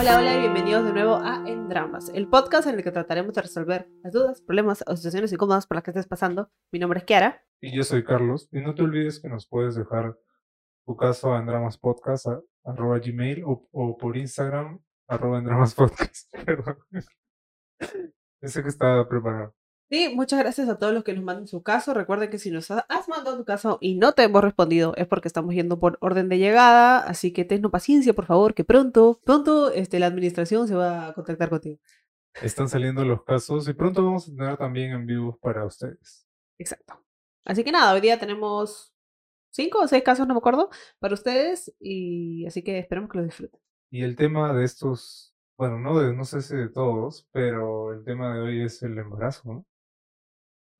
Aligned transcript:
Hola, 0.00 0.16
hola 0.16 0.34
y 0.34 0.40
bienvenidos 0.40 0.82
de 0.86 0.94
nuevo 0.94 1.16
a 1.16 1.44
En 1.46 1.68
Dramas, 1.68 2.10
el 2.14 2.26
podcast 2.26 2.66
en 2.66 2.76
el 2.76 2.82
que 2.82 2.90
trataremos 2.90 3.34
de 3.34 3.42
resolver 3.42 3.86
las 4.02 4.14
dudas, 4.14 4.40
problemas 4.40 4.82
o 4.86 4.96
situaciones 4.96 5.30
incómodas 5.30 5.66
por 5.66 5.74
las 5.74 5.84
que 5.84 5.90
estés 5.90 6.06
pasando. 6.06 6.50
Mi 6.72 6.78
nombre 6.78 7.00
es 7.00 7.04
Kiara. 7.04 7.44
Y 7.60 7.76
yo 7.76 7.84
soy 7.84 8.02
Carlos. 8.02 8.48
Y 8.50 8.62
no 8.62 8.74
te 8.74 8.82
olvides 8.82 9.20
que 9.20 9.28
nos 9.28 9.46
puedes 9.46 9.74
dejar 9.74 10.16
tu 10.86 10.96
caso 10.96 11.34
a 11.34 11.44
Podcast 11.82 12.28
a, 12.28 12.40
arroba 12.64 12.98
gmail 12.98 13.42
o, 13.44 13.98
por 13.98 14.16
Instagram 14.16 14.80
arroba 15.06 15.42
Podcast. 15.76 16.34
Perdón. 16.46 16.78
Ese 18.40 18.62
que 18.62 18.70
estaba 18.70 19.06
preparado. 19.06 19.54
Sí, 19.90 20.08
muchas 20.14 20.38
gracias 20.38 20.68
a 20.68 20.78
todos 20.78 20.94
los 20.94 21.02
que 21.02 21.12
nos 21.14 21.24
mandan 21.24 21.48
su 21.48 21.64
caso. 21.64 21.92
Recuerden 21.94 22.30
que 22.30 22.38
si 22.38 22.52
nos 22.52 22.70
has 22.70 23.08
mandado 23.08 23.36
tu 23.36 23.44
caso 23.44 23.78
y 23.80 23.96
no 23.96 24.12
te 24.12 24.22
hemos 24.22 24.40
respondido 24.40 24.94
es 24.96 25.08
porque 25.08 25.26
estamos 25.26 25.52
yendo 25.52 25.80
por 25.80 25.98
orden 26.00 26.28
de 26.28 26.38
llegada, 26.38 27.00
así 27.00 27.32
que 27.32 27.44
tennos 27.44 27.72
paciencia, 27.72 28.14
por 28.14 28.26
favor, 28.26 28.54
que 28.54 28.62
pronto, 28.62 29.20
pronto 29.24 29.72
este, 29.72 29.98
la 29.98 30.06
administración 30.06 30.68
se 30.68 30.76
va 30.76 31.08
a 31.08 31.12
contactar 31.12 31.50
contigo. 31.50 31.80
Están 32.40 32.68
saliendo 32.68 33.04
los 33.04 33.24
casos 33.24 33.66
y 33.68 33.72
pronto 33.72 34.04
vamos 34.04 34.28
a 34.28 34.30
tener 34.30 34.56
también 34.56 34.92
en 34.92 35.06
vivo 35.06 35.36
para 35.42 35.66
ustedes. 35.66 36.24
Exacto. 36.56 37.04
Así 37.44 37.64
que 37.64 37.72
nada, 37.72 37.92
hoy 37.92 38.00
día 38.00 38.20
tenemos 38.20 38.94
cinco 39.50 39.80
o 39.80 39.88
seis 39.88 40.04
casos, 40.04 40.24
no 40.28 40.34
me 40.34 40.38
acuerdo, 40.38 40.70
para 41.00 41.14
ustedes 41.14 41.74
y 41.80 42.46
así 42.46 42.62
que 42.62 42.78
esperemos 42.78 43.10
que 43.10 43.18
los 43.18 43.26
disfruten. 43.26 43.60
Y 43.90 44.04
el 44.04 44.14
tema 44.14 44.54
de 44.54 44.64
estos, 44.64 45.34
bueno, 45.58 45.80
no, 45.80 45.98
de, 45.98 46.14
no 46.14 46.24
sé 46.24 46.42
si 46.42 46.54
de 46.54 46.68
todos, 46.68 47.26
pero 47.32 47.92
el 47.92 48.04
tema 48.04 48.32
de 48.32 48.40
hoy 48.40 48.62
es 48.62 48.84
el 48.84 48.96
embarazo, 48.96 49.52
¿no? 49.52 49.66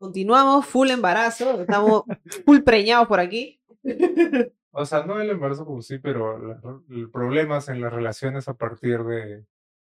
Continuamos, 0.01 0.65
full 0.65 0.89
embarazo, 0.89 1.61
estamos 1.61 2.05
full 2.47 2.61
preñados 2.61 3.07
por 3.07 3.21
aquí. 3.21 3.61
O 4.73 4.87
sea, 4.87 5.05
no 5.05 5.21
el 5.21 5.29
embarazo 5.29 5.67
como 5.67 5.83
sí, 5.83 5.99
pero 5.99 6.41
problemas 7.13 7.69
en 7.69 7.83
las 7.83 7.93
relaciones 7.93 8.49
a 8.49 8.55
partir 8.55 9.05
de... 9.05 9.45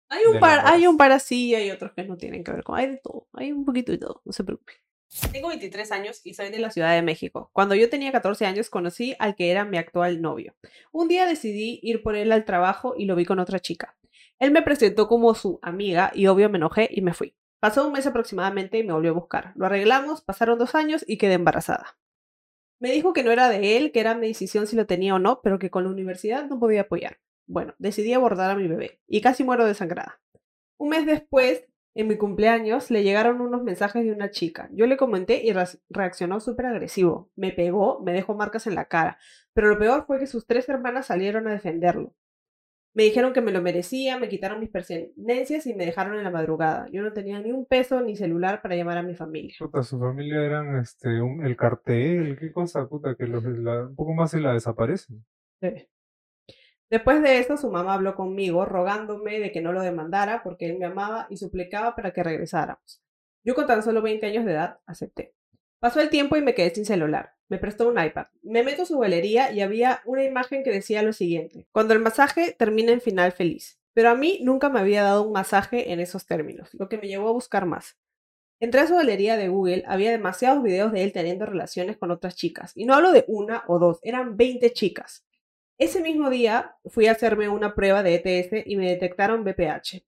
Hay 0.07 0.23
un, 0.31 0.39
par, 0.39 0.61
hay 0.65 0.87
un 0.87 0.95
par 0.95 1.11
así 1.11 1.47
y 1.47 1.55
hay 1.55 1.71
otros 1.71 1.91
que 1.91 2.05
no 2.05 2.15
tienen 2.15 2.45
que 2.45 2.53
ver 2.53 2.63
con... 2.63 2.79
Hay 2.79 2.87
de 2.87 3.01
todo, 3.03 3.27
hay 3.33 3.51
un 3.51 3.65
poquito 3.65 3.91
de 3.91 3.97
todo, 3.97 4.21
no 4.23 4.31
se 4.31 4.45
preocupe. 4.45 4.73
Tengo 5.33 5.49
23 5.49 5.91
años 5.91 6.21
y 6.23 6.33
soy 6.35 6.51
de 6.51 6.59
la 6.59 6.71
Ciudad 6.71 6.93
de 6.93 7.01
México. 7.01 7.49
Cuando 7.51 7.75
yo 7.75 7.89
tenía 7.89 8.13
14 8.13 8.45
años 8.45 8.69
conocí 8.69 9.13
al 9.19 9.35
que 9.35 9.51
era 9.51 9.65
mi 9.65 9.77
actual 9.77 10.21
novio. 10.21 10.55
Un 10.93 11.09
día 11.09 11.25
decidí 11.25 11.81
ir 11.83 12.01
por 12.01 12.15
él 12.15 12.31
al 12.31 12.45
trabajo 12.45 12.93
y 12.97 13.07
lo 13.07 13.15
vi 13.17 13.25
con 13.25 13.39
otra 13.39 13.59
chica. 13.59 13.97
Él 14.39 14.51
me 14.51 14.61
presentó 14.61 15.09
como 15.09 15.35
su 15.35 15.59
amiga 15.61 16.11
y 16.15 16.27
obvio 16.27 16.49
me 16.49 16.59
enojé 16.59 16.87
y 16.89 17.01
me 17.01 17.13
fui. 17.13 17.35
Pasó 17.59 17.87
un 17.87 17.93
mes 17.93 18.05
aproximadamente 18.05 18.77
y 18.77 18.83
me 18.83 18.93
volvió 18.93 19.11
a 19.11 19.15
buscar. 19.15 19.53
Lo 19.55 19.65
arreglamos, 19.65 20.21
pasaron 20.21 20.59
dos 20.59 20.75
años 20.75 21.03
y 21.07 21.17
quedé 21.17 21.33
embarazada. 21.33 21.97
Me 22.79 22.91
dijo 22.91 23.13
que 23.13 23.23
no 23.23 23.31
era 23.31 23.49
de 23.49 23.77
él, 23.77 23.91
que 23.91 23.99
era 23.99 24.13
mi 24.13 24.27
decisión 24.27 24.67
si 24.67 24.75
lo 24.75 24.85
tenía 24.85 25.15
o 25.15 25.19
no, 25.19 25.41
pero 25.41 25.57
que 25.57 25.71
con 25.71 25.83
la 25.83 25.89
universidad 25.89 26.45
no 26.45 26.59
podía 26.59 26.81
apoyar. 26.81 27.17
Bueno, 27.47 27.73
decidí 27.79 28.13
abordar 28.13 28.51
a 28.51 28.55
mi 28.55 28.67
bebé 28.67 29.01
y 29.07 29.21
casi 29.21 29.43
muero 29.43 29.65
desangrada. 29.65 30.21
Un 30.77 30.89
mes 30.89 31.05
después, 31.07 31.65
en 31.95 32.07
mi 32.07 32.17
cumpleaños, 32.17 32.91
le 32.91 33.03
llegaron 33.03 33.41
unos 33.41 33.63
mensajes 33.63 34.03
de 34.03 34.11
una 34.11 34.29
chica. 34.29 34.69
Yo 34.71 34.85
le 34.85 34.97
comenté 34.97 35.43
y 35.43 35.51
reaccionó 35.89 36.39
súper 36.39 36.67
agresivo. 36.67 37.31
Me 37.35 37.51
pegó, 37.51 37.99
me 38.01 38.13
dejó 38.13 38.35
marcas 38.35 38.67
en 38.67 38.75
la 38.75 38.85
cara. 38.85 39.17
Pero 39.53 39.69
lo 39.69 39.79
peor 39.79 40.05
fue 40.05 40.19
que 40.19 40.27
sus 40.27 40.45
tres 40.45 40.69
hermanas 40.69 41.07
salieron 41.07 41.47
a 41.47 41.53
defenderlo. 41.53 42.13
Me 42.97 43.03
dijeron 43.03 43.31
que 43.31 43.41
me 43.41 43.51
lo 43.51 43.61
merecía, 43.61 44.17
me 44.17 44.27
quitaron 44.27 44.59
mis 44.59 44.71
pertenencias 44.71 45.67
y 45.67 45.75
me 45.75 45.85
dejaron 45.85 46.17
en 46.17 46.23
la 46.23 46.31
madrugada. 46.31 46.87
Yo 46.91 47.03
no 47.03 47.13
tenía 47.13 47.39
ni 47.39 47.51
un 47.51 47.67
peso 47.67 48.01
ni 48.01 48.15
celular 48.15 48.59
para 48.63 48.75
llamar 48.75 48.97
a 48.97 49.03
mi 49.03 49.13
familia. 49.13 49.53
Puta, 49.59 49.83
su 49.83 49.99
familia 49.99 50.43
eran 50.43 50.79
este, 50.79 51.09
el 51.09 51.55
cartel, 51.55 52.39
qué 52.39 52.51
cosa, 52.51 52.87
puta, 52.87 53.13
que 53.13 53.27
los, 53.27 53.45
un 53.45 53.95
poco 53.95 54.15
más 54.15 54.31
se 54.31 54.39
la 54.39 54.51
desaparecen. 54.51 55.23
Después 56.89 57.21
de 57.21 57.37
eso, 57.37 57.55
su 57.55 57.69
mamá 57.69 57.93
habló 57.93 58.15
conmigo 58.15 58.65
rogándome 58.65 59.39
de 59.39 59.51
que 59.51 59.61
no 59.61 59.73
lo 59.73 59.81
demandara 59.83 60.41
porque 60.41 60.65
él 60.65 60.79
me 60.79 60.85
amaba 60.85 61.27
y 61.29 61.37
suplicaba 61.37 61.95
para 61.95 62.13
que 62.13 62.23
regresáramos. 62.23 63.03
Yo 63.43 63.53
con 63.53 63.67
tan 63.67 63.83
solo 63.83 64.01
20 64.01 64.25
años 64.25 64.43
de 64.43 64.53
edad 64.53 64.79
acepté. 64.87 65.35
Pasó 65.79 66.01
el 66.01 66.09
tiempo 66.09 66.35
y 66.35 66.41
me 66.41 66.55
quedé 66.55 66.73
sin 66.73 66.85
celular. 66.85 67.33
Me 67.49 67.59
prestó 67.59 67.87
un 67.87 68.03
iPad. 68.03 68.27
Me 68.41 68.63
meto 68.63 68.81
a 68.81 68.85
su 68.85 68.97
galería 68.97 69.51
y 69.51 69.61
había 69.61 70.01
una 70.05 70.23
imagen 70.23 70.63
que 70.63 70.71
decía 70.71 71.03
lo 71.03 71.13
siguiente. 71.13 71.67
Cuando 71.71 71.93
el 71.93 71.99
masaje 71.99 72.55
termina 72.57 72.91
en 72.91 73.01
final 73.01 73.31
feliz. 73.31 73.79
Pero 73.93 74.09
a 74.09 74.15
mí 74.15 74.39
nunca 74.43 74.69
me 74.69 74.79
había 74.79 75.01
dado 75.01 75.23
un 75.23 75.33
masaje 75.33 75.91
en 75.91 75.99
esos 75.99 76.27
términos, 76.27 76.69
lo 76.73 76.87
que 76.87 76.99
me 76.99 77.07
llevó 77.07 77.29
a 77.29 77.31
buscar 77.31 77.65
más. 77.65 77.97
Entré 78.59 78.81
a 78.81 78.87
su 78.87 78.95
galería 78.95 79.37
de 79.37 79.47
Google, 79.49 79.83
había 79.87 80.11
demasiados 80.11 80.61
videos 80.61 80.91
de 80.91 81.03
él 81.03 81.13
teniendo 81.13 81.47
relaciones 81.47 81.97
con 81.97 82.11
otras 82.11 82.35
chicas. 82.35 82.73
Y 82.75 82.85
no 82.85 82.93
hablo 82.93 83.11
de 83.11 83.25
una 83.27 83.63
o 83.67 83.79
dos, 83.79 83.99
eran 84.03 84.37
20 84.37 84.71
chicas. 84.73 85.25
Ese 85.79 86.01
mismo 86.01 86.29
día 86.29 86.75
fui 86.85 87.07
a 87.07 87.13
hacerme 87.13 87.49
una 87.49 87.73
prueba 87.73 88.03
de 88.03 88.21
ETS 88.23 88.67
y 88.67 88.75
me 88.77 88.89
detectaron 88.89 89.43
BPH. 89.43 90.03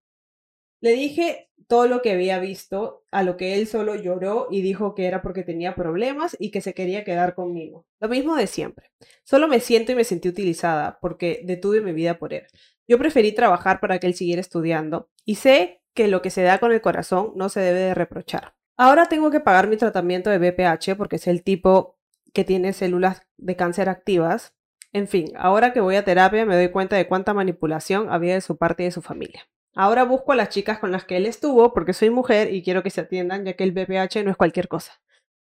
Le 0.82 0.92
dije 0.94 1.50
todo 1.68 1.88
lo 1.88 2.02
que 2.02 2.12
había 2.12 2.40
visto, 2.40 3.06
a 3.12 3.22
lo 3.22 3.38
que 3.38 3.56
él 3.56 3.68
solo 3.68 3.96
lloró 3.96 4.48
y 4.50 4.62
dijo 4.62 4.96
que 4.96 5.06
era 5.06 5.22
porque 5.22 5.44
tenía 5.44 5.76
problemas 5.76 6.36
y 6.40 6.50
que 6.50 6.62
se 6.62 6.74
quería 6.74 7.04
quedar 7.04 7.36
conmigo. 7.36 7.86
Lo 8.00 8.10
mismo 8.10 8.36
de 8.36 8.48
siempre. 8.48 8.92
Solo 9.24 9.48
me 9.48 9.60
siento 9.60 9.92
y 9.92 9.96
me 9.96 10.04
sentí 10.04 10.30
utilizada 10.30 10.98
porque 11.00 11.42
detuve 11.44 11.82
mi 11.82 11.92
vida 11.92 12.18
por 12.18 12.34
él. 12.34 12.48
Yo 12.88 12.98
preferí 12.98 13.34
trabajar 13.34 13.80
para 13.80 14.00
que 14.00 14.08
él 14.08 14.16
siguiera 14.16 14.42
estudiando 14.42 15.10
y 15.26 15.36
sé 15.36 15.84
que 15.94 16.08
lo 16.08 16.24
que 16.24 16.32
se 16.32 16.42
da 16.42 16.58
con 16.58 16.72
el 16.72 16.82
corazón 16.82 17.34
no 17.36 17.50
se 17.50 17.60
debe 17.60 17.80
de 17.80 17.94
reprochar. 17.94 18.56
Ahora 18.76 19.08
tengo 19.08 19.30
que 19.30 19.42
pagar 19.42 19.68
mi 19.68 19.78
tratamiento 19.78 20.32
de 20.32 20.40
BPH 20.40 20.96
porque 20.98 21.18
es 21.18 21.28
el 21.28 21.44
tipo 21.44 22.00
que 22.34 22.46
tiene 22.46 22.74
células 22.74 23.22
de 23.38 23.56
cáncer 23.56 23.90
activas. 23.90 24.56
En 24.92 25.08
fin, 25.08 25.34
ahora 25.36 25.72
que 25.74 25.82
voy 25.82 25.98
a 25.98 26.06
terapia 26.06 26.46
me 26.46 26.56
doy 26.56 26.70
cuenta 26.70 26.96
de 26.96 27.08
cuánta 27.08 27.34
manipulación 27.34 28.10
había 28.10 28.34
de 28.34 28.42
su 28.42 28.58
parte 28.58 28.84
y 28.84 28.86
de 28.88 28.92
su 28.92 29.02
familia. 29.02 29.48
Ahora 29.82 30.04
busco 30.04 30.34
a 30.34 30.36
las 30.36 30.50
chicas 30.50 30.78
con 30.78 30.92
las 30.92 31.06
que 31.06 31.16
él 31.16 31.26
estuvo 31.26 31.72
porque 31.72 31.94
soy 31.94 32.10
mujer 32.10 32.54
y 32.54 32.64
quiero 32.64 32.84
que 32.84 32.90
se 32.90 33.00
atiendan 33.00 33.46
ya 33.46 33.54
que 33.54 33.64
el 33.64 33.72
BPH 33.72 34.26
no 34.26 34.30
es 34.30 34.36
cualquier 34.36 34.68
cosa. 34.68 34.92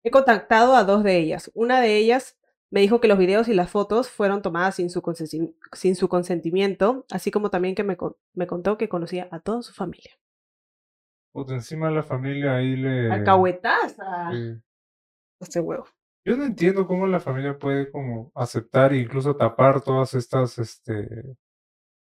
He 0.03 0.10
contactado 0.10 0.75
a 0.75 0.82
dos 0.82 1.04
de 1.04 1.16
ellas. 1.16 1.53
Una 1.54 1.81
de 1.81 1.97
ellas 1.97 2.36
me 2.72 2.81
dijo 2.81 3.00
que 3.00 3.06
los 3.06 3.19
videos 3.19 3.47
y 3.47 3.54
las 3.54 3.70
fotos 3.70 4.10
fueron 4.10 4.42
tomadas 4.42 4.75
sin 4.75 4.91
su, 4.91 5.00
sin 5.72 5.94
su 5.94 6.09
consentimiento, 6.09 7.06
así 7.09 7.31
como 7.31 7.50
también 7.50 7.76
que 7.76 7.84
me, 7.84 7.97
me, 8.34 8.48
contó 8.48 8.76
que 8.76 8.88
conocía 8.88 9.28
a 9.31 9.38
toda 9.38 9.62
su 9.62 9.72
familia. 9.72 10.10
Pues 11.32 11.48
encima 11.53 11.88
la 11.92 12.03
familia 12.03 12.56
ahí 12.56 12.75
le... 12.75 13.12
Alcahuetaza. 13.12 14.32
Este 15.38 15.60
huevo. 15.60 15.86
Yo 16.25 16.36
no 16.36 16.47
entiendo 16.47 16.88
cómo 16.88 17.06
la 17.06 17.20
familia 17.20 17.56
puede 17.56 17.92
como 17.92 18.32
aceptar 18.34 18.92
e 18.92 18.98
incluso 18.98 19.36
tapar 19.36 19.82
todas 19.82 20.15
estas 20.15 20.59
este, 20.59 21.36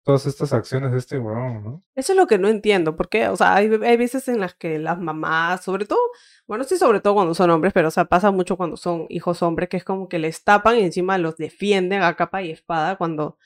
todas 0.06 0.24
estas 0.24 0.52
acciones 0.52 0.92
de 0.92 0.98
este 0.98 1.18
weón, 1.18 1.64
¿no? 1.64 1.82
Eso 1.96 2.12
es 2.12 2.16
lo 2.16 2.28
que 2.28 2.38
no 2.38 2.46
entiendo, 2.46 2.94
porque, 2.94 3.26
o 3.26 3.36
sea, 3.36 3.56
hay, 3.56 3.68
hay, 3.82 3.96
veces 3.96 4.28
en 4.28 4.38
las 4.38 4.54
que 4.54 4.78
las 4.78 5.00
mamás, 5.00 5.64
sobre 5.64 5.84
todo, 5.84 5.98
bueno, 6.46 6.62
sí, 6.62 6.76
sobre 6.76 7.00
todo 7.00 7.14
cuando 7.14 7.34
son 7.34 7.50
hombres, 7.50 7.72
pero, 7.72 7.88
o 7.88 7.90
sea, 7.90 8.04
pasa 8.04 8.30
mucho 8.30 8.56
cuando 8.56 8.76
son 8.76 9.06
hijos 9.08 9.42
hombres, 9.42 9.68
que 9.68 9.76
es 9.76 9.82
como 9.82 10.08
que 10.08 10.20
les 10.20 10.44
tapan 10.44 10.78
y 10.78 10.82
encima 10.82 11.18
los 11.18 11.36
defienden 11.36 12.04
a 12.04 12.14
capa 12.14 12.40
y 12.40 12.52
espada 12.52 12.94
cuando, 12.94 13.36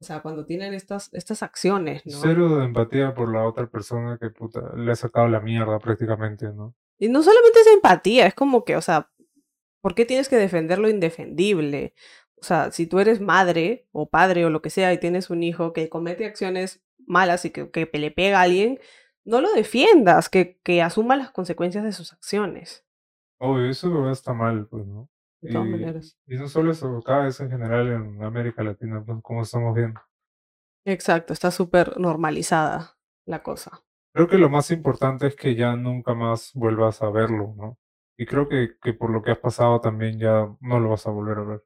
o 0.00 0.04
sea, 0.04 0.22
cuando 0.22 0.46
tienen 0.46 0.72
estas, 0.72 1.12
estas 1.12 1.42
acciones, 1.42 2.00
¿no? 2.06 2.18
Cero 2.22 2.60
de 2.60 2.64
empatía 2.64 3.14
por 3.14 3.30
la 3.30 3.46
otra 3.46 3.66
persona 3.66 4.16
que, 4.18 4.30
puta, 4.30 4.72
le 4.74 4.92
ha 4.92 4.96
sacado 4.96 5.28
la 5.28 5.40
mierda 5.40 5.78
prácticamente, 5.80 6.46
¿no? 6.46 6.74
Y 6.98 7.10
no 7.10 7.22
solamente 7.22 7.60
es 7.60 7.66
empatía, 7.66 8.26
es 8.26 8.34
como 8.34 8.64
que, 8.64 8.76
o 8.76 8.80
sea, 8.80 9.10
¿por 9.82 9.94
qué 9.94 10.06
tienes 10.06 10.30
que 10.30 10.36
defender 10.36 10.78
lo 10.78 10.88
indefendible? 10.88 11.92
O 12.40 12.44
sea, 12.44 12.70
si 12.70 12.86
tú 12.86 12.98
eres 12.98 13.20
madre 13.20 13.86
o 13.92 14.08
padre 14.08 14.44
o 14.44 14.50
lo 14.50 14.62
que 14.62 14.70
sea 14.70 14.92
y 14.92 14.98
tienes 14.98 15.30
un 15.30 15.42
hijo 15.42 15.72
que 15.72 15.88
comete 15.88 16.26
acciones 16.26 16.82
malas 17.06 17.44
y 17.44 17.50
que, 17.50 17.70
que 17.70 17.88
le 17.92 18.10
pega 18.10 18.40
a 18.40 18.42
alguien, 18.42 18.78
no 19.24 19.40
lo 19.40 19.52
defiendas, 19.52 20.28
que, 20.28 20.58
que 20.62 20.82
asuma 20.82 21.16
las 21.16 21.30
consecuencias 21.30 21.84
de 21.84 21.92
sus 21.92 22.12
acciones. 22.12 22.86
Obvio, 23.38 23.68
eso 23.68 24.10
está 24.10 24.32
mal, 24.32 24.66
pues, 24.68 24.86
¿no? 24.86 25.10
De 25.40 25.52
todas 25.52 25.68
maneras. 25.68 26.18
Y 26.26 26.36
no 26.36 26.48
solo 26.48 26.72
eso, 26.72 27.02
cada 27.04 27.24
vez 27.24 27.38
en 27.40 27.50
general 27.50 27.88
en 27.88 28.22
América 28.22 28.62
Latina, 28.62 29.02
pues, 29.04 29.18
como 29.22 29.42
estamos 29.42 29.74
viendo. 29.74 30.00
Exacto, 30.84 31.32
está 31.32 31.50
súper 31.50 31.98
normalizada 31.98 32.96
la 33.26 33.42
cosa. 33.42 33.82
Creo 34.14 34.28
que 34.28 34.38
lo 34.38 34.48
más 34.48 34.70
importante 34.70 35.26
es 35.26 35.36
que 35.36 35.54
ya 35.54 35.76
nunca 35.76 36.14
más 36.14 36.52
vuelvas 36.54 37.02
a 37.02 37.10
verlo, 37.10 37.54
¿no? 37.56 37.78
Y 38.16 38.24
creo 38.24 38.48
que, 38.48 38.76
que 38.80 38.94
por 38.94 39.10
lo 39.10 39.22
que 39.22 39.32
has 39.32 39.38
pasado 39.38 39.80
también 39.80 40.18
ya 40.18 40.48
no 40.60 40.80
lo 40.80 40.90
vas 40.90 41.06
a 41.06 41.10
volver 41.10 41.38
a 41.38 41.42
ver. 41.42 41.64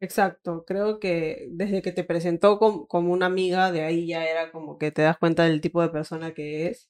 Exacto, 0.00 0.64
creo 0.64 1.00
que 1.00 1.48
desde 1.50 1.82
que 1.82 1.90
te 1.90 2.04
presentó 2.04 2.58
como 2.58 3.12
una 3.12 3.26
amiga, 3.26 3.72
de 3.72 3.82
ahí 3.82 4.06
ya 4.06 4.24
era 4.24 4.52
como 4.52 4.78
que 4.78 4.92
te 4.92 5.02
das 5.02 5.18
cuenta 5.18 5.44
del 5.44 5.60
tipo 5.60 5.82
de 5.82 5.88
persona 5.88 6.34
que 6.34 6.68
es. 6.68 6.88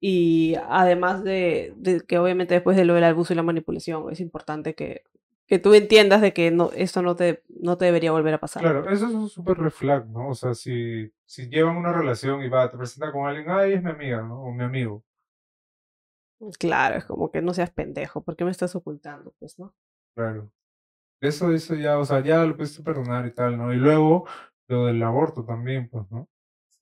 Y 0.00 0.54
además 0.68 1.22
de, 1.22 1.74
que 2.06 2.18
obviamente 2.18 2.54
después 2.54 2.76
de 2.76 2.84
lo 2.84 2.94
del 2.94 3.04
abuso 3.04 3.32
y 3.32 3.36
la 3.36 3.42
manipulación, 3.42 4.10
es 4.10 4.20
importante 4.20 4.74
que, 4.74 5.02
que 5.46 5.58
tú 5.58 5.74
entiendas 5.74 6.22
de 6.22 6.32
que 6.32 6.50
no, 6.50 6.70
esto 6.72 7.02
no 7.02 7.14
te, 7.14 7.42
no 7.48 7.76
te 7.76 7.86
debería 7.86 8.12
volver 8.12 8.34
a 8.34 8.40
pasar. 8.40 8.62
Claro, 8.62 8.88
eso 8.88 9.06
es 9.06 9.14
un 9.14 9.28
súper 9.28 9.58
reflag, 9.58 10.06
¿no? 10.08 10.28
O 10.28 10.34
sea, 10.34 10.54
si, 10.54 11.12
si 11.26 11.48
llevan 11.48 11.76
una 11.76 11.92
relación 11.92 12.42
y 12.42 12.48
va, 12.48 12.70
te 12.70 12.78
presenta 12.78 13.12
con 13.12 13.26
alguien, 13.26 13.50
ay, 13.50 13.74
es 13.74 13.82
mi 13.82 13.90
amiga, 13.90 14.22
¿no? 14.22 14.42
O 14.42 14.52
mi 14.52 14.64
amigo. 14.64 15.04
Claro, 16.58 16.96
es 16.96 17.04
como 17.04 17.30
que 17.30 17.42
no 17.42 17.54
seas 17.54 17.70
pendejo, 17.70 18.22
¿por 18.22 18.36
qué 18.36 18.44
me 18.44 18.50
estás 18.50 18.74
ocultando? 18.74 19.34
Pues, 19.38 19.58
¿no? 19.58 19.74
Claro. 20.14 20.50
Eso, 21.24 21.52
eso 21.52 21.74
ya, 21.74 21.98
o 21.98 22.04
sea, 22.04 22.22
ya 22.22 22.44
lo 22.44 22.56
pudiste 22.56 22.82
perdonar 22.82 23.26
y 23.26 23.32
tal, 23.34 23.56
¿no? 23.56 23.72
Y 23.72 23.76
luego 23.76 24.26
lo 24.68 24.86
del 24.86 25.02
aborto 25.02 25.44
también, 25.44 25.88
pues, 25.88 26.04
¿no? 26.10 26.28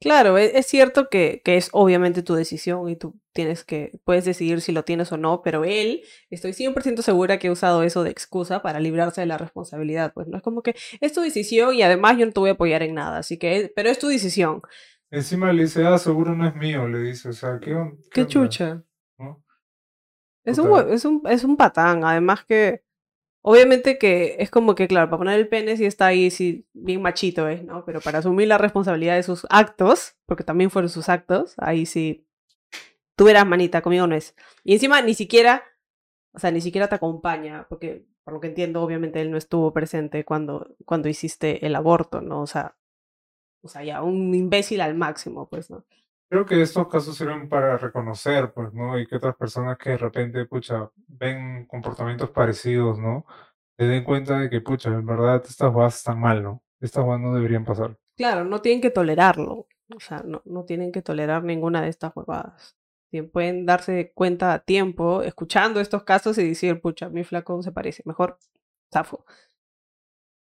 Claro, 0.03 0.37
e- 0.37 0.59
es 0.59 0.67
cierto 0.67 1.09
que, 1.09 1.43
que 1.45 1.57
es 1.57 1.69
obviamente 1.73 2.25
tu 2.25 2.35
decisión 2.35 2.89
y 2.89 2.97
tú 2.97 3.21
tienes 3.33 3.63
que, 3.63 4.01
puedes 4.05 4.25
decidir 4.25 4.61
si 4.61 4.73
lo 4.73 4.85
tienes 4.85 5.13
o 5.13 5.17
no, 5.17 5.43
pero 5.43 5.65
él, 5.65 6.03
estoy 6.29 6.53
100% 6.55 7.03
segura 7.03 7.39
que 7.39 7.47
ha 7.47 7.53
usado 7.53 7.85
eso 7.85 8.03
de 8.03 8.11
excusa 8.11 8.63
para 8.63 8.81
librarse 8.81 9.21
de 9.21 9.29
la 9.29 9.39
responsabilidad, 9.39 10.13
pues 10.13 10.27
no 10.27 10.37
es 10.37 10.43
como 10.43 10.63
que 10.63 10.75
es 11.01 11.13
tu 11.13 11.21
decisión 11.21 11.75
y 11.75 11.83
además 11.83 12.19
yo 12.19 12.27
no 12.27 12.33
te 12.33 12.41
voy 12.41 12.51
a 12.51 12.55
apoyar 12.55 12.83
en 12.83 12.95
nada, 12.95 13.19
así 13.19 13.39
que, 13.39 13.73
pero 13.77 13.91
es 13.91 13.99
tu 14.01 14.09
decisión. 14.09 14.61
Encima 15.13 15.53
le 15.53 15.63
dice, 15.63 15.87
ah, 15.87 15.99
seguro 15.99 16.35
no 16.35 16.49
es 16.49 16.57
mío, 16.57 16.89
le 16.89 16.99
dice, 16.99 17.29
o 17.29 17.33
sea, 17.33 17.61
¿qué, 17.61 17.77
Qué 18.11 18.23
onda? 18.23 18.33
chucha. 18.33 18.83
¿No? 19.19 19.45
Es 20.45 20.59
un, 20.59 20.93
es 20.93 21.05
un, 21.05 21.23
es 21.29 21.45
un 21.45 21.57
patán, 21.57 22.05
además 22.05 22.45
que 22.45 22.83
obviamente 23.43 23.99
que 23.99 24.37
es 24.39 24.51
como 24.51 24.75
que, 24.75 24.89
claro, 24.89 25.09
para 25.09 25.19
poner 25.19 25.39
el 25.39 25.49
pene 25.49 25.77
sí 25.77 25.85
está 25.85 26.07
ahí, 26.07 26.31
sí, 26.31 26.67
bien 26.73 27.03
machito 27.03 27.49
es, 27.49 27.63
¿no? 27.65 27.85
Pero 27.85 28.01
para 28.01 28.19
asumir 28.19 28.49
la 28.49 28.59
responsabilidad 28.59 29.17
de 29.17 29.23
sus 29.23 29.47
actos, 29.51 30.17
porque 30.27 30.45
también 30.45 30.71
fueron 30.71 30.89
sus 30.89 31.09
actos, 31.09 31.55
ahí 31.59 31.87
sí, 31.87 32.27
tú 33.17 33.25
verás, 33.25 33.47
manita, 33.47 33.83
conmigo 33.83 34.07
no 34.07 34.15
es. 34.15 34.35
Y 34.65 34.75
encima 34.75 35.03
ni 35.03 35.15
siquiera, 35.15 35.65
o 36.33 36.39
sea, 36.39 36.51
ni 36.51 36.61
siquiera 36.61 36.89
te 36.89 36.95
acompaña, 36.95 37.67
porque 37.69 38.07
por 38.25 38.35
lo 38.35 38.41
que 38.41 38.49
entiendo, 38.49 38.83
obviamente 38.83 39.21
él 39.21 39.31
no 39.31 39.37
estuvo 39.37 39.73
presente 39.73 40.25
cuando, 40.25 40.77
cuando 40.85 41.09
hiciste 41.09 41.67
el 41.67 41.75
aborto, 41.75 42.21
¿no? 42.21 42.43
O 42.43 42.47
sea, 42.47 42.77
o 43.63 43.69
sea, 43.69 43.85
ya 43.85 44.03
un 44.03 44.35
imbécil 44.35 44.81
al 44.81 44.95
máximo, 44.95 45.49
pues, 45.49 45.71
¿no? 45.71 45.85
Creo 46.33 46.47
que 46.47 46.63
estos 46.63 46.89
casos 46.89 47.15
sirven 47.15 47.47
para 47.47 47.77
reconocer, 47.77 48.55
pues, 48.55 48.73
¿no? 48.73 48.99
Y 48.99 49.07
que 49.07 49.17
otras 49.17 49.37
personas 49.37 49.77
que 49.77 49.91
de 49.91 49.99
repente, 49.99 50.47
pucha, 50.47 50.91
ven 51.07 51.67
comportamientos 51.67 52.31
parecidos, 52.31 52.99
¿no? 52.99 53.27
Se 53.77 53.85
den 53.85 54.03
cuenta 54.03 54.39
de 54.39 54.49
que, 54.49 54.63
pucha, 54.63 54.89
en 54.89 55.05
verdad 55.05 55.43
estas 55.45 55.71
jugadas 55.71 55.99
están 55.99 56.19
mal, 56.19 56.43
¿no? 56.43 56.63
Estas 56.81 57.05
jugadas 57.05 57.21
no 57.21 57.35
deberían 57.35 57.67
pasar. 57.67 57.99
Claro, 58.17 58.47
no 58.47 58.63
tienen 58.63 58.81
que 58.81 58.89
tolerarlo. 58.89 59.67
O 59.95 60.01
sea, 60.01 60.23
no, 60.25 60.41
no 60.47 60.65
tienen 60.65 60.91
que 60.91 61.03
tolerar 61.03 61.45
ninguna 61.45 61.83
de 61.83 61.91
estas 61.91 62.17
huevadas. 62.17 62.79
Pueden 63.31 63.67
darse 63.67 64.13
cuenta 64.15 64.55
a 64.55 64.61
tiempo, 64.61 65.21
escuchando 65.21 65.81
estos 65.81 66.03
casos 66.05 66.39
y 66.39 66.49
decir, 66.49 66.81
pucha, 66.81 67.11
mi 67.11 67.25
flaco 67.25 67.63
se 67.63 67.73
parece, 67.73 68.05
mejor 68.07 68.39
zafo. 68.91 69.27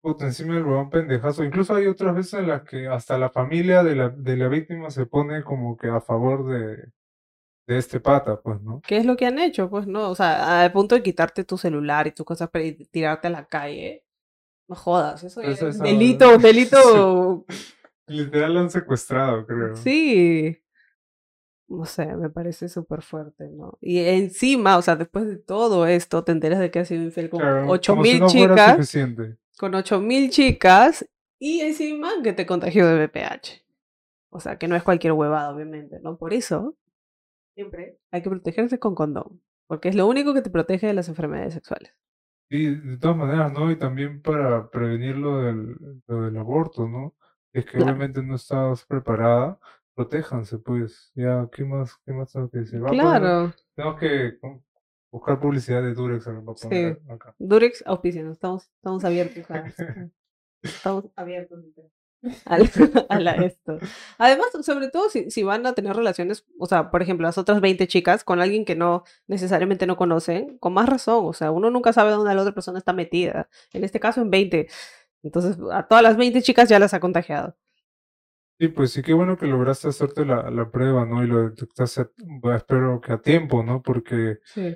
Puta, 0.07 0.24
encima 0.24 0.54
del 0.54 0.63
huevón 0.63 0.89
pendejazo. 0.89 1.44
Incluso 1.44 1.75
hay 1.75 1.86
otras 1.86 2.15
veces 2.15 2.36
en 2.39 2.48
las 2.48 2.62
que 2.62 2.88
hasta 2.88 3.18
la 3.18 3.30
familia 3.30 3.83
de 3.83 3.94
la, 3.94 4.07
de 4.07 4.38
la 4.38 4.48
víctima 4.48 4.89
se 4.89 5.06
pone 5.06 5.44
como 5.44 5.75
que 5.75 5.89
a 5.89 6.00
favor 6.00 6.48
de, 6.48 6.77
de 7.68 7.77
este 7.77 8.00
pata, 8.00 8.39
pues, 8.39 8.62
¿no? 8.62 8.80
¿Qué 8.88 8.95
es 8.95 9.06
lo 9.06 9.18
que 9.18 9.25
han 9.25 9.38
hecho? 9.38 9.69
Pues 9.69 9.86
no, 9.86 10.09
o 10.09 10.15
sea, 10.15 10.62
al 10.63 10.71
punto 10.71 10.95
de 10.95 11.04
quitarte 11.04 11.44
tu 11.44 11.57
celular 11.57 12.07
y 12.07 12.13
tus 12.13 12.25
cosas 12.25 12.50
para 12.50 12.63
tirarte 12.89 13.27
a 13.27 13.31
la 13.31 13.48
calle. 13.48 14.06
No 14.69 14.77
jodas, 14.77 15.25
eso 15.25 15.42
es 15.42 15.62
es 15.62 15.77
delito, 15.77 16.38
delito. 16.38 17.45
Literal 18.07 18.54
lo 18.54 18.59
han 18.62 18.69
secuestrado, 18.69 19.45
creo. 19.45 19.75
Sí. 19.75 20.57
No 21.68 21.83
sé, 21.83 22.15
me 22.15 22.30
parece 22.30 22.69
súper 22.69 23.01
fuerte, 23.01 23.50
¿no? 23.50 23.77
Y 23.81 24.00
encima, 24.00 24.77
o 24.77 24.81
sea, 24.81 24.95
después 24.95 25.27
de 25.27 25.36
todo 25.36 25.86
esto, 25.86 26.24
te 26.24 26.31
enteras 26.31 26.59
de 26.59 26.71
que 26.71 26.80
ha 26.80 26.86
sido 26.86 27.04
infiel 27.04 27.30
con 27.30 27.42
Claro, 27.42 27.65
ocho 27.68 27.94
si 27.95 28.00
mil 28.00 28.19
no 28.21 28.30
fuera 28.30 28.54
chicas. 28.56 28.71
suficiente. 28.77 29.38
Con 29.57 29.74
8000 29.75 30.30
chicas 30.30 31.07
y 31.39 31.62
encima 31.62 32.09
que 32.24 32.33
te 32.33 32.45
contagió 32.45 32.86
de 32.88 32.95
VPH. 33.07 33.63
O 34.30 34.39
sea, 34.39 34.57
que 34.57 34.68
no 34.68 34.75
es 34.75 34.83
cualquier 34.83 35.13
huevada, 35.13 35.54
obviamente, 35.54 36.00
¿no? 36.01 36.18
Por 36.18 36.33
eso, 36.33 36.75
siempre 37.56 37.98
hay 38.12 38.21
que 38.21 38.30
protegerse 38.30 38.80
con 38.80 38.95
condón, 38.95 39.42
porque 39.68 39.89
es 39.89 39.95
lo 39.95 40.07
único 40.07 40.33
que 40.33 40.42
te 40.42 40.50
protege 40.50 40.88
de 40.88 40.94
las 40.94 41.09
enfermedades 41.09 41.54
sexuales. 41.54 41.94
Y 42.50 42.68
de 42.75 42.98
todas 42.98 43.18
maneras, 43.18 43.51
¿no? 43.51 43.69
Y 43.71 43.75
también 43.77 44.21
para 44.21 44.69
prevenir 44.69 45.18
lo 45.18 45.42
del, 45.42 45.75
lo 46.07 46.21
del 46.24 46.38
aborto, 46.38 46.88
¿no? 46.88 47.15
Es 47.54 47.65
que 47.65 47.71
Claro. 47.71 47.86
obviamente 47.86 48.24
no 48.24 48.36
estás 48.36 48.86
preparada, 48.86 49.59
protéjanse, 49.95 50.57
pues. 50.59 51.12
Ya, 51.15 51.48
¿qué 51.51 51.65
más, 51.65 51.98
qué 52.06 52.13
más 52.13 52.31
tengo 52.31 52.50
que 52.50 52.59
decir? 52.59 52.81
Va 52.81 52.88
poner- 52.88 53.00
Claro, 53.01 53.54
tengo 53.75 53.95
que 53.98 54.38
buscar 55.12 55.39
publicidad 55.39 55.81
de 55.81 55.94
Durex, 55.94 56.25
poner 56.62 57.00
acá. 57.09 57.36
Durex 57.39 57.83
auspicianos, 57.86 58.33
estamos, 58.33 58.69
estamos 58.75 59.04
abiertos 59.06 59.50
a 59.51 59.63
estamos 60.63 61.06
abiertos 61.15 61.59
a, 62.45 62.57
la- 62.57 63.06
a 63.09 63.19
la 63.19 63.31
esto. 63.36 63.77
Además, 64.18 64.48
sobre 64.62 64.89
todo 64.89 65.09
si, 65.09 65.30
si 65.30 65.44
van 65.44 65.65
a 65.65 65.74
tener 65.74 65.95
relaciones, 65.95 66.45
o 66.57 66.65
sea, 66.65 66.89
por 66.89 67.01
ejemplo, 67.01 67.25
las 67.27 67.38
otras 67.38 67.62
20 67.62 67.88
chicas 67.88 68.24
con 68.24 68.42
alguien 68.42 68.65
que 68.65 68.75
no 68.75 69.04
necesariamente 69.27 69.86
no 69.86 69.98
conocen, 69.98 70.57
con 70.57 70.74
más 70.74 70.89
razón, 70.89 71.25
o 71.25 71.33
sea, 71.33 71.51
uno 71.51 71.69
nunca 71.69 71.94
sabe 71.94 72.12
dónde 72.12 72.33
la 72.33 72.42
otra 72.42 72.54
persona 72.56 72.80
está 72.80 72.92
metida. 72.92 73.50
En 73.71 73.83
este 73.83 74.00
caso, 74.00 74.21
en 74.21 74.31
20. 74.31 74.68
Entonces, 75.24 75.57
a 75.71 75.88
todas 75.88 76.04
las 76.04 76.18
20 76.18 76.42
chicas 76.42 76.68
ya 76.69 76.80
las 76.80 76.94
ha 76.94 77.00
contagiado. 77.00 77.56
Sí, 78.59 78.69
pues 78.69 78.92
sí, 78.92 79.04
qué 79.04 79.13
bueno 79.13 79.38
que 79.38 79.45
lograste 79.45 79.88
hacerte 79.88 80.25
la, 80.25 80.50
la 80.50 80.71
prueba, 80.71 81.06
¿no? 81.06 81.24
Y 81.24 81.27
lo 81.27 81.48
detectaste, 81.50 82.07
bueno, 82.18 82.57
espero 82.57 83.00
que 83.00 83.13
a 83.13 83.21
tiempo, 83.21 83.62
¿no? 83.62 83.83
Porque, 83.83 84.39
Sí. 84.45 84.75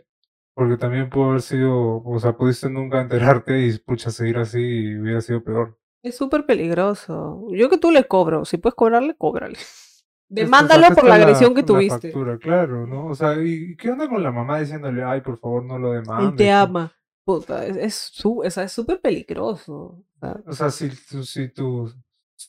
Porque 0.54 0.78
también 0.78 1.10
pudo 1.10 1.30
haber 1.30 1.42
sido, 1.42 2.04
o 2.04 2.20
sea, 2.20 2.34
pudiste 2.38 2.70
nunca 2.70 3.02
enterarte 3.02 3.60
y, 3.66 3.78
pucha, 3.80 4.12
seguir 4.12 4.38
así 4.38 4.60
y 4.60 4.98
hubiera 5.00 5.22
sido 5.22 5.44
peor. 5.44 5.78
Es 6.04 6.18
súper 6.18 6.46
peligroso. 6.46 7.48
Yo 7.52 7.70
que 7.70 7.78
tú 7.78 7.92
le 7.92 8.06
cobro. 8.06 8.44
Si 8.46 8.58
puedes 8.58 8.76
cobrarle, 8.76 9.16
cóbrale. 9.16 9.58
Demándalo 10.30 10.94
por 10.96 11.04
la 11.04 11.18
la- 11.18 11.24
agresión 11.26 11.54
que 11.54 11.62
la 11.62 11.68
tuviste. 11.68 12.10
factura, 12.12 12.38
claro, 12.38 12.88
¿no? 12.88 13.08
O 13.08 13.16
sea, 13.16 13.36
¿y 13.42 13.76
qué 13.76 13.92
onda 13.92 14.08
con 14.08 14.24
la 14.24 14.32
mamá 14.32 14.60
diciéndole, 14.60 15.04
ay, 15.04 15.22
por 15.22 15.38
favor, 15.40 15.64
no 15.66 15.78
lo 15.78 15.94
Él 15.94 16.04
demandes? 16.04 16.38
te 16.38 16.44
que- 16.46 16.52
ama. 16.52 16.92
Puta, 17.24 17.66
es, 17.68 17.78
es 17.78 17.96
su- 17.96 18.40
o 18.44 18.50
sea, 18.50 18.64
es 18.64 18.72
súper 18.72 19.00
peligroso. 19.00 19.74
O 19.74 20.04
sea, 20.20 20.38
O 20.48 20.54
sea, 20.54 20.70
si, 20.72 20.90
tu- 20.90 21.24
si 21.24 21.50
tu 21.50 21.92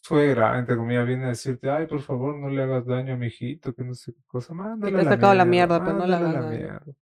suegra, 0.03 0.59
entre 0.59 0.77
comillas, 0.77 1.06
viene 1.06 1.25
a 1.27 1.29
decirte, 1.29 1.71
ay, 1.71 1.87
por 1.87 2.00
favor, 2.03 2.37
no 2.39 2.49
le 2.49 2.62
hagas 2.62 2.87
daño 2.87 3.15
a 3.15 3.17
mi 3.17 3.27
hijito, 3.27 3.75
que 3.75 3.85
no 3.85 3.94
sé 3.94 4.12
qué 4.15 4.23
cosa, 4.27 4.55
mándale 4.55 4.93
te 4.97 5.05
la 5.05 5.11
sacado 5.11 5.35
la 5.35 5.44
mierda, 5.44 5.81
pero 5.85 5.97
no 5.99 6.06
la 6.06 6.17
mándale 6.17 6.17
a 6.17 6.19
hagas 6.19 6.33
la 6.33 6.41
daño. 6.43 6.50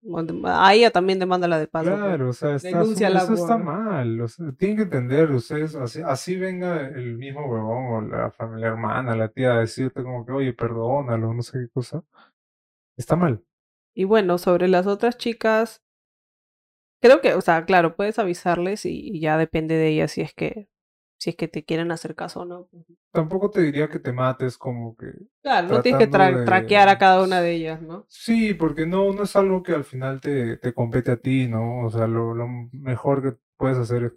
mierda. 0.02 0.66
A 0.66 0.75
ella 0.75 0.90
también 0.90 1.19
demándala 1.19 1.58
de 1.58 1.69
paso. 1.69 1.98
pues. 2.00 2.16
Claro, 2.16 2.28
o 2.31 2.32
sea, 2.32 2.54
está, 2.56 2.69
Denúnciala 2.69 3.20
eso 3.20 3.34
está 3.34 3.58
mal, 3.58 4.20
o 4.20 4.28
sea, 4.28 4.52
tienen 4.52 4.76
que 4.78 4.82
entender, 4.84 5.31
ustedes, 5.31 5.75
así, 5.75 6.00
así 6.02 6.37
venga 6.37 6.87
el 6.88 7.16
mismo 7.19 7.46
huevón 7.46 8.04
o 8.04 8.08
la 8.08 8.31
familia 8.31 8.69
hermana, 8.69 9.14
la 9.16 9.28
tía, 9.28 9.54
a 9.54 9.60
decirte 9.60 10.02
como 10.02 10.25
que, 10.25 10.32
oye, 10.32 10.52
perdónalo, 10.54 11.34
no 11.34 11.42
sé 11.42 11.58
qué 11.60 11.69
cosa, 11.69 12.02
está 12.96 13.16
mal. 13.16 13.44
Y 13.94 14.04
bueno, 14.04 14.38
sobre 14.38 14.69
las 14.69 14.87
otras 14.87 15.19
chicas, 15.19 15.82
creo 17.02 17.20
que, 17.20 17.34
o 17.34 17.40
sea, 17.42 17.64
claro, 17.66 17.96
puedes 17.96 18.19
avisarles 18.19 18.87
y, 18.87 19.00
y 19.00 19.20
ya 19.20 19.37
depende 19.37 19.75
de 19.76 19.88
ellas 19.88 20.12
si 20.12 20.22
es 20.22 20.32
que, 20.34 20.69
si 21.20 21.30
es 21.30 21.36
que 21.36 21.48
te 21.48 21.64
quieren 21.64 21.92
hacer 21.92 22.16
caso 22.16 22.42
o 22.42 22.46
no. 22.46 22.70
Tampoco 23.12 23.50
te 23.50 23.60
diría 23.62 23.88
que 23.88 23.98
te 24.00 24.12
mates 24.12 24.58
como 24.58 24.96
que, 24.96 25.06
Claro, 25.42 25.68
no 25.68 25.80
tienes 25.82 25.98
que 25.98 26.08
Tratando 26.08 26.10
tra- 26.10 26.38
de- 26.38 26.42
traquear 26.42 26.88
a 26.88 26.96
cada 26.98 27.22
una 27.22 27.40
de 27.42 27.52
ellas, 27.54 27.80
¿no? 27.82 28.08
sí, 28.08 28.54
porque 28.54 28.86
no, 28.86 29.12
no 29.12 29.22
es 29.24 29.36
algo 29.36 29.62
que 29.62 29.72
al 29.72 29.84
final 29.84 30.20
te, 30.20 30.56
te 30.58 30.74
compete 30.74 31.12
a 31.12 31.16
ti, 31.16 31.48
¿no? 31.48 31.84
O 31.86 31.90
sea, 31.90 32.06
lo, 32.06 32.34
lo 32.34 32.46
mejor 32.72 33.22
que 33.22 33.38
puedes 33.56 33.78
hacer 33.78 34.04
es 34.04 34.12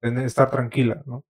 tener- 0.00 0.26
estar 0.26 0.50
tranquila, 0.50 1.02
¿no? 1.06 1.24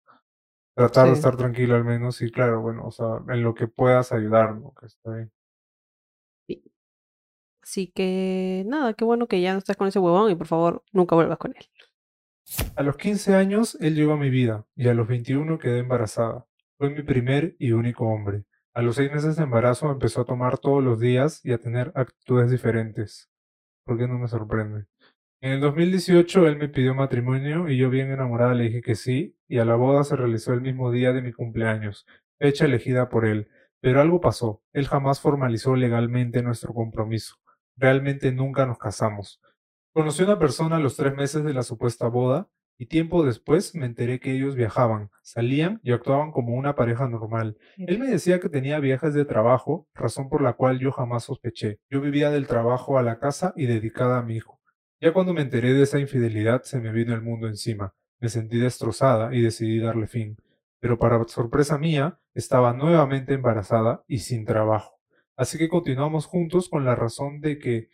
Tratar 0.77 1.09
de 1.09 1.13
Sí. 1.13 1.15
estar 1.15 1.37
tranquila 1.37 1.77
al 1.77 1.85
menos 1.85 2.23
y 2.23 2.31
claro, 2.33 2.63
bueno, 2.63 2.87
o 2.87 2.93
sea, 2.93 3.07
en 3.29 3.43
lo 3.45 3.55
que 3.55 3.69
puedas 3.69 4.13
ayudar, 4.13 4.57
¿no? 4.57 4.75
Que 4.81 4.87
está 4.87 5.13
bien. 5.15 5.33
Así 7.63 7.89
que 7.93 8.65
nada, 8.67 8.95
qué 8.95 9.05
bueno 9.05 9.29
que 9.29 9.41
ya 9.41 9.53
no 9.53 9.59
estás 9.59 9.77
con 9.77 9.87
ese 9.89 9.99
huevón 10.01 10.31
y 10.31 10.35
por 10.35 10.47
favor 10.49 10.85
nunca 10.93 11.15
vuelvas 11.15 11.39
con 11.39 11.55
él. 11.57 11.65
A 12.77 12.83
los 12.83 12.97
15 12.97 13.35
años 13.35 13.77
él 13.81 13.95
llegó 13.95 14.13
a 14.13 14.17
mi 14.17 14.31
vida 14.31 14.67
y 14.75 14.89
a 14.89 14.95
los 14.95 15.09
21 15.09 15.59
quedé 15.59 15.79
embarazada. 15.79 16.47
Fue 16.79 16.91
mi 16.91 17.03
primer 17.03 17.55
y 17.59 17.73
único 17.73 18.07
hombre. 18.07 18.45
A 18.75 18.83
los 18.83 18.97
seis 18.97 19.13
meses 19.13 19.37
de 19.37 19.45
embarazo 19.45 19.91
empezó 19.91 20.23
a 20.23 20.25
tomar 20.25 20.59
todos 20.59 20.83
los 20.83 20.99
días 20.99 21.41
y 21.45 21.53
a 21.53 21.59
tener 21.59 21.93
actitudes 21.95 22.51
diferentes. 22.51 23.31
¿Por 23.85 23.99
qué 23.99 24.09
no 24.09 24.19
me 24.19 24.29
sorprende? 24.29 24.87
En 25.41 25.53
el 25.53 25.61
2018 25.61 26.47
él 26.47 26.57
me 26.57 26.69
pidió 26.69 26.95
matrimonio 26.95 27.69
y 27.69 27.77
yo 27.77 27.91
bien 27.91 28.11
enamorada 28.11 28.55
le 28.55 28.65
dije 28.65 28.81
que 28.81 28.95
sí 28.95 29.37
y 29.49 29.59
a 29.59 29.65
la 29.65 29.75
boda 29.75 30.05
se 30.05 30.17
realizó 30.17 30.53
el 30.55 30.61
mismo 30.61 30.91
día 30.91 31.13
de 31.13 31.21
mi 31.21 31.33
cumpleaños, 31.33 32.07
fecha 32.39 32.65
elegida 32.65 33.09
por 33.09 33.27
él. 33.27 33.49
Pero 33.81 34.01
algo 34.01 34.21
pasó. 34.21 34.63
Él 34.73 34.87
jamás 34.87 35.21
formalizó 35.21 35.75
legalmente 35.75 36.43
nuestro 36.43 36.73
compromiso. 36.73 37.37
Realmente 37.77 38.33
nunca 38.33 38.67
nos 38.67 38.79
casamos. 38.79 39.41
Conocí 39.95 40.23
a 40.23 40.25
una 40.25 40.39
persona 40.39 40.77
a 40.77 40.79
los 40.79 40.97
tres 40.97 41.15
meses 41.15 41.45
de 41.45 41.53
la 41.53 41.63
supuesta 41.63 42.09
boda 42.09 42.49
y 42.79 42.87
tiempo 42.87 43.27
después 43.27 43.75
me 43.75 43.85
enteré 43.85 44.21
que 44.21 44.33
ellos 44.33 44.57
viajaban, 44.57 45.11
salían 45.23 45.81
y 45.83 45.93
actuaban 45.93 46.33
como 46.33 46.55
una 46.55 46.75
pareja 46.75 47.07
normal. 47.11 47.59
Él 47.77 47.99
me 47.99 48.07
decía 48.07 48.41
que 48.41 48.49
tenía 48.49 48.81
viajes 48.81 49.13
de 49.13 49.27
trabajo, 49.27 49.87
razón 49.93 50.31
por 50.31 50.41
la 50.41 50.55
cual 50.55 50.79
yo 50.79 50.93
jamás 50.93 51.25
sospeché. 51.25 51.79
Yo 51.91 52.01
vivía 52.01 52.31
del 52.31 52.47
trabajo 52.47 52.97
a 52.97 53.03
la 53.03 53.19
casa 53.19 53.53
y 53.55 53.67
dedicada 53.67 54.19
a 54.19 54.23
mi 54.23 54.37
hijo. 54.37 54.63
Ya 54.99 55.13
cuando 55.13 55.35
me 55.35 55.43
enteré 55.43 55.75
de 55.75 55.83
esa 55.83 55.99
infidelidad 55.99 56.63
se 56.63 56.81
me 56.81 56.91
vino 56.91 57.13
el 57.13 57.21
mundo 57.21 57.47
encima. 57.47 57.95
Me 58.19 58.31
sentí 58.31 58.59
destrozada 58.59 59.35
y 59.35 59.43
decidí 59.43 59.79
darle 59.79 60.07
fin. 60.07 60.39
Pero 60.81 60.99
para 60.99 61.23
sorpresa 61.29 61.77
mía, 61.77 62.19
estaba 62.33 62.73
nuevamente 62.73 63.35
embarazada 63.35 64.05
y 64.09 64.21
sin 64.21 64.47
trabajo. 64.47 64.99
Así 65.37 65.59
que 65.59 65.69
continuamos 65.69 66.25
juntos 66.25 66.71
con 66.71 66.87
la 66.87 66.95
razón 66.95 67.41
de 67.43 67.59
que 67.59 67.91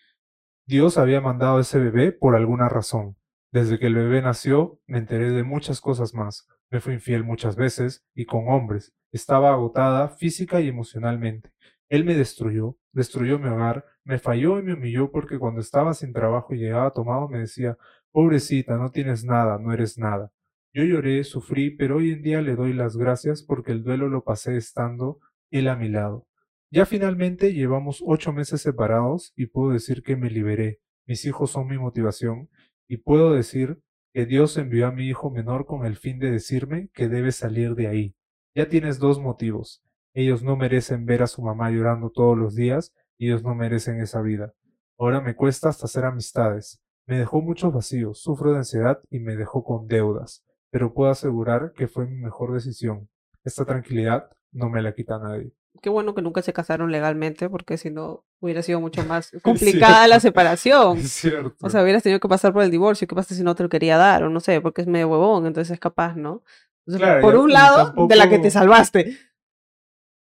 Dios 0.69 0.99
había 0.99 1.23
mandado 1.23 1.61
ese 1.61 1.79
bebé 1.79 2.13
por 2.13 2.37
alguna 2.37 2.69
razón. 2.69 3.17
Desde 3.51 3.79
que 3.79 3.87
el 3.87 3.95
bebé 3.95 4.21
nació, 4.21 4.79
me 4.87 4.99
enteré 4.99 5.31
de 5.31 5.43
muchas 5.43 5.81
cosas 5.81 6.13
más. 6.13 6.47
Me 6.71 6.83
fui 6.83 6.93
infiel 6.93 7.25
muchas 7.25 7.57
veces 7.57 8.05
y 8.15 8.27
con 8.27 8.51
hombres. 8.51 8.93
Estaba 9.11 9.55
agotada 9.55 10.11
física 10.11 10.61
y 10.61 10.69
emocionalmente. 10.69 11.53
Él 11.89 12.05
me 12.05 12.15
destruyó, 12.15 12.77
destruyó 12.93 13.39
mi 13.39 13.49
hogar, 13.49 13.87
me 14.05 14.19
falló 14.19 14.59
y 14.59 14.63
me 14.63 14.75
humilló 14.75 15.11
porque 15.11 15.39
cuando 15.39 15.63
estaba 15.63 15.95
sin 15.95 16.13
trabajo 16.13 16.53
y 16.53 16.59
llegaba 16.59 16.93
tomado 16.93 17.31
me 17.31 17.39
decía, 17.39 17.79
pobrecita, 18.13 18.77
no 18.77 18.91
tienes 18.91 19.25
nada, 19.25 19.59
no 19.59 19.73
eres 19.73 19.97
nada. 19.97 20.33
Yo 20.75 20.85
lloré, 20.85 21.25
sufrí, 21.25 21.71
pero 21.71 21.97
hoy 21.97 22.13
en 22.13 22.21
día 22.21 22.43
le 22.43 22.57
doy 22.57 22.75
las 22.75 22.99
gracias 22.99 23.43
porque 23.43 23.73
el 23.73 23.85
duelo 23.85 24.11
lo 24.11 24.23
pasé 24.23 24.59
estando 24.59 25.19
él 25.51 25.69
a 25.69 25.77
mi 25.77 25.89
lado. 25.89 26.28
Ya 26.71 26.85
finalmente 26.85 27.55
llevamos 27.55 28.03
ocho 28.07 28.33
meses 28.35 28.61
separados 28.61 29.33
y 29.37 29.47
puedo 29.47 29.73
decir 29.73 30.03
que 30.03 30.17
me 30.17 30.29
liberé. 30.29 30.81
Mis 31.07 31.25
hijos 31.25 31.51
son 31.51 31.67
mi 31.67 31.79
motivación 31.79 32.51
y 32.87 32.99
puedo 32.99 33.33
decir 33.33 33.81
que 34.13 34.27
Dios 34.27 34.59
envió 34.59 34.87
a 34.87 34.93
mi 34.93 35.07
hijo 35.07 35.31
menor 35.31 35.65
con 35.65 35.87
el 35.87 35.97
fin 35.97 36.19
de 36.19 36.31
decirme 36.31 36.91
que 36.93 37.09
debe 37.09 37.33
salir 37.33 37.75
de 37.75 37.87
ahí. 37.87 38.15
Ya 38.55 38.69
tienes 38.69 38.99
dos 38.99 39.19
motivos. 39.19 39.83
Ellos 40.13 40.43
no 40.43 40.57
merecen 40.57 41.07
ver 41.07 41.23
a 41.23 41.27
su 41.27 41.41
mamá 41.41 41.71
llorando 41.71 42.11
todos 42.11 42.37
los 42.37 42.55
días 42.55 42.93
y 43.17 43.29
ellos 43.29 43.43
no 43.43 43.55
merecen 43.55 44.01
esa 44.03 44.21
vida. 44.21 44.53
Ahora 44.99 45.23
me 45.23 45.35
cuesta 45.35 45.71
hasta 45.71 45.87
hacer 45.87 46.05
amistades. 46.05 46.83
Me 47.07 47.17
dejó 47.17 47.41
muchos 47.41 47.73
vacíos, 47.73 48.21
sufro 48.21 48.53
de 48.53 48.59
ansiedad 48.59 49.01
y 49.09 49.21
me 49.21 49.37
dejó 49.37 49.65
con 49.65 49.87
deudas, 49.87 50.45
pero 50.71 50.93
puedo 50.93 51.11
asegurar 51.11 51.73
que 51.73 51.89
fue 51.89 52.07
mi 52.07 52.17
mejor 52.17 52.53
decisión. 52.53 53.09
Esta 53.43 53.65
tranquilidad 53.65 54.29
no 54.53 54.69
me 54.69 54.83
la 54.83 54.93
quita 54.93 55.19
nadie. 55.19 55.53
Qué 55.81 55.91
bueno 55.91 56.15
que 56.15 56.23
nunca 56.23 56.43
se 56.43 56.53
casaron 56.53 56.91
legalmente, 56.91 57.49
porque 57.49 57.77
si 57.77 57.91
no 57.91 58.25
hubiera 58.41 58.63
sido 58.63 58.81
mucho 58.81 59.05
más 59.05 59.31
complicada 59.43 60.07
la 60.09 60.21
separación. 60.21 60.99
Es 60.99 61.13
cierto. 61.13 61.55
O 61.67 61.71
sea, 61.71 61.83
hubieras 61.83 62.03
tenido 62.03 62.21
que 62.21 62.29
pasar 62.29 62.53
por 62.53 62.63
el 62.63 62.71
divorcio. 62.71 63.07
¿Qué 63.07 63.15
pasa 63.15 63.35
si 63.35 63.43
no 63.43 63.55
te 63.55 63.63
lo 63.63 63.69
quería 63.69 63.97
dar? 63.97 64.25
O 64.25 64.31
no 64.31 64.41
sé, 64.41 64.61
porque 64.61 64.83
es 64.83 64.87
medio 64.87 65.09
huevón, 65.09 65.47
entonces 65.47 65.73
es 65.73 65.81
capaz, 65.81 66.17
¿no? 66.17 66.43
Entonces, 66.87 67.07
Claro, 67.07 67.21
por 67.21 67.37
un 67.37 67.53
lado, 67.53 68.07
de 68.07 68.17
la 68.17 68.29
que 68.29 68.39
te 68.39 68.51
salvaste. 68.51 69.17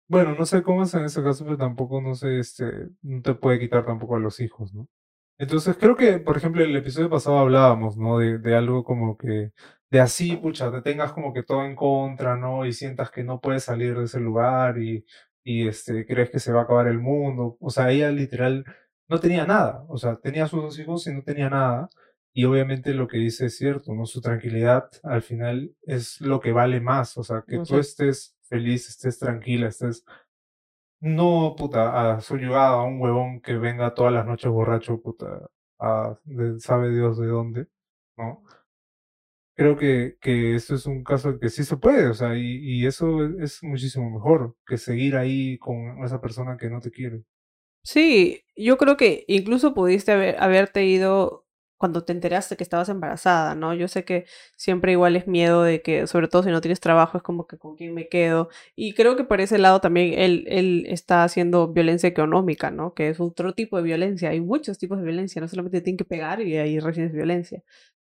Bueno, 0.07 0.35
no 0.37 0.45
sé 0.45 0.63
cómo 0.63 0.83
es 0.83 0.93
en 0.93 1.05
ese 1.05 1.23
caso, 1.23 1.43
pero 1.43 1.57
tampoco, 1.57 2.01
no 2.01 2.15
sé, 2.15 2.39
este, 2.39 2.89
no 3.01 3.21
te 3.21 3.33
puede 3.33 3.59
quitar 3.59 3.85
tampoco 3.85 4.15
a 4.15 4.19
los 4.19 4.39
hijos, 4.39 4.73
¿no? 4.73 4.87
Entonces, 5.39 5.75
creo 5.77 5.95
que, 5.95 6.19
por 6.19 6.37
ejemplo, 6.37 6.63
el 6.63 6.75
episodio 6.75 7.09
pasado 7.09 7.39
hablábamos, 7.39 7.97
¿no? 7.97 8.19
De, 8.19 8.37
de 8.37 8.55
algo 8.55 8.83
como 8.83 9.17
que, 9.17 9.51
de 9.89 9.99
así, 9.99 10.37
pucha, 10.37 10.71
te 10.71 10.81
tengas 10.81 11.13
como 11.13 11.33
que 11.33 11.43
todo 11.43 11.65
en 11.65 11.75
contra, 11.75 12.35
¿no? 12.37 12.65
Y 12.65 12.73
sientas 12.73 13.11
que 13.11 13.23
no 13.23 13.41
puedes 13.41 13.63
salir 13.63 13.97
de 13.97 14.05
ese 14.05 14.19
lugar 14.19 14.77
y, 14.77 15.05
y 15.43 15.67
este, 15.67 16.05
crees 16.05 16.29
que 16.31 16.39
se 16.39 16.51
va 16.53 16.61
a 16.61 16.63
acabar 16.63 16.87
el 16.87 16.99
mundo. 16.99 17.57
O 17.59 17.69
sea, 17.69 17.91
ella 17.91 18.11
literal 18.11 18.65
no 19.09 19.19
tenía 19.19 19.45
nada. 19.45 19.85
O 19.89 19.97
sea, 19.97 20.17
tenía 20.17 20.47
sus 20.47 20.61
dos 20.63 20.79
hijos 20.79 21.07
y 21.07 21.13
no 21.13 21.23
tenía 21.23 21.49
nada. 21.49 21.89
Y 22.33 22.45
obviamente 22.45 22.93
lo 22.93 23.07
que 23.07 23.17
dice 23.17 23.45
es 23.47 23.57
cierto, 23.57 23.93
¿no? 23.93 24.05
Su 24.05 24.21
tranquilidad 24.21 24.89
al 25.03 25.21
final 25.21 25.75
es 25.83 26.19
lo 26.21 26.39
que 26.39 26.51
vale 26.51 26.81
más. 26.81 27.17
O 27.17 27.23
sea, 27.23 27.43
que 27.47 27.57
No 27.57 27.65
tú 27.65 27.75
sé. 27.75 27.79
estés 27.79 28.35
feliz, 28.49 28.89
estés 28.89 29.19
tranquila, 29.19 29.67
estés 29.67 30.03
no, 31.01 31.55
puta, 31.57 32.15
a 32.15 32.21
subyugado 32.21 32.79
a 32.79 32.83
un 32.85 33.01
huevón 33.01 33.41
que 33.41 33.55
venga 33.57 33.93
todas 33.93 34.13
las 34.13 34.25
noches 34.25 34.51
borracho, 34.51 35.01
puta, 35.01 35.49
a, 35.79 36.17
de- 36.23 36.59
sabe 36.59 36.91
Dios 36.91 37.17
de 37.19 37.27
dónde, 37.27 37.67
¿no? 38.17 38.43
Creo 39.55 39.77
que, 39.77 40.17
que 40.19 40.55
esto 40.55 40.75
es 40.75 40.85
un 40.87 41.03
caso 41.03 41.39
que 41.39 41.49
sí 41.49 41.63
se 41.63 41.77
puede, 41.77 42.07
o 42.07 42.13
sea, 42.13 42.35
y, 42.35 42.57
y 42.57 42.85
eso 42.87 43.25
es, 43.39 43.61
muchísimo 43.63 44.09
mejor 44.09 44.55
que 44.65 44.77
seguir 44.77 45.15
ahí 45.15 45.57
con 45.59 46.03
esa 46.03 46.19
persona 46.19 46.57
que 46.57 46.69
no 46.69 46.79
te 46.81 46.91
quiere. 46.91 47.23
Sí, 47.83 48.43
yo 48.55 48.77
creo 48.77 48.97
que 48.97 49.25
incluso 49.27 49.73
pudiste 49.73 50.11
haber, 50.13 50.41
haberte 50.41 50.85
ido 50.85 51.43
cuando 51.83 52.05
te 52.05 52.13
enteraste 52.13 52.55
que 52.55 52.63
estabas 52.63 52.87
embarazada, 52.87 53.55
¿no? 53.55 53.73
Yo 53.73 53.89
sé 53.89 54.05
que 54.05 54.25
siempre 54.55 54.93
igual 54.93 55.17
es 55.17 55.27
miedo 55.27 55.63
de 55.63 55.81
que, 55.81 56.07
sobre 56.07 56.29
todo 56.29 56.41
si 56.43 56.49
no 56.49 56.61
tienes 56.61 56.79
trabajo, 56.79 57.17
es 57.17 57.23
como 57.23 57.45
que 57.45 57.57
con 57.57 57.75
quién 57.75 57.93
me 57.93 58.07
quedo. 58.07 58.47
Y 58.73 58.93
creo 58.93 59.17
que 59.17 59.25
por 59.25 59.41
ese 59.41 59.57
lado 59.57 59.81
también 59.81 60.17
él, 60.17 60.45
él 60.47 60.85
está 60.87 61.25
haciendo 61.25 61.73
violencia 61.73 62.07
económica, 62.07 62.71
¿no? 62.71 62.93
Que 62.93 63.09
es 63.09 63.19
otro 63.19 63.53
tipo 63.53 63.75
de 63.75 63.83
violencia. 63.83 64.29
Hay 64.29 64.39
muchos 64.39 64.77
tipos 64.79 64.97
de 64.97 65.03
violencia, 65.03 65.41
no 65.41 65.49
solamente 65.49 65.79
te 65.79 65.83
tienen 65.83 65.97
que 65.97 66.05
pegar 66.05 66.41
y 66.41 66.55
ahí 66.57 66.79
recién 66.79 67.07
es 67.07 67.13
violencia, 67.13 67.61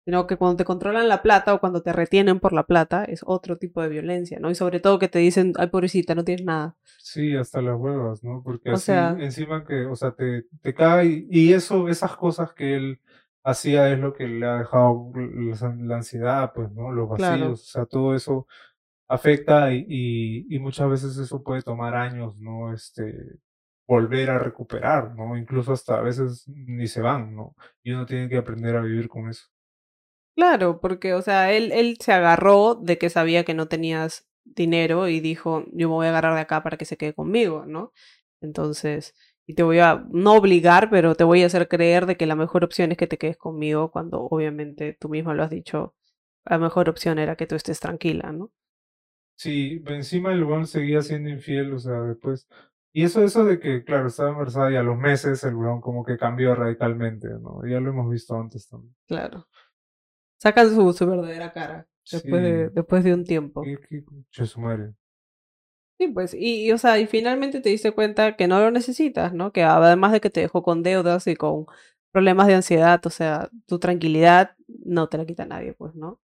sino 0.09 0.27
que 0.27 0.39
cuando 0.39 0.57
te 0.57 0.65
controlan 0.65 1.07
la 1.07 1.21
plata 1.21 1.53
o 1.53 1.61
cuando 1.61 1.83
te 1.83 1.93
retienen 1.93 2.41
por 2.41 2.55
la 2.55 2.63
plata 2.63 3.05
es 3.05 3.21
otro 3.27 3.59
tipo 3.59 3.83
de 3.83 3.91
violencia, 3.91 4.39
¿no? 4.41 4.51
Y 4.51 4.55
sobre 4.55 4.81
todo 4.81 4.99
que 4.99 5.09
te 5.09 5.19
dicen, 5.19 5.53
ay, 5.59 5.67
pobrecita, 5.67 6.15
no 6.15 6.25
tienes 6.25 6.47
nada. 6.47 6.77
Sí, 6.97 7.37
hasta 7.37 7.61
las 7.61 7.77
huevas, 7.79 8.25
¿no? 8.25 8.41
Porque 8.43 8.71
O 8.71 8.75
así, 8.75 8.87
sea- 8.87 9.15
encima 9.21 9.67
que, 9.67 9.85
o 9.85 9.95
sea, 9.97 10.13
te, 10.13 10.45
te 10.63 10.73
cae, 10.73 11.27
y 11.31 11.53
eso, 11.53 11.89
esas 11.91 12.17
cosas 12.17 12.55
que 12.55 12.75
él 12.75 13.01
hacía 13.45 13.93
es 13.93 13.99
lo 13.99 14.15
que 14.15 14.27
le 14.27 14.47
ha 14.47 14.57
dejado 14.61 15.13
la, 15.15 15.75
la 15.77 15.97
ansiedad, 15.97 16.53
pues, 16.55 16.73
¿no? 16.73 16.91
Los 16.91 17.07
vacíos, 17.11 17.29
Claro. 17.29 17.53
o 17.53 17.57
sea, 17.57 17.85
todo 17.85 18.15
eso 18.15 18.47
afecta 19.09 19.73
y, 19.75 19.85
y, 19.89 20.57
y 20.57 20.59
muchas 20.59 20.89
veces 20.91 21.19
eso 21.19 21.43
puede 21.43 21.63
tomar 21.63 21.95
años, 21.97 22.37
¿no? 22.39 22.73
Este, 22.73 23.39
volver 23.87 24.31
a 24.31 24.39
recuperar, 24.39 25.15
¿no? 25.17 25.37
Incluso 25.37 25.73
hasta 25.73 25.99
a 25.99 26.03
veces 26.03 26.47
ni 26.49 26.87
se 26.87 27.01
van, 27.03 27.35
¿no? 27.37 27.55
Y 27.83 27.93
uno 27.93 28.07
tiene 28.07 28.29
que 28.29 28.39
aprender 28.39 28.77
a 28.77 28.83
vivir 28.83 29.09
con 29.09 29.29
eso. 29.29 29.49
Claro, 30.39 30.79
porque, 30.81 31.15
o 31.15 31.21
sea, 31.21 31.53
él, 31.53 31.73
él 31.73 31.97
se 31.99 32.13
agarró 32.13 32.77
de 32.77 32.97
que 32.97 33.11
sabía 33.11 33.43
que 33.43 33.55
no 33.55 33.67
tenías 33.67 34.29
dinero 34.45 35.09
y 35.09 35.19
dijo, 35.19 35.65
yo 35.73 35.89
me 35.89 35.95
voy 35.97 36.07
a 36.07 36.11
agarrar 36.11 36.37
de 36.37 36.41
acá 36.43 36.63
para 36.63 36.77
que 36.77 36.85
se 36.85 36.97
quede 36.97 37.13
conmigo, 37.13 37.67
¿no? 37.67 37.93
Entonces, 38.41 39.17
y 39.49 39.55
te 39.55 39.65
voy 39.65 39.81
a, 39.81 40.07
no 40.13 40.35
obligar, 40.35 40.91
pero 40.91 41.17
te 41.17 41.25
voy 41.25 41.43
a 41.43 41.47
hacer 41.47 41.67
creer 41.67 42.07
de 42.07 42.17
que 42.17 42.27
la 42.27 42.37
mejor 42.37 42.63
opción 42.63 42.93
es 42.93 42.99
que 42.99 43.09
te 43.09 43.19
quedes 43.19 43.37
conmigo 43.37 43.91
cuando 43.91 44.21
obviamente 44.31 44.97
tú 45.01 45.09
mismo 45.09 45.35
lo 45.35 45.43
has 45.43 45.51
dicho, 45.51 45.97
la 46.45 46.59
mejor 46.59 46.89
opción 46.89 47.19
era 47.19 47.35
que 47.35 47.49
tú 47.49 47.57
estés 47.57 47.81
tranquila, 47.81 48.31
¿no? 48.31 48.53
Sí, 49.35 49.81
pero 49.85 49.97
encima 49.97 50.33
el 50.33 50.45
weón 50.45 50.69
seguía 50.69 51.03
siendo 51.03 51.31
infiel, 51.31 51.73
o 51.73 51.81
sea, 51.81 52.01
después. 52.03 52.47
Y 52.93 53.03
eso, 53.03 53.25
eso 53.25 53.45
de 53.45 53.59
que, 53.59 53.83
claro, 53.83 54.07
estaba 54.07 54.31
embarazada 54.31 54.71
y 54.71 54.77
a 54.77 54.85
los 54.85 54.99
meses 54.99 55.43
el 55.43 55.57
weón 55.57 55.81
como 55.81 56.05
que 56.05 56.17
cambió 56.17 56.55
radicalmente, 56.55 57.27
¿no? 57.41 57.67
Ya 57.67 57.81
lo 57.81 57.91
hemos 57.91 58.09
visto 58.09 58.37
antes 58.39 58.69
también. 58.69 58.95
Claro. 59.09 59.49
Sacan 60.39 60.75
su, 60.75 60.93
su 60.93 61.07
verdadera 61.07 61.53
cara 61.53 61.87
después, 62.11 62.43
de, 62.43 62.67
Sí. 62.69 62.75
después 62.75 63.05
de 63.05 63.15
un 63.15 63.25
tiempo. 63.25 63.63
Qué, 63.63 63.79
qué 63.89 64.05
de 64.41 64.47
su 64.47 64.61
madre. 64.61 64.95
Sí, 65.99 66.07
pues, 66.09 66.33
y, 66.33 66.67
y, 66.67 66.73
o 66.73 66.79
sea, 66.79 66.99
y 67.01 67.07
finalmente 67.09 67.61
te 67.61 67.71
diste 67.71 67.91
cuenta 67.93 68.37
que 68.37 68.47
no 68.47 68.61
lo 68.61 68.71
necesitas, 68.71 69.33
¿no? 69.35 69.53
Que 69.53 69.65
además 69.65 70.13
de 70.13 70.21
que 70.21 70.31
te 70.31 70.41
dejó 70.41 70.63
con 70.63 70.85
deudas 70.85 71.27
y 71.27 71.35
con 71.35 71.67
problemas 72.13 72.47
de 72.47 72.55
ansiedad, 72.55 73.05
o 73.05 73.11
sea, 73.11 73.51
tu 73.67 73.81
tranquilidad 73.81 74.55
no 74.69 75.09
te 75.09 75.19
la 75.19 75.27
quita 75.27 75.45
nadie, 75.45 75.73
pues, 75.75 75.95
¿no? 75.97 76.21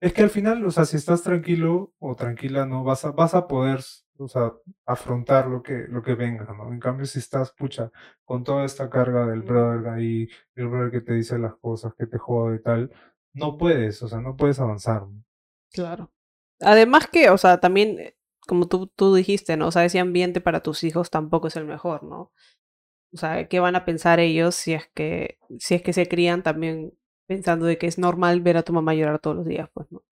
Es 0.00 0.12
que 0.12 0.22
al 0.22 0.30
final, 0.30 0.64
o 0.64 0.70
sea, 0.70 0.84
si 0.84 0.96
estás 0.96 1.22
tranquilo 1.22 1.92
o 1.98 2.14
tranquila, 2.14 2.66
no 2.66 2.84
vas 2.84 3.04
a, 3.04 3.12
vas 3.12 3.34
a 3.34 3.46
poder, 3.48 3.80
o 4.18 4.28
sea, 4.28 4.52
afrontar 4.84 5.46
lo 5.46 5.62
que, 5.62 5.86
lo 5.88 6.02
que 6.02 6.14
venga, 6.14 6.44
¿no? 6.52 6.70
En 6.72 6.80
cambio, 6.80 7.06
si 7.06 7.18
estás, 7.18 7.52
pucha, 7.52 7.90
con 8.24 8.44
toda 8.44 8.64
esta 8.64 8.90
carga 8.90 9.26
del 9.26 9.42
brother 9.42 9.88
ahí, 9.88 10.28
el 10.54 10.68
brother 10.68 10.90
que 10.90 11.00
te 11.00 11.14
dice 11.14 11.38
las 11.38 11.54
cosas, 11.56 11.94
que 11.94 12.06
te 12.06 12.18
jode 12.18 12.56
y 12.56 12.62
tal, 12.62 12.92
no 13.36 13.58
puedes, 13.58 14.02
o 14.02 14.08
sea, 14.08 14.20
no 14.20 14.34
puedes 14.34 14.58
avanzar. 14.58 15.04
Claro. 15.70 16.10
Además 16.60 17.06
que, 17.06 17.28
o 17.30 17.38
sea, 17.38 17.60
también, 17.60 18.00
eh, 18.00 18.16
como 18.46 18.66
tú, 18.66 18.86
tú 18.88 19.14
dijiste, 19.14 19.56
¿no? 19.56 19.68
O 19.68 19.70
sea, 19.70 19.84
ese 19.84 19.98
ambiente 20.00 20.40
para 20.40 20.62
tus 20.62 20.82
hijos 20.84 21.10
tampoco 21.10 21.48
es 21.48 21.56
el 21.56 21.66
mejor, 21.66 22.02
¿no? 22.02 22.32
O 23.12 23.16
sea, 23.18 23.46
¿qué 23.48 23.60
van 23.60 23.76
a 23.76 23.84
pensar 23.84 24.20
ellos 24.20 24.54
si 24.54 24.72
es 24.72 24.88
que, 24.94 25.38
si 25.58 25.74
es 25.74 25.82
que 25.82 25.92
se 25.92 26.08
crían 26.08 26.42
también 26.42 26.94
pensando 27.26 27.66
de 27.66 27.76
que 27.78 27.86
es 27.86 27.98
normal 27.98 28.40
ver 28.40 28.56
a 28.56 28.62
tu 28.62 28.72
mamá 28.72 28.94
llorar 28.94 29.18
todos 29.20 29.36
los 29.36 29.46
días, 29.46 29.68
pues, 29.74 29.86
¿no? 29.92 30.02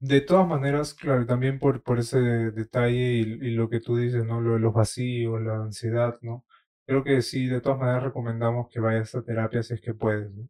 De 0.00 0.20
todas 0.22 0.46
maneras, 0.46 0.94
claro, 0.94 1.26
también 1.26 1.58
por, 1.58 1.82
por 1.82 1.98
ese 1.98 2.18
detalle 2.18 3.14
y, 3.14 3.20
y 3.20 3.50
lo 3.52 3.68
que 3.68 3.80
tú 3.80 3.96
dices, 3.96 4.24
¿no? 4.24 4.40
Lo 4.40 4.54
de 4.54 4.60
los 4.60 4.72
vacíos, 4.72 5.42
la 5.42 5.56
ansiedad, 5.56 6.16
¿no? 6.22 6.44
Creo 6.86 7.04
que 7.04 7.20
sí, 7.22 7.46
de 7.48 7.60
todas 7.60 7.78
maneras 7.78 8.04
recomendamos 8.04 8.68
que 8.70 8.80
vayas 8.80 9.14
a 9.14 9.22
terapia 9.22 9.62
si 9.62 9.74
es 9.74 9.80
que 9.80 9.94
puedes, 9.94 10.30
¿no? 10.32 10.48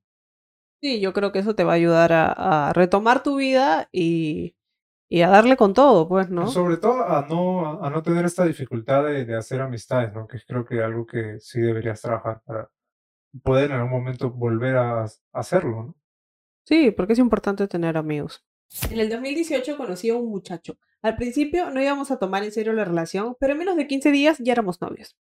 Sí, 0.81 1.01
yo 1.01 1.13
creo 1.13 1.33
que 1.33 1.39
eso 1.41 1.55
te 1.55 1.65
va 1.65 1.73
a 1.73 1.77
ayudar 1.77 2.13
a, 2.13 2.69
a 2.69 2.73
retomar 2.73 3.23
tu 3.23 3.37
vida 3.37 3.89
y, 3.93 4.57
y 5.09 5.23
a 5.23 5.29
darle 5.29 5.57
con 5.57 5.75
todo, 5.75 6.09
pues, 6.09 6.31
¿no? 6.31 6.47
Sobre 6.47 6.77
todo 6.77 7.03
a 7.05 7.27
no, 7.29 7.83
a 7.83 7.91
no 7.91 8.03
tener 8.03 8.25
esta 8.25 8.45
dificultad 8.45 9.05
de, 9.05 9.25
de 9.25 9.37
hacer 9.37 9.61
amistades, 9.61 10.13
¿no? 10.13 10.27
Que 10.27 10.39
creo 10.47 10.65
que 10.65 10.83
algo 10.83 11.07
que 11.07 11.39
sí 11.41 11.61
deberías 11.61 12.01
trabajar 12.03 12.43
para 12.45 12.71
poder 13.43 13.71
en 13.71 13.79
algún 13.79 13.91
momento 13.91 14.31
volver 14.31 14.77
a, 14.77 15.05
a 15.05 15.09
hacerlo, 15.33 15.83
¿no? 15.83 15.97
Sí, 16.65 16.91
porque 16.91 17.15
es 17.15 17.19
importante 17.19 17.69
tener 17.69 17.97
amigos. 17.97 18.45
En 18.91 18.99
el 18.99 19.09
2018 19.09 19.77
conocí 19.77 20.11
a 20.11 20.17
un 20.17 20.29
muchacho. 20.29 20.79
Al 21.01 21.17
principio 21.17 21.71
no 21.71 21.81
íbamos 21.81 22.11
a 22.11 22.19
tomar 22.19 22.43
en 22.43 22.53
serio 22.53 22.73
la 22.73 22.85
relación, 22.85 23.37
pero 23.39 23.53
en 23.53 23.61
menos 23.61 23.77
de 23.77 23.87
15 23.87 24.11
días 24.11 24.39
ya 24.41 24.53
éramos 24.53 24.81
novios. 24.81 25.17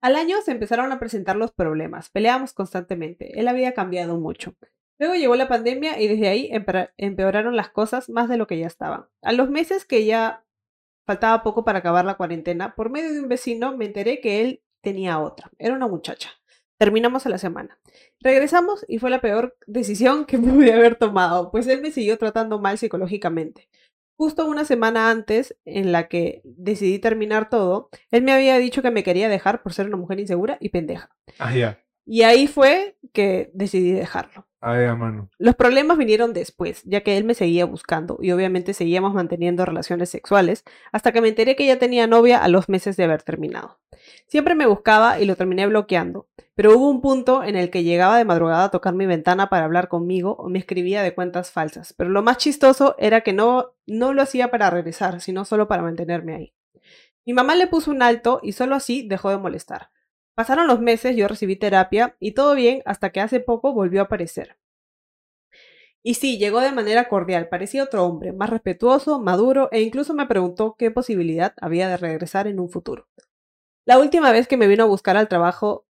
Al 0.00 0.16
año 0.16 0.36
se 0.44 0.50
empezaron 0.50 0.90
a 0.90 0.98
presentar 0.98 1.36
los 1.36 1.52
problemas, 1.52 2.10
peleábamos 2.10 2.52
constantemente, 2.54 3.38
él 3.38 3.46
había 3.46 3.72
cambiado 3.72 4.18
mucho. 4.18 4.54
Luego 5.02 5.16
llegó 5.16 5.34
la 5.34 5.48
pandemia 5.48 6.00
y 6.00 6.06
desde 6.06 6.28
ahí 6.28 6.48
empe- 6.52 6.92
empeoraron 6.96 7.56
las 7.56 7.70
cosas 7.70 8.08
más 8.08 8.28
de 8.28 8.36
lo 8.36 8.46
que 8.46 8.56
ya 8.56 8.68
estaban. 8.68 9.06
A 9.20 9.32
los 9.32 9.50
meses 9.50 9.84
que 9.84 10.04
ya 10.04 10.44
faltaba 11.04 11.42
poco 11.42 11.64
para 11.64 11.80
acabar 11.80 12.04
la 12.04 12.14
cuarentena, 12.14 12.76
por 12.76 12.88
medio 12.88 13.12
de 13.12 13.18
un 13.20 13.28
vecino 13.28 13.76
me 13.76 13.86
enteré 13.86 14.20
que 14.20 14.40
él 14.42 14.62
tenía 14.80 15.18
otra. 15.18 15.50
Era 15.58 15.74
una 15.74 15.88
muchacha. 15.88 16.30
Terminamos 16.78 17.26
a 17.26 17.30
la 17.30 17.38
semana. 17.38 17.80
Regresamos 18.20 18.84
y 18.86 18.98
fue 19.00 19.10
la 19.10 19.20
peor 19.20 19.56
decisión 19.66 20.24
que 20.24 20.38
pude 20.38 20.72
haber 20.72 20.94
tomado, 20.94 21.50
pues 21.50 21.66
él 21.66 21.80
me 21.80 21.90
siguió 21.90 22.16
tratando 22.16 22.60
mal 22.60 22.78
psicológicamente. 22.78 23.68
Justo 24.16 24.46
una 24.46 24.64
semana 24.64 25.10
antes, 25.10 25.56
en 25.64 25.90
la 25.90 26.06
que 26.06 26.42
decidí 26.44 27.00
terminar 27.00 27.48
todo, 27.50 27.88
él 28.12 28.22
me 28.22 28.30
había 28.30 28.56
dicho 28.58 28.80
que 28.82 28.92
me 28.92 29.02
quería 29.02 29.28
dejar 29.28 29.64
por 29.64 29.72
ser 29.72 29.88
una 29.88 29.96
mujer 29.96 30.20
insegura 30.20 30.58
y 30.60 30.68
pendeja. 30.68 31.10
Ah, 31.40 31.52
ya. 31.52 31.82
Y 32.06 32.22
ahí 32.22 32.46
fue 32.46 32.96
que 33.12 33.50
decidí 33.52 33.90
dejarlo. 33.90 34.46
Los 35.38 35.56
problemas 35.56 35.98
vinieron 35.98 36.32
después, 36.32 36.82
ya 36.84 37.02
que 37.02 37.18
él 37.18 37.24
me 37.24 37.34
seguía 37.34 37.64
buscando 37.64 38.18
y 38.22 38.30
obviamente 38.30 38.74
seguíamos 38.74 39.12
manteniendo 39.12 39.64
relaciones 39.64 40.08
sexuales, 40.08 40.64
hasta 40.92 41.12
que 41.12 41.20
me 41.20 41.28
enteré 41.28 41.56
que 41.56 41.66
ya 41.66 41.78
tenía 41.78 42.06
novia 42.06 42.38
a 42.38 42.48
los 42.48 42.68
meses 42.68 42.96
de 42.96 43.04
haber 43.04 43.22
terminado. 43.22 43.80
Siempre 44.28 44.54
me 44.54 44.66
buscaba 44.66 45.20
y 45.20 45.26
lo 45.26 45.36
terminé 45.36 45.66
bloqueando, 45.66 46.28
pero 46.54 46.76
hubo 46.76 46.88
un 46.88 47.00
punto 47.00 47.42
en 47.42 47.56
el 47.56 47.70
que 47.70 47.82
llegaba 47.82 48.16
de 48.18 48.24
madrugada 48.24 48.64
a 48.64 48.70
tocar 48.70 48.94
mi 48.94 49.06
ventana 49.06 49.48
para 49.48 49.64
hablar 49.64 49.88
conmigo 49.88 50.36
o 50.38 50.48
me 50.48 50.58
escribía 50.58 51.02
de 51.02 51.14
cuentas 51.14 51.50
falsas, 51.50 51.92
pero 51.92 52.10
lo 52.10 52.22
más 52.22 52.38
chistoso 52.38 52.94
era 52.98 53.22
que 53.22 53.32
no, 53.32 53.74
no 53.86 54.12
lo 54.12 54.22
hacía 54.22 54.50
para 54.50 54.70
regresar, 54.70 55.20
sino 55.20 55.44
solo 55.44 55.66
para 55.66 55.82
mantenerme 55.82 56.34
ahí. 56.34 56.54
Mi 57.24 57.32
mamá 57.32 57.54
le 57.54 57.66
puso 57.66 57.90
un 57.90 58.02
alto 58.02 58.40
y 58.42 58.52
solo 58.52 58.74
así 58.74 59.06
dejó 59.06 59.30
de 59.30 59.38
molestar. 59.38 59.90
Pasaron 60.34 60.66
los 60.66 60.80
meses, 60.80 61.14
yo 61.16 61.28
recibí 61.28 61.56
terapia 61.56 62.16
y 62.18 62.32
todo 62.32 62.54
bien 62.54 62.82
hasta 62.86 63.10
que 63.10 63.20
hace 63.20 63.40
poco 63.40 63.72
volvió 63.72 64.00
a 64.00 64.04
aparecer. 64.04 64.56
Y 66.02 66.14
sí, 66.14 66.38
llegó 66.38 66.60
de 66.60 66.72
manera 66.72 67.08
cordial, 67.08 67.48
parecía 67.48 67.84
otro 67.84 68.04
hombre, 68.04 68.32
más 68.32 68.50
respetuoso, 68.50 69.20
maduro 69.20 69.68
e 69.70 69.82
incluso 69.82 70.14
me 70.14 70.26
preguntó 70.26 70.74
qué 70.76 70.90
posibilidad 70.90 71.54
había 71.60 71.88
de 71.88 71.96
regresar 71.96 72.48
en 72.48 72.58
un 72.58 72.68
futuro. 72.68 73.08
La 73.84 73.98
última 73.98 74.32
vez 74.32 74.48
que 74.48 74.56
me 74.56 74.66
vino 74.66 74.84
a 74.84 74.88
buscar 74.88 75.16
al 75.16 75.28
trabajo, 75.28 75.86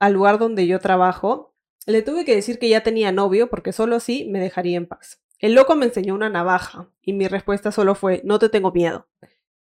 al 0.00 0.14
lugar 0.14 0.38
donde 0.38 0.66
yo 0.66 0.80
trabajo, 0.80 1.54
le 1.86 2.02
tuve 2.02 2.24
que 2.24 2.34
decir 2.34 2.58
que 2.58 2.68
ya 2.68 2.82
tenía 2.82 3.12
novio 3.12 3.50
porque 3.50 3.72
solo 3.72 3.96
así 3.96 4.26
me 4.28 4.40
dejaría 4.40 4.76
en 4.76 4.86
paz. 4.86 5.20
El 5.38 5.54
loco 5.54 5.76
me 5.76 5.86
enseñó 5.86 6.14
una 6.14 6.28
navaja 6.28 6.88
y 7.02 7.12
mi 7.12 7.28
respuesta 7.28 7.72
solo 7.72 7.94
fue, 7.94 8.20
no 8.24 8.38
te 8.38 8.48
tengo 8.48 8.72
miedo. 8.72 9.08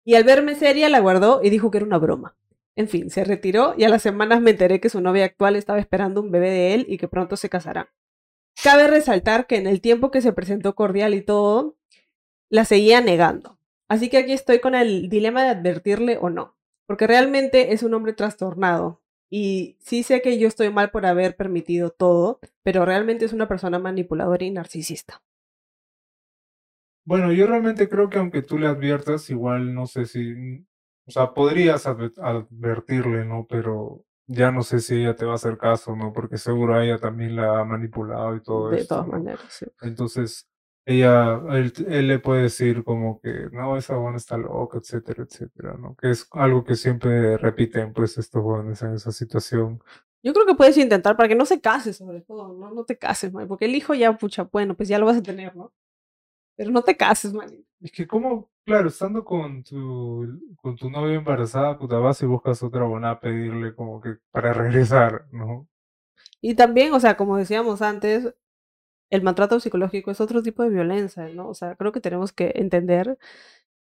Y 0.04 0.16
al 0.16 0.24
verme 0.24 0.54
seria 0.54 0.88
la 0.88 1.00
guardó 1.00 1.40
y 1.42 1.50
dijo 1.50 1.70
que 1.70 1.78
era 1.78 1.86
una 1.86 1.98
broma. 1.98 2.36
En 2.74 2.88
fin, 2.88 3.10
se 3.10 3.24
retiró 3.24 3.74
y 3.76 3.84
a 3.84 3.88
las 3.88 4.02
semanas 4.02 4.40
me 4.40 4.52
enteré 4.52 4.80
que 4.80 4.88
su 4.88 5.00
novia 5.00 5.26
actual 5.26 5.56
estaba 5.56 5.78
esperando 5.78 6.22
un 6.22 6.30
bebé 6.30 6.50
de 6.50 6.74
él 6.74 6.86
y 6.88 6.96
que 6.96 7.08
pronto 7.08 7.36
se 7.36 7.50
casará. 7.50 7.92
Cabe 8.62 8.86
resaltar 8.86 9.46
que 9.46 9.56
en 9.56 9.66
el 9.66 9.80
tiempo 9.80 10.10
que 10.10 10.22
se 10.22 10.32
presentó 10.32 10.74
cordial 10.74 11.14
y 11.14 11.22
todo, 11.22 11.76
la 12.48 12.64
seguía 12.64 13.00
negando. 13.00 13.58
Así 13.88 14.08
que 14.08 14.18
aquí 14.18 14.32
estoy 14.32 14.60
con 14.60 14.74
el 14.74 15.08
dilema 15.08 15.42
de 15.42 15.50
advertirle 15.50 16.18
o 16.18 16.30
no, 16.30 16.56
porque 16.86 17.06
realmente 17.06 17.72
es 17.74 17.82
un 17.82 17.92
hombre 17.94 18.14
trastornado. 18.14 19.02
Y 19.28 19.76
sí 19.80 20.02
sé 20.02 20.22
que 20.22 20.38
yo 20.38 20.48
estoy 20.48 20.70
mal 20.70 20.90
por 20.90 21.06
haber 21.06 21.36
permitido 21.36 21.90
todo, 21.90 22.40
pero 22.62 22.84
realmente 22.84 23.24
es 23.24 23.32
una 23.32 23.48
persona 23.48 23.78
manipuladora 23.78 24.44
y 24.44 24.50
narcisista. 24.50 25.22
Bueno, 27.04 27.32
yo 27.32 27.46
realmente 27.46 27.88
creo 27.88 28.08
que 28.08 28.18
aunque 28.18 28.42
tú 28.42 28.58
le 28.58 28.66
adviertas, 28.66 29.28
igual 29.30 29.74
no 29.74 29.86
sé 29.86 30.06
si 30.06 30.64
sea, 31.12 31.32
podrías 31.34 31.86
advertirle, 31.86 33.24
¿no? 33.24 33.46
Pero 33.48 34.04
ya 34.26 34.50
no 34.50 34.62
sé 34.62 34.80
si 34.80 34.96
ella 34.96 35.14
te 35.14 35.24
va 35.24 35.32
a 35.32 35.36
hacer 35.36 35.58
caso, 35.58 35.94
¿no? 35.96 36.12
Porque 36.12 36.38
seguro 36.38 36.80
ella 36.80 36.98
también 36.98 37.36
la 37.36 37.60
ha 37.60 37.64
manipulado 37.64 38.34
y 38.36 38.42
todo 38.42 38.70
De 38.70 38.78
esto, 38.78 38.96
todas 38.96 39.06
¿no? 39.06 39.12
maneras, 39.12 39.44
sí. 39.48 39.66
Entonces, 39.82 40.48
ella, 40.84 41.40
él, 41.50 41.72
él 41.88 42.08
le 42.08 42.18
puede 42.18 42.42
decir 42.42 42.82
como 42.82 43.20
que, 43.20 43.48
no, 43.52 43.76
esa 43.76 43.96
buena 43.96 44.16
está 44.16 44.36
loca, 44.36 44.78
etcétera, 44.78 45.24
etcétera, 45.24 45.76
¿no? 45.78 45.94
Que 45.96 46.10
es 46.10 46.26
algo 46.32 46.64
que 46.64 46.74
siempre 46.74 47.36
repiten, 47.36 47.92
pues, 47.92 48.18
estos 48.18 48.42
jóvenes 48.42 48.82
en 48.82 48.94
esa 48.94 49.12
situación. 49.12 49.82
Yo 50.24 50.32
creo 50.32 50.46
que 50.46 50.54
puedes 50.54 50.78
intentar 50.78 51.16
para 51.16 51.28
que 51.28 51.34
no 51.34 51.46
se 51.46 51.60
case, 51.60 51.92
sobre 51.92 52.20
todo, 52.20 52.52
¿no? 52.54 52.72
No 52.72 52.84
te 52.84 52.96
cases, 52.96 53.32
man, 53.32 53.48
porque 53.48 53.64
el 53.66 53.74
hijo 53.74 53.94
ya, 53.94 54.16
pucha, 54.16 54.44
bueno, 54.44 54.76
pues 54.76 54.88
ya 54.88 54.98
lo 54.98 55.06
vas 55.06 55.16
a 55.16 55.22
tener, 55.22 55.54
¿no? 55.56 55.72
Pero 56.62 56.70
no 56.70 56.82
te 56.82 56.96
cases, 56.96 57.34
man. 57.34 57.50
Es 57.80 57.90
que 57.90 58.06
como, 58.06 58.48
claro, 58.64 58.86
estando 58.86 59.24
con 59.24 59.64
tu, 59.64 60.54
con 60.54 60.76
tu 60.76 60.88
novia 60.88 61.16
embarazada, 61.16 61.76
puta, 61.76 61.98
vas 61.98 62.22
y 62.22 62.26
buscas 62.26 62.62
otra 62.62 62.84
buena 62.84 63.10
a 63.10 63.18
pedirle 63.18 63.74
como 63.74 64.00
que 64.00 64.18
para 64.30 64.52
regresar, 64.52 65.26
¿no? 65.32 65.66
Y 66.40 66.54
también, 66.54 66.92
o 66.92 67.00
sea, 67.00 67.16
como 67.16 67.36
decíamos 67.36 67.82
antes, 67.82 68.32
el 69.10 69.22
maltrato 69.24 69.58
psicológico 69.58 70.12
es 70.12 70.20
otro 70.20 70.40
tipo 70.40 70.62
de 70.62 70.68
violencia, 70.68 71.28
¿no? 71.30 71.48
O 71.48 71.54
sea, 71.54 71.74
creo 71.74 71.90
que 71.90 72.00
tenemos 72.00 72.32
que 72.32 72.52
entender 72.54 73.18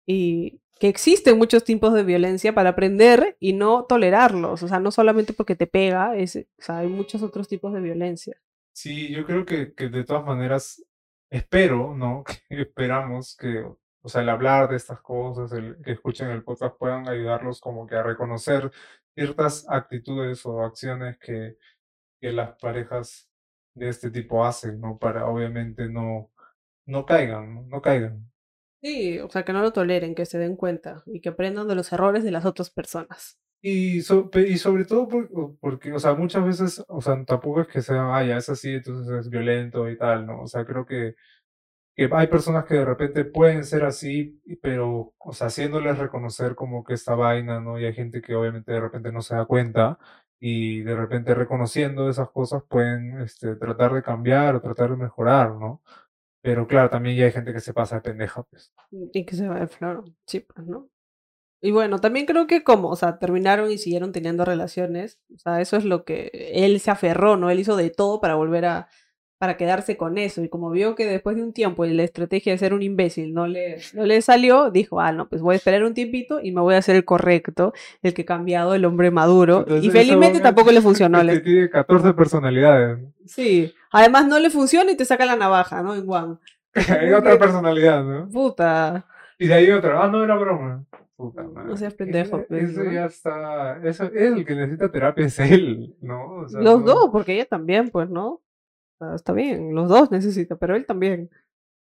y 0.06 0.62
que 0.78 0.88
existen 0.88 1.36
muchos 1.36 1.62
tipos 1.62 1.92
de 1.92 2.02
violencia 2.02 2.54
para 2.54 2.70
aprender 2.70 3.36
y 3.40 3.52
no 3.52 3.84
tolerarlos. 3.84 4.62
O 4.62 4.68
sea, 4.68 4.80
no 4.80 4.90
solamente 4.90 5.34
porque 5.34 5.54
te 5.54 5.66
pega, 5.66 6.16
es, 6.16 6.36
o 6.36 6.62
sea, 6.62 6.78
hay 6.78 6.88
muchos 6.88 7.22
otros 7.22 7.46
tipos 7.46 7.74
de 7.74 7.82
violencia. 7.82 8.40
Sí, 8.72 9.10
yo 9.10 9.26
creo 9.26 9.44
que, 9.44 9.74
que 9.74 9.90
de 9.90 10.04
todas 10.04 10.24
maneras 10.24 10.82
espero, 11.30 11.94
¿no? 11.94 12.24
Esperamos 12.50 13.36
que, 13.36 13.60
o 14.02 14.08
sea, 14.08 14.22
el 14.22 14.28
hablar 14.28 14.68
de 14.68 14.76
estas 14.76 15.00
cosas, 15.00 15.52
el 15.52 15.80
que 15.82 15.92
escuchen 15.92 16.28
el 16.30 16.42
podcast 16.44 16.76
puedan 16.76 17.08
ayudarlos 17.08 17.60
como 17.60 17.86
que 17.86 17.96
a 17.96 18.02
reconocer 18.02 18.70
ciertas 19.14 19.66
actitudes 19.68 20.44
o 20.46 20.62
acciones 20.62 21.18
que, 21.18 21.56
que 22.20 22.32
las 22.32 22.56
parejas 22.58 23.28
de 23.74 23.88
este 23.88 24.10
tipo 24.10 24.44
hacen, 24.44 24.80
¿no? 24.80 24.98
Para 24.98 25.26
obviamente 25.26 25.88
no, 25.88 26.30
no 26.86 27.06
caigan, 27.06 27.54
¿no? 27.54 27.62
No 27.62 27.82
caigan. 27.82 28.30
Sí, 28.82 29.18
o 29.20 29.28
sea, 29.28 29.44
que 29.44 29.52
no 29.52 29.60
lo 29.60 29.72
toleren, 29.72 30.14
que 30.14 30.24
se 30.24 30.38
den 30.38 30.56
cuenta 30.56 31.02
y 31.06 31.20
que 31.20 31.28
aprendan 31.28 31.68
de 31.68 31.74
los 31.74 31.92
errores 31.92 32.24
de 32.24 32.30
las 32.30 32.46
otras 32.46 32.70
personas. 32.70 33.38
Y, 33.62 34.00
so- 34.02 34.30
y 34.34 34.56
sobre 34.58 34.84
todo 34.86 35.06
por- 35.08 35.28
o- 35.34 35.56
porque, 35.60 35.92
o 35.92 35.98
sea, 35.98 36.14
muchas 36.14 36.44
veces, 36.44 36.84
o 36.88 37.00
sea, 37.02 37.22
tampoco 37.26 37.60
es 37.62 37.68
que 37.68 37.82
sea, 37.82 38.22
es 38.36 38.48
así, 38.48 38.70
entonces 38.74 39.08
es 39.26 39.30
violento 39.30 39.88
y 39.90 39.98
tal, 39.98 40.26
¿no? 40.26 40.42
O 40.42 40.46
sea, 40.46 40.64
creo 40.64 40.86
que, 40.86 41.14
que 41.96 42.08
hay 42.12 42.26
personas 42.28 42.64
que 42.66 42.74
de 42.74 42.84
repente 42.86 43.24
pueden 43.24 43.64
ser 43.64 43.84
así, 43.84 44.40
pero, 44.62 45.14
o 45.18 45.32
sea, 45.32 45.48
haciéndoles 45.48 45.98
reconocer 45.98 46.54
como 46.56 46.84
que 46.84 46.94
esta 46.94 47.14
vaina, 47.14 47.60
¿no? 47.60 47.78
Y 47.80 47.86
hay 47.86 47.94
gente 47.94 48.22
que 48.22 48.34
obviamente 48.34 48.72
de 48.72 48.80
repente 48.80 49.12
no 49.12 49.22
se 49.22 49.34
da 49.36 49.44
cuenta 49.46 49.98
y 50.40 50.80
de 50.82 50.96
repente 50.96 51.34
reconociendo 51.34 52.08
esas 52.10 52.30
cosas 52.30 52.62
pueden, 52.68 53.20
este, 53.22 53.56
tratar 53.56 53.94
de 53.94 54.02
cambiar 54.02 54.56
o 54.56 54.60
tratar 54.62 54.90
de 54.90 54.96
mejorar, 54.96 55.52
¿no? 55.56 55.82
Pero 56.42 56.66
claro, 56.68 56.90
también 56.90 57.16
ya 57.18 57.26
hay 57.26 57.32
gente 57.32 57.52
que 57.54 57.60
se 57.60 57.74
pasa 57.74 57.96
de 57.96 58.02
pendeja, 58.02 58.42
pues. 58.44 58.72
Y 59.12 59.24
que 59.24 59.34
se 59.36 59.48
va 59.48 59.58
de 59.60 59.66
flor, 59.68 60.04
sí, 60.26 60.40
pues, 60.40 60.66
¿no? 60.66 60.88
Y 61.62 61.72
bueno, 61.72 61.98
también 62.00 62.26
creo 62.26 62.46
que 62.46 62.62
como, 62.64 62.88
o 62.88 62.96
sea, 62.96 63.18
terminaron 63.18 63.70
y 63.70 63.78
siguieron 63.78 64.12
teniendo 64.12 64.44
relaciones, 64.46 65.18
o 65.34 65.38
sea, 65.38 65.60
eso 65.60 65.76
es 65.76 65.84
lo 65.84 66.04
que 66.04 66.30
él 66.54 66.80
se 66.80 66.90
aferró, 66.90 67.36
¿no? 67.36 67.50
Él 67.50 67.60
hizo 67.60 67.76
de 67.76 67.90
todo 67.90 68.18
para 68.20 68.34
volver 68.34 68.64
a, 68.64 68.88
para 69.38 69.56
quedarse 69.58 69.96
con 69.98 70.16
eso. 70.18 70.42
Y 70.42 70.48
como 70.48 70.70
vio 70.70 70.94
que 70.94 71.04
después 71.06 71.36
de 71.36 71.42
un 71.42 71.52
tiempo 71.52 71.84
y 71.84 71.92
la 71.92 72.02
estrategia 72.02 72.52
de 72.52 72.58
ser 72.58 72.72
un 72.72 72.82
imbécil 72.82 73.34
no 73.34 73.46
le, 73.46 73.78
no 73.94 74.04
le 74.06 74.22
salió, 74.22 74.70
dijo, 74.70 75.00
ah, 75.00 75.12
no, 75.12 75.28
pues 75.28 75.42
voy 75.42 75.52
a 75.54 75.56
esperar 75.56 75.84
un 75.84 75.92
tiempito 75.92 76.40
y 76.42 76.50
me 76.52 76.62
voy 76.62 76.74
a 76.74 76.78
hacer 76.78 76.96
el 76.96 77.04
correcto, 77.04 77.74
el 78.02 78.14
que 78.14 78.22
he 78.22 78.24
cambiado, 78.26 78.74
el 78.74 78.84
hombre 78.86 79.10
maduro. 79.10 79.58
Entonces, 79.60 79.84
y 79.86 79.90
felizmente 79.90 80.40
tampoco 80.40 80.72
le 80.72 80.80
funcionó. 80.80 81.22
le- 81.22 81.40
tiene 81.40 81.68
14 81.68 82.14
personalidades. 82.14 82.98
Sí, 83.26 83.74
además 83.92 84.26
no 84.26 84.38
le 84.38 84.48
funciona 84.50 84.92
y 84.92 84.96
te 84.96 85.04
saca 85.04 85.26
la 85.26 85.36
navaja, 85.36 85.82
¿no? 85.82 85.94
En 85.94 86.06
Juan. 86.06 86.38
Hay 87.00 87.12
otra 87.12 87.38
personalidad, 87.38 88.02
¿no? 88.04 88.28
Puta. 88.28 89.04
Y 89.38 89.46
de 89.46 89.54
ahí 89.54 89.70
otra, 89.70 90.02
ah, 90.04 90.08
no 90.08 90.22
era 90.22 90.36
broma. 90.36 90.84
Puta 91.20 91.42
No 91.42 91.76
seas 91.76 91.94
pendejo, 91.94 92.38
Ese- 92.38 92.46
pues, 92.48 92.70
Eso 92.70 92.84
¿no? 92.84 92.92
ya 92.92 93.04
está. 93.06 93.80
Eso 93.86 94.04
es 94.04 94.12
el 94.14 94.44
que 94.44 94.54
necesita 94.54 94.90
terapia, 94.90 95.26
es 95.26 95.38
él, 95.38 95.96
¿no? 96.00 96.40
O 96.40 96.48
sea, 96.48 96.60
Los 96.60 96.80
no- 96.80 96.86
dos, 96.86 97.10
porque 97.12 97.34
ella 97.34 97.46
también, 97.46 97.90
pues, 97.90 98.08
¿no? 98.08 98.28
O 98.28 98.42
sea, 98.98 99.14
está 99.14 99.32
bien, 99.32 99.74
los 99.74 99.88
dos 99.88 100.10
necesitan, 100.10 100.58
pero 100.58 100.76
él 100.76 100.86
también. 100.86 101.30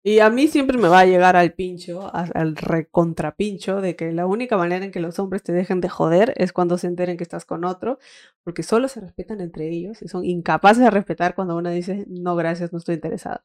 Y 0.04 0.20
a 0.20 0.30
mí 0.30 0.46
siempre 0.46 0.78
me 0.78 0.88
va 0.88 1.00
a 1.00 1.06
llegar 1.06 1.36
al 1.36 1.52
pincho, 1.52 2.10
al 2.14 2.56
recontrapincho, 2.56 3.80
de 3.80 3.96
que 3.96 4.12
la 4.12 4.26
única 4.26 4.56
manera 4.56 4.84
en 4.84 4.90
que 4.92 5.00
los 5.00 5.18
hombres 5.18 5.42
te 5.42 5.52
dejen 5.52 5.80
de 5.80 5.88
joder 5.88 6.32
es 6.36 6.52
cuando 6.52 6.78
se 6.78 6.86
enteren 6.86 7.16
que 7.16 7.24
estás 7.24 7.44
con 7.44 7.64
otro, 7.64 7.98
porque 8.44 8.62
solo 8.62 8.88
se 8.88 9.00
respetan 9.00 9.40
entre 9.40 9.68
ellos 9.68 10.00
y 10.02 10.08
son 10.08 10.24
incapaces 10.24 10.82
de 10.82 10.90
respetar 10.90 11.34
cuando 11.34 11.56
uno 11.56 11.70
dice, 11.70 12.06
no, 12.08 12.36
gracias, 12.36 12.72
no 12.72 12.78
estoy 12.78 12.94
interesada. 12.94 13.44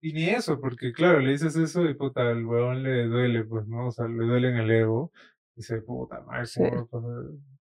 Y 0.00 0.12
ni 0.12 0.28
eso, 0.28 0.60
porque 0.60 0.92
claro, 0.92 1.18
le 1.20 1.30
dices 1.32 1.56
eso 1.56 1.84
y 1.84 1.94
puta, 1.94 2.28
al 2.30 2.44
huevón 2.46 2.82
le 2.82 3.04
duele, 3.06 3.44
pues, 3.44 3.66
¿no? 3.66 3.88
O 3.88 3.90
sea, 3.90 4.06
le 4.06 4.24
duele 4.24 4.48
en 4.50 4.56
el 4.56 4.70
ego. 4.70 5.12
Y 5.56 5.60
dice, 5.60 5.80
puta 5.82 6.20
madre, 6.20 6.46
Sí. 6.46 6.62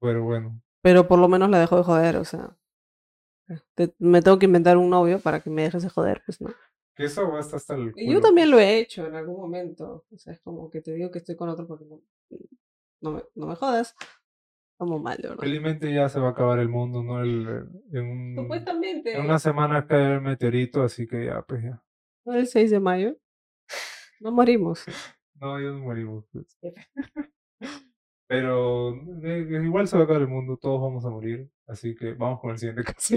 Pero 0.00 0.22
bueno. 0.24 0.60
Pero 0.82 1.06
por 1.08 1.18
lo 1.18 1.28
menos 1.28 1.48
la 1.50 1.58
dejo 1.60 1.76
de 1.76 1.82
joder, 1.84 2.16
o 2.16 2.24
sea. 2.24 2.56
te- 3.74 3.94
me 3.98 4.22
tengo 4.22 4.38
que 4.38 4.46
inventar 4.46 4.76
un 4.76 4.90
novio 4.90 5.18
para 5.20 5.40
que 5.40 5.50
me 5.50 5.62
dejes 5.62 5.82
de 5.82 5.88
joder, 5.88 6.22
pues 6.24 6.40
no. 6.40 6.50
Que 6.94 7.04
eso 7.04 7.30
va 7.30 7.40
hasta 7.40 7.74
el 7.74 7.88
Y 7.96 8.06
culo. 8.06 8.12
yo 8.12 8.20
también 8.20 8.50
lo 8.50 8.58
he 8.58 8.78
hecho 8.78 9.06
en 9.06 9.14
algún 9.14 9.36
momento. 9.40 10.04
O 10.12 10.18
sea, 10.18 10.32
es 10.32 10.40
como 10.40 10.70
que 10.70 10.80
te 10.80 10.92
digo 10.92 11.10
que 11.10 11.18
estoy 11.18 11.36
con 11.36 11.48
otro 11.48 11.66
porque 11.66 11.86
no, 11.86 12.00
no, 13.00 13.10
me, 13.12 13.22
no 13.34 13.46
me 13.46 13.56
jodas. 13.56 13.94
Estamos 14.74 15.00
mal, 15.02 15.18
verdad. 15.22 15.38
Felizmente 15.40 15.92
ya 15.92 16.08
se 16.08 16.20
va 16.20 16.28
a 16.28 16.30
acabar 16.32 16.58
el 16.58 16.68
mundo, 16.68 17.02
¿no? 17.02 17.20
El, 17.22 17.66
en, 17.92 18.04
un- 18.04 18.36
Supuestamente, 18.36 19.14
en 19.16 19.24
una 19.24 19.38
semana 19.38 19.86
cae 19.86 20.14
el 20.14 20.20
meteorito, 20.20 20.82
así 20.82 21.06
que 21.06 21.26
ya, 21.26 21.42
pues 21.42 21.62
ya. 21.62 21.82
¿No? 22.24 22.34
el 22.34 22.46
6 22.46 22.70
de 22.70 22.80
mayo, 22.80 23.16
no 24.20 24.32
morimos. 24.32 24.84
No, 25.42 25.58
ya 25.58 25.70
nos 25.70 25.80
morimos. 25.80 26.24
pues. 26.32 26.56
Pero 28.28 28.94
eh, 29.24 29.60
igual 29.64 29.88
se 29.88 29.96
va 29.96 30.02
a 30.02 30.04
acabar 30.04 30.22
el 30.22 30.28
mundo, 30.28 30.56
todos 30.56 30.80
vamos 30.80 31.04
a 31.04 31.10
morir. 31.10 31.50
Así 31.66 31.94
que 31.96 32.12
vamos 32.14 32.40
con 32.40 32.52
el 32.52 32.58
siguiente 32.58 32.84
caso. 32.94 33.16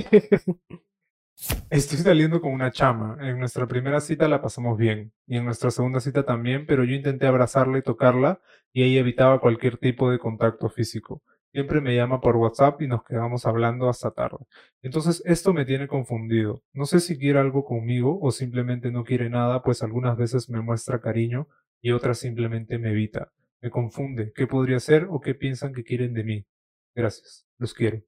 Estoy 1.69 1.99
saliendo 1.99 2.41
con 2.41 2.51
una 2.51 2.71
chama. 2.71 3.17
En 3.21 3.39
nuestra 3.39 3.67
primera 3.67 4.01
cita 4.01 4.27
la 4.27 4.41
pasamos 4.41 4.77
bien 4.77 5.13
y 5.27 5.37
en 5.37 5.45
nuestra 5.45 5.69
segunda 5.71 5.99
cita 5.99 6.25
también, 6.25 6.65
pero 6.65 6.83
yo 6.83 6.95
intenté 6.95 7.27
abrazarla 7.27 7.77
y 7.77 7.81
tocarla 7.83 8.41
y 8.73 8.83
ella 8.83 9.01
evitaba 9.01 9.39
cualquier 9.39 9.77
tipo 9.77 10.09
de 10.09 10.19
contacto 10.19 10.69
físico. 10.69 11.21
Siempre 11.55 11.79
me 11.79 11.95
llama 11.95 12.19
por 12.19 12.35
WhatsApp 12.35 12.81
y 12.81 12.87
nos 12.89 13.05
quedamos 13.05 13.45
hablando 13.45 13.87
hasta 13.87 14.11
tarde. 14.11 14.39
Entonces 14.81 15.23
esto 15.25 15.53
me 15.53 15.63
tiene 15.63 15.87
confundido. 15.87 16.61
No 16.73 16.85
sé 16.85 16.99
si 16.99 17.17
quiere 17.17 17.39
algo 17.39 17.63
conmigo 17.63 18.19
o 18.21 18.31
simplemente 18.31 18.91
no 18.91 19.05
quiere 19.05 19.29
nada, 19.29 19.63
pues 19.63 19.81
algunas 19.81 20.17
veces 20.17 20.49
me 20.49 20.59
muestra 20.59 20.99
cariño 20.99 21.47
y 21.81 21.91
otras 21.91 22.17
simplemente 22.17 22.77
me 22.77 22.89
evita. 22.91 23.31
Me 23.61 23.69
confunde. 23.69 24.33
¿Qué 24.35 24.47
podría 24.47 24.81
ser 24.81 25.07
o 25.09 25.21
qué 25.21 25.33
piensan 25.33 25.71
que 25.71 25.85
quieren 25.85 26.13
de 26.13 26.25
mí? 26.25 26.45
Gracias. 26.93 27.47
Los 27.57 27.73
quiero. 27.73 28.01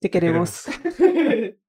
Te 0.00 0.10
queremos. 0.10 0.66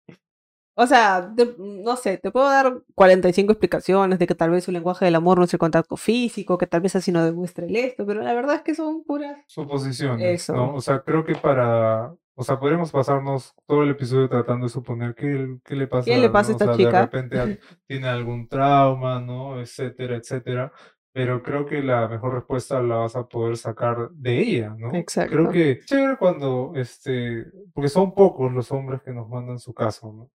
O 0.79 0.85
sea, 0.85 1.33
no 1.57 1.95
sé, 1.95 2.19
te 2.19 2.29
puedo 2.29 2.45
dar 2.45 2.81
45 2.93 3.51
explicaciones 3.51 4.19
de 4.19 4.27
que 4.27 4.35
tal 4.35 4.51
vez 4.51 4.63
su 4.63 4.71
lenguaje 4.71 5.05
del 5.05 5.15
amor 5.15 5.39
no 5.39 5.45
es 5.45 5.53
el 5.53 5.59
contacto 5.59 5.97
físico, 5.97 6.59
que 6.59 6.67
tal 6.67 6.81
vez 6.81 6.95
así 6.95 7.11
no 7.11 7.25
demuestre 7.25 7.65
el 7.65 7.75
esto, 7.75 8.05
pero 8.05 8.21
la 8.21 8.31
verdad 8.35 8.57
es 8.57 8.61
que 8.61 8.75
son 8.75 9.03
puras 9.03 9.39
suposiciones. 9.47 10.41
Eso. 10.41 10.55
¿no? 10.55 10.75
O 10.75 10.81
sea, 10.81 11.01
creo 11.01 11.25
que 11.25 11.33
para. 11.33 12.13
O 12.35 12.43
sea, 12.43 12.59
podríamos 12.59 12.91
pasarnos 12.91 13.55
todo 13.65 13.81
el 13.81 13.89
episodio 13.89 14.29
tratando 14.29 14.67
de 14.67 14.69
suponer 14.71 15.15
qué, 15.15 15.57
qué 15.65 15.75
le 15.75 15.87
pasa, 15.87 16.05
¿Qué 16.05 16.19
le 16.19 16.29
pasa 16.29 16.51
a 16.51 16.53
esta 16.53 16.77
chica. 16.77 16.91
De 16.91 17.01
repente 17.01 17.59
tiene 17.87 18.07
algún 18.07 18.47
trauma, 18.47 19.19
¿no? 19.19 19.59
Etcétera, 19.59 20.17
etcétera 20.17 20.71
pero 21.17 21.41
creo 21.41 21.65
que 21.65 21.81
la 21.81 22.07
mejor 22.07 22.35
respuesta 22.35 22.79
la 22.79 22.97
vas 22.97 23.15
a 23.15 23.27
poder 23.27 23.57
sacar 23.57 24.11
de 24.11 24.39
ella, 24.39 24.75
¿no? 24.77 24.93
Exacto. 24.93 25.33
Creo 25.33 25.49
que 25.49 25.79
chévere 25.83 26.15
cuando, 26.15 26.73
este, 26.75 27.43
porque 27.73 27.89
son 27.89 28.13
pocos 28.13 28.53
los 28.53 28.71
hombres 28.71 29.01
que 29.01 29.11
nos 29.11 29.27
mandan 29.27 29.57
su 29.57 29.73
caso, 29.73 30.13
¿no? 30.13 30.29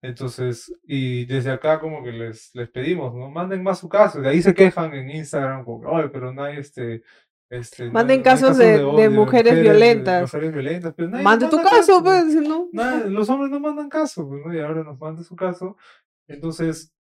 Entonces, 0.00 0.74
y 0.84 1.24
desde 1.24 1.50
acá 1.50 1.78
como 1.78 2.02
que 2.02 2.12
les, 2.12 2.54
les 2.54 2.68
pedimos, 2.68 3.14
¿no? 3.14 3.30
Manden 3.30 3.62
más 3.62 3.78
su 3.78 3.88
caso. 3.88 4.20
De 4.20 4.28
ahí 4.28 4.42
se 4.42 4.54
quejan 4.54 4.92
en 4.94 5.10
Instagram, 5.10 5.64
como, 5.64 5.88
oye, 5.88 6.08
pero 6.08 6.32
no 6.32 6.44
hay 6.44 6.58
este... 6.58 7.02
Este, 7.48 7.90
Manden 7.90 8.22
casos, 8.22 8.56
de, 8.56 8.78
de, 8.78 9.10
mujeres, 9.10 9.60
violentas. 9.60 10.22
mujeres 10.22 10.54
violentas 10.54 10.94
pero 10.96 11.10
Mande 11.10 11.48
tu 11.48 11.60
caso, 11.62 12.02
pues, 12.02 12.34
¿no? 12.34 12.70
los 13.06 13.28
hombres 13.28 13.50
no 13.50 13.60
mandan 13.60 13.90
caso, 13.90 14.26
pues, 14.26 14.40
¿no? 14.42 14.54
Y 14.54 14.60
ahora 14.60 14.82
nos 14.82 14.98
manda 14.98 15.22
su 15.22 15.36
caso. 15.36 15.76
Entonces, 16.26 16.94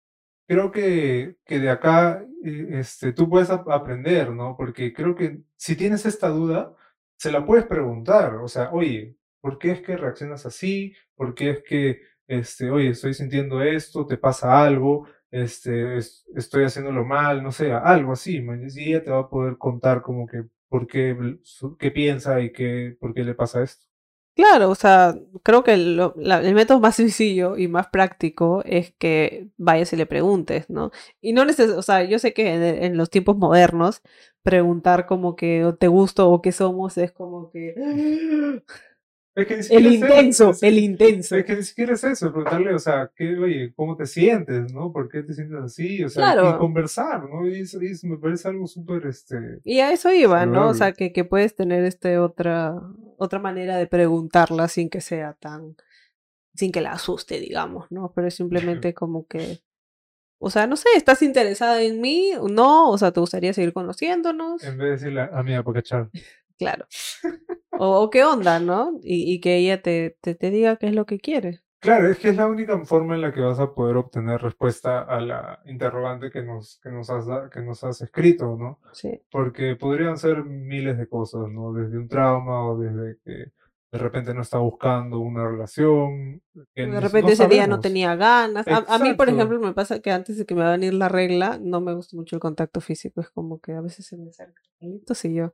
creo 0.49 0.73
que, 0.73 1.37
que 1.45 1.61
de 1.61 1.71
acá 1.71 2.27
eh, 2.45 2.67
este, 2.73 3.13
tú 3.13 3.29
puedes 3.29 3.49
aprender, 3.51 4.33
¿no? 4.33 4.57
Porque 4.57 4.93
creo 4.93 5.15
que 5.15 5.41
si 5.55 5.77
tienes 5.77 6.05
esta 6.05 6.29
duda, 6.29 6.75
se 7.17 7.31
la 7.31 7.47
puedes 7.47 7.67
preguntar. 7.67 8.35
O 8.35 8.49
sea, 8.49 8.73
oye, 8.73 9.15
¿por 9.41 9.57
qué 9.59 9.71
es 9.71 9.83
que 9.83 9.97
reaccionas 9.97 10.47
así? 10.47 10.97
¿Por 11.15 11.37
qué 11.37 11.51
es 11.51 11.63
que 11.63 12.03
este, 12.31 12.71
oye, 12.71 12.91
estoy 12.91 13.13
sintiendo 13.13 13.61
esto, 13.61 14.07
te 14.07 14.17
pasa 14.17 14.63
algo, 14.65 15.09
este, 15.33 15.99
estoy 15.99 16.65
haciéndolo 16.65 17.05
mal, 17.05 17.43
no 17.43 17.51
sé, 17.51 17.73
algo 17.73 18.13
así, 18.13 18.37
y 18.37 18.89
ella 18.89 19.03
te 19.03 19.11
va 19.11 19.21
a 19.21 19.29
poder 19.29 19.59
contar 19.59 20.01
como 20.01 20.27
que 20.29 20.45
por 20.69 20.87
qué, 20.87 21.17
qué 21.79 21.91
piensa 21.91 22.41
y 22.41 22.53
qué, 22.53 22.97
por 23.01 23.15
qué 23.15 23.25
le 23.25 23.35
pasa 23.35 23.63
esto. 23.65 23.85
Claro, 24.37 24.71
o 24.71 24.75
sea, 24.77 25.17
creo 25.43 25.65
que 25.65 25.75
el, 25.75 26.01
el 26.17 26.55
método 26.55 26.79
más 26.79 26.95
sencillo 26.95 27.57
y 27.59 27.67
más 27.67 27.89
práctico 27.89 28.63
es 28.65 28.93
que 28.97 29.49
vayas 29.59 29.93
y 29.93 29.97
le 29.97 30.07
preguntes, 30.07 30.71
¿no? 30.71 30.93
Y 31.21 31.33
no 31.33 31.45
neces 31.45 31.71
o 31.73 31.83
sea, 31.83 32.05
yo 32.05 32.19
sé 32.21 32.33
que 32.33 32.55
en, 32.55 32.63
en, 32.63 32.97
los 32.97 33.11
tiempos 33.11 33.37
modernos 33.37 34.03
preguntar 34.43 35.07
como 35.07 35.35
que 35.37 35.75
te 35.81 35.89
gusto 35.89 36.31
o 36.31 36.41
qué 36.41 36.53
somos 36.53 36.97
es 36.97 37.13
como 37.13 37.51
que 37.51 37.75
el 39.35 39.87
intenso, 39.87 40.53
el 40.61 40.79
intenso. 40.79 41.37
Es 41.37 41.45
que 41.45 41.57
ni 41.57 41.63
siquiera 41.63 41.95
es 41.95 42.05
eso, 42.05 42.33
preguntarle, 42.33 42.75
o 42.75 42.79
sea, 42.79 43.11
¿qué, 43.15 43.39
oye, 43.39 43.73
¿cómo 43.75 43.97
te 43.97 44.07
sientes, 44.07 44.73
no? 44.73 44.93
¿Por 44.93 45.09
qué 45.09 45.23
te 45.23 45.35
sientes 45.35 45.59
así? 45.59 46.03
O 46.03 46.09
sea, 46.09 46.35
y 46.35 46.59
conversar, 46.59 47.29
¿no? 47.29 47.47
Y 47.47 47.61
eso, 47.61 47.79
me 48.03 48.19
parece 48.19 48.49
algo 48.49 48.67
súper, 48.67 49.07
este... 49.07 49.61
Y 49.65 49.81
a 49.81 49.93
eso 49.93 50.13
iba, 50.13 50.47
¿no? 50.47 50.69
O 50.69 50.75
sea, 50.75 50.93
que, 50.93 51.13
que 51.13 51.25
puedes 51.25 51.55
tener 51.55 51.85
este 51.85 52.19
otra, 52.19 52.75
otra 53.17 53.39
manera 53.39 53.77
de 53.77 53.87
preguntarla 53.87 54.69
sin 54.69 54.91
que 54.91 55.01
sea 55.01 55.35
tan... 55.35 55.77
sin 56.55 56.73
que 56.73 56.81
la 56.81 56.93
asuste, 56.93 57.39
digamos, 57.39 57.87
¿no? 57.91 58.13
Pero 58.15 58.29
es 58.29 58.35
simplemente 58.35 58.95
como 58.95 59.27
que... 59.27 59.61
O 60.43 60.49
sea, 60.49 60.67
no 60.67 60.77
sé, 60.77 60.89
¿estás 60.97 61.21
interesada 61.21 61.83
en 61.83 62.01
mí? 62.01 62.33
¿No? 62.51 62.91
O 62.91 62.97
sea, 62.97 63.13
¿te 63.13 63.21
gustaría 63.21 63.53
seguir 63.53 63.75
conociéndonos? 63.75 64.65
En 64.65 64.79
vez 64.79 64.87
de 64.87 64.91
decirle 64.93 65.29
a 65.31 65.43
mi 65.43 65.55
apocachar. 65.55 66.09
Claro. 66.61 66.85
O, 67.79 68.11
qué 68.11 68.23
onda, 68.23 68.61
¿no? 68.61 69.01
Y, 69.03 69.33
y 69.33 69.41
que 69.41 69.57
ella 69.57 69.81
te, 69.81 70.19
te, 70.21 70.35
te, 70.35 70.51
diga 70.51 70.77
qué 70.77 70.89
es 70.89 70.95
lo 70.95 71.07
que 71.07 71.19
quiere. 71.19 71.63
Claro, 71.81 72.11
es 72.11 72.19
que 72.19 72.29
es 72.29 72.37
la 72.37 72.47
única 72.47 72.79
forma 72.85 73.15
en 73.15 73.23
la 73.23 73.33
que 73.33 73.41
vas 73.41 73.59
a 73.59 73.73
poder 73.73 73.97
obtener 73.97 74.43
respuesta 74.43 75.01
a 75.01 75.19
la 75.23 75.61
interrogante 75.65 76.31
que 76.31 76.43
nos, 76.43 76.79
que 76.83 76.91
nos, 76.91 77.09
has, 77.09 77.25
que 77.51 77.63
nos 77.63 77.83
has 77.83 78.03
escrito, 78.03 78.59
¿no? 78.59 78.79
Sí. 78.93 79.23
Porque 79.31 79.75
podrían 79.77 80.19
ser 80.19 80.45
miles 80.45 80.99
de 80.99 81.09
cosas, 81.09 81.49
¿no? 81.49 81.73
Desde 81.73 81.97
un 81.97 82.09
trauma 82.09 82.69
o 82.69 82.79
desde 82.79 83.17
que 83.25 83.53
de 83.93 83.99
repente 83.99 84.35
no 84.35 84.43
está 84.43 84.59
buscando 84.59 85.19
una 85.19 85.49
relación. 85.49 86.43
Que 86.75 86.87
de 86.87 87.01
repente 87.01 87.33
ese 87.33 87.49
día 87.49 87.67
no 87.67 87.81
tenía 87.81 88.15
ganas. 88.15 88.67
A, 88.69 88.99
mí, 88.99 89.15
por 89.15 89.31
ejemplo, 89.31 89.59
me 89.59 89.73
pasa 89.73 90.01
que 90.01 90.13
antes 90.13 90.37
de 90.37 90.47
que 90.47 90.55
me 90.55 90.63
va 90.63 90.69
a 90.69 90.77
venir 90.77 90.93
la 90.93 91.09
regla, 91.09 91.59
no 91.61 91.81
me 91.81 91.95
gusta 91.95 92.17
mucho 92.17 92.37
el 92.37 92.41
contacto 92.41 92.81
físico. 92.81 93.23
Es 93.23 93.31
como 93.31 93.59
que 93.61 93.73
a 93.73 93.81
veces 93.81 94.07
se 94.07 94.17
me 94.17 94.29
acerca. 94.29 94.63
Y 94.81 95.03
yo, 95.35 95.53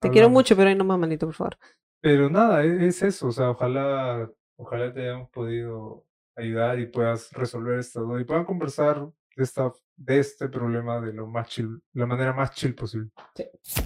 te 0.00 0.10
quiero 0.10 0.28
mucho, 0.30 0.56
pero 0.56 0.68
ahí 0.68 0.74
no 0.74 0.84
más 0.84 0.98
manito, 0.98 1.26
por 1.26 1.34
favor. 1.34 1.58
Pero 2.00 2.30
nada, 2.30 2.64
e-, 2.64 2.86
es 2.86 3.02
eso, 3.02 3.28
o 3.28 3.32
sea, 3.32 3.50
ojalá, 3.50 4.30
ojalá 4.56 4.92
te 4.92 5.02
hayamos 5.02 5.30
podido 5.30 6.04
ayudar 6.36 6.78
y 6.78 6.86
puedas 6.86 7.32
resolver 7.32 7.78
esto, 7.78 8.18
y 8.18 8.24
puedan 8.24 8.44
conversar 8.44 9.08
de, 9.36 9.42
esta, 9.42 9.72
de 9.96 10.18
este 10.18 10.48
problema 10.48 11.00
de 11.00 11.12
lo 11.12 11.26
más 11.26 11.48
chill, 11.48 11.82
la 11.92 12.06
manera 12.06 12.32
más 12.32 12.52
chill 12.52 12.74
posible. 12.74 13.10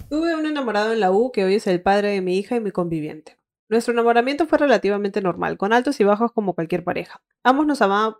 Tuve 0.09 0.35
un 0.35 0.45
enamorado 0.45 0.93
en 0.93 0.99
la 0.99 1.11
U 1.11 1.31
que 1.31 1.43
hoy 1.43 1.55
es 1.55 1.67
el 1.67 1.81
padre 1.81 2.09
de 2.09 2.21
mi 2.21 2.37
hija 2.37 2.55
y 2.55 2.59
mi 2.59 2.71
conviviente. 2.71 3.37
Nuestro 3.69 3.93
enamoramiento 3.93 4.45
fue 4.45 4.57
relativamente 4.57 5.21
normal, 5.21 5.57
con 5.57 5.73
altos 5.73 5.99
y 5.99 6.03
bajos 6.03 6.31
como 6.31 6.53
cualquier 6.53 6.83
pareja. 6.83 7.21
Ambos 7.43 7.65
nos, 7.65 7.79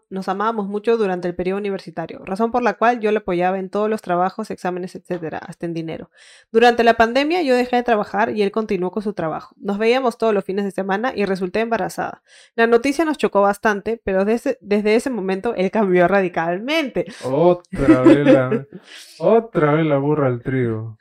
nos, 0.10 0.27
amábamos 0.29 0.67
mucho 0.67 0.97
durante 0.97 1.27
el 1.27 1.36
periodo 1.36 1.60
universitario, 1.60 2.21
razón 2.25 2.51
por 2.51 2.63
la 2.63 2.75
cual 2.75 2.99
yo 2.99 3.12
le 3.12 3.17
apoyaba 3.17 3.60
en 3.60 3.69
todos 3.69 3.89
los 3.89 4.01
trabajos, 4.01 4.51
exámenes, 4.51 4.95
etc., 4.95 5.36
hasta 5.41 5.65
en 5.65 5.73
dinero. 5.73 6.10
Durante 6.51 6.84
la 6.84 6.95
pandemia 6.95 7.41
yo 7.41 7.56
dejé 7.56 7.75
de 7.75 7.84
trabajar 7.84 8.36
y 8.36 8.41
él 8.41 8.51
continuó 8.51 8.91
con 8.91 9.03
su 9.03 9.13
trabajo. 9.13 9.53
Nos 9.60 9.77
veíamos 9.77 10.17
todos 10.17 10.34
los 10.34 10.45
fines 10.45 10.65
de 10.65 10.71
semana 10.71 11.13
y 11.15 11.25
resulté 11.25 11.60
embarazada. 11.60 12.23
La 12.56 12.67
noticia 12.67 13.06
nos 13.06 13.17
chocó 13.17 13.41
bastante, 13.41 14.01
pero 14.03 14.25
desde, 14.25 14.58
desde 14.62 14.95
ese 14.95 15.10
momento 15.10 15.53
él 15.56 15.71
cambió 15.71 16.08
radicalmente. 16.08 17.06
Otra 17.23 18.01
vez 18.01 18.25
la, 18.25 18.65
otra 19.19 19.73
vez 19.73 19.86
la 19.86 19.97
burra 19.97 20.27
al 20.27 20.41
trigo. 20.41 20.97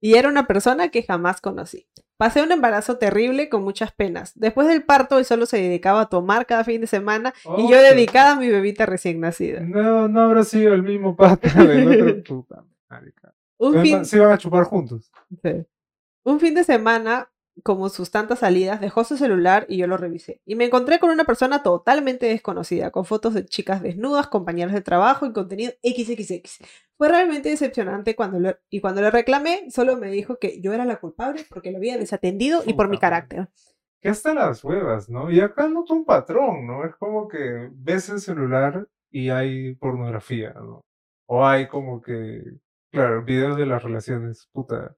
Y 0.00 0.14
era 0.14 0.28
una 0.28 0.46
persona 0.46 0.88
que 0.88 1.02
jamás 1.02 1.40
conocí. 1.40 1.86
Pasé 2.20 2.42
un 2.42 2.52
embarazo 2.52 2.98
terrible 2.98 3.48
con 3.48 3.64
muchas 3.64 3.92
penas. 3.92 4.38
Después 4.38 4.68
del 4.68 4.84
parto, 4.84 5.18
él 5.18 5.24
solo 5.24 5.46
se 5.46 5.56
dedicaba 5.56 6.02
a 6.02 6.08
tomar 6.10 6.44
cada 6.44 6.64
fin 6.64 6.82
de 6.82 6.86
semana 6.86 7.32
y 7.56 7.66
yo 7.66 7.80
dedicada 7.80 8.32
a 8.32 8.36
mi 8.36 8.50
bebita 8.50 8.84
recién 8.84 9.20
nacida. 9.20 9.60
No, 9.60 10.06
no 10.06 10.20
habrá 10.20 10.44
sido 10.44 10.74
el 10.74 10.82
mismo 10.82 11.16
pata 11.16 11.48
del 11.64 12.20
otro. 12.20 12.46
Un 13.56 13.80
fin... 13.80 14.04
Se 14.04 14.18
iban 14.18 14.32
a 14.32 14.36
chupar 14.36 14.64
juntos. 14.64 15.10
Un 16.22 16.40
fin 16.40 16.54
de 16.54 16.62
semana 16.62 17.30
como 17.62 17.88
sus 17.88 18.10
tantas 18.10 18.40
salidas, 18.40 18.80
dejó 18.80 19.04
su 19.04 19.16
celular 19.16 19.66
y 19.68 19.76
yo 19.76 19.86
lo 19.86 19.96
revisé. 19.96 20.40
Y 20.44 20.54
me 20.54 20.64
encontré 20.64 20.98
con 20.98 21.10
una 21.10 21.24
persona 21.24 21.62
totalmente 21.62 22.26
desconocida, 22.26 22.90
con 22.90 23.04
fotos 23.04 23.34
de 23.34 23.44
chicas 23.44 23.82
desnudas, 23.82 24.28
compañeras 24.28 24.74
de 24.74 24.80
trabajo 24.80 25.26
y 25.26 25.32
contenido 25.32 25.72
XXX. 25.82 26.58
Fue 26.96 27.08
realmente 27.08 27.48
decepcionante 27.48 28.14
cuando 28.14 28.56
y 28.68 28.80
cuando 28.80 29.00
le 29.00 29.10
reclamé, 29.10 29.70
solo 29.70 29.96
me 29.96 30.10
dijo 30.10 30.38
que 30.38 30.60
yo 30.60 30.72
era 30.72 30.84
la 30.84 30.96
culpable 30.96 31.44
porque 31.48 31.70
lo 31.70 31.78
había 31.78 31.98
desatendido 31.98 32.62
y 32.66 32.74
por 32.74 32.88
mi 32.88 32.98
carácter. 32.98 33.48
Que 34.00 34.08
hasta 34.08 34.34
las 34.34 34.64
huevas, 34.64 35.08
¿no? 35.08 35.30
Y 35.30 35.40
acá 35.40 35.68
noto 35.68 35.94
un 35.94 36.04
patrón, 36.04 36.66
¿no? 36.66 36.84
Es 36.84 36.94
como 36.96 37.28
que 37.28 37.70
ves 37.72 38.08
el 38.08 38.20
celular 38.20 38.88
y 39.10 39.30
hay 39.30 39.74
pornografía, 39.74 40.52
¿no? 40.54 40.82
O 41.26 41.46
hay 41.46 41.68
como 41.68 42.00
que, 42.00 42.42
claro, 42.90 43.24
videos 43.24 43.56
de 43.56 43.66
las 43.66 43.82
relaciones, 43.82 44.48
puta 44.52 44.96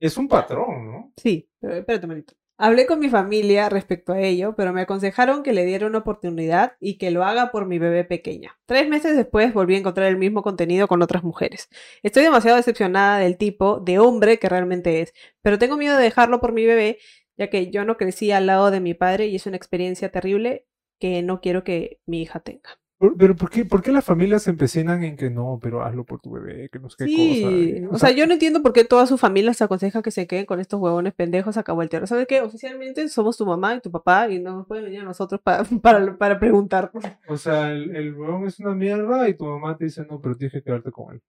es 0.00 0.16
un 0.16 0.28
patrón, 0.28 0.90
¿no? 0.90 1.12
Sí, 1.16 1.48
pero 1.60 1.74
espérate 1.76 2.06
un 2.06 2.24
Hablé 2.58 2.86
con 2.86 3.00
mi 3.00 3.10
familia 3.10 3.68
respecto 3.68 4.14
a 4.14 4.20
ello, 4.20 4.54
pero 4.56 4.72
me 4.72 4.80
aconsejaron 4.80 5.42
que 5.42 5.52
le 5.52 5.66
diera 5.66 5.86
una 5.86 5.98
oportunidad 5.98 6.72
y 6.80 6.96
que 6.96 7.10
lo 7.10 7.22
haga 7.22 7.50
por 7.52 7.66
mi 7.66 7.78
bebé 7.78 8.04
pequeña. 8.04 8.58
Tres 8.64 8.88
meses 8.88 9.14
después 9.14 9.52
volví 9.52 9.74
a 9.74 9.78
encontrar 9.78 10.06
el 10.06 10.16
mismo 10.16 10.42
contenido 10.42 10.88
con 10.88 11.02
otras 11.02 11.22
mujeres. 11.22 11.68
Estoy 12.02 12.22
demasiado 12.22 12.56
decepcionada 12.56 13.18
del 13.18 13.36
tipo 13.36 13.80
de 13.80 13.98
hombre 13.98 14.38
que 14.38 14.48
realmente 14.48 15.02
es, 15.02 15.12
pero 15.42 15.58
tengo 15.58 15.76
miedo 15.76 15.98
de 15.98 16.04
dejarlo 16.04 16.40
por 16.40 16.52
mi 16.52 16.64
bebé, 16.64 16.98
ya 17.36 17.50
que 17.50 17.70
yo 17.70 17.84
no 17.84 17.98
crecí 17.98 18.32
al 18.32 18.46
lado 18.46 18.70
de 18.70 18.80
mi 18.80 18.94
padre 18.94 19.26
y 19.26 19.36
es 19.36 19.44
una 19.44 19.58
experiencia 19.58 20.10
terrible 20.10 20.66
que 20.98 21.22
no 21.22 21.42
quiero 21.42 21.62
que 21.62 22.00
mi 22.06 22.22
hija 22.22 22.40
tenga. 22.40 22.80
Pero 23.18 23.36
¿por 23.36 23.50
qué, 23.50 23.66
por 23.66 23.82
qué 23.82 23.92
las 23.92 24.06
familias 24.06 24.44
se 24.44 24.50
empecinan 24.50 25.04
en 25.04 25.16
que 25.16 25.28
no, 25.28 25.58
pero 25.60 25.82
hazlo 25.82 26.04
por 26.04 26.18
tu 26.20 26.30
bebé, 26.30 26.70
que 26.70 26.78
no 26.78 26.88
sé 26.88 26.96
qué 26.98 27.04
cosa? 27.04 27.14
Sí, 27.14 27.74
y- 27.82 27.84
o 27.90 27.98
sea, 27.98 28.10
yo 28.12 28.26
no 28.26 28.32
entiendo 28.32 28.62
por 28.62 28.72
qué 28.72 28.84
toda 28.84 29.06
su 29.06 29.18
familia 29.18 29.52
se 29.52 29.64
aconseja 29.64 30.00
que 30.00 30.10
se 30.10 30.26
queden 30.26 30.46
con 30.46 30.60
estos 30.60 30.80
huevones 30.80 31.12
pendejos 31.12 31.58
acá 31.58 31.74
volteados. 31.74 32.08
¿Sabes 32.08 32.26
qué? 32.26 32.40
Oficialmente 32.40 33.06
somos 33.08 33.36
tu 33.36 33.44
mamá 33.44 33.74
y 33.74 33.80
tu 33.82 33.90
papá 33.90 34.30
y 34.30 34.38
no 34.40 34.56
nos 34.56 34.66
pueden 34.66 34.84
venir 34.86 35.00
a 35.00 35.04
nosotros 35.04 35.42
para, 35.42 35.62
para, 35.82 36.16
para 36.16 36.38
preguntar. 36.40 36.90
O 37.28 37.36
sea, 37.36 37.70
el, 37.70 37.94
el 37.94 38.14
huevón 38.14 38.46
es 38.46 38.58
una 38.60 38.74
mierda 38.74 39.28
y 39.28 39.34
tu 39.36 39.44
mamá 39.44 39.76
te 39.76 39.84
dice, 39.84 40.06
no, 40.08 40.18
pero 40.20 40.34
tienes 40.34 40.54
que 40.54 40.62
quedarte 40.62 40.90
con 40.90 41.14
él. 41.14 41.22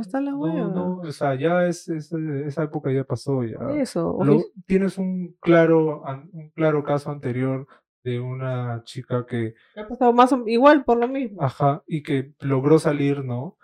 Está 0.00 0.20
la 0.20 0.30
No, 0.30 0.38
hueva. 0.38 0.68
no, 0.68 0.96
o 1.00 1.12
sea, 1.12 1.34
ya 1.34 1.66
es, 1.66 1.88
es- 1.88 2.12
esa 2.12 2.62
época 2.62 2.92
ya 2.92 3.02
pasó, 3.04 3.42
ya. 3.42 3.58
Eso. 3.80 4.16
Lo- 4.24 4.42
tienes 4.64 4.96
un 4.96 5.36
claro, 5.40 6.02
un 6.32 6.50
claro 6.50 6.84
caso 6.84 7.10
anterior 7.10 7.66
de 8.04 8.20
una 8.20 8.82
chica 8.84 9.26
que, 9.26 9.54
ha 9.76 9.86
pasado 9.86 10.12
más 10.12 10.32
o- 10.32 10.46
igual 10.46 10.84
por 10.84 10.98
lo 10.98 11.08
mismo. 11.08 11.42
ajá, 11.42 11.82
y 11.86 12.02
que 12.02 12.32
logró 12.40 12.78
salir, 12.78 13.24
¿no? 13.24 13.56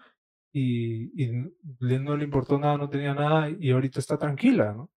Y, 0.52 1.10
y 1.22 1.30
no 1.30 2.16
le 2.16 2.24
importó 2.24 2.58
nada, 2.58 2.76
no 2.78 2.88
tenía 2.88 3.14
nada, 3.14 3.50
y 3.50 3.70
ahorita 3.70 3.98
está 4.00 4.16
tranquila, 4.18 4.72
¿no? 4.72 4.90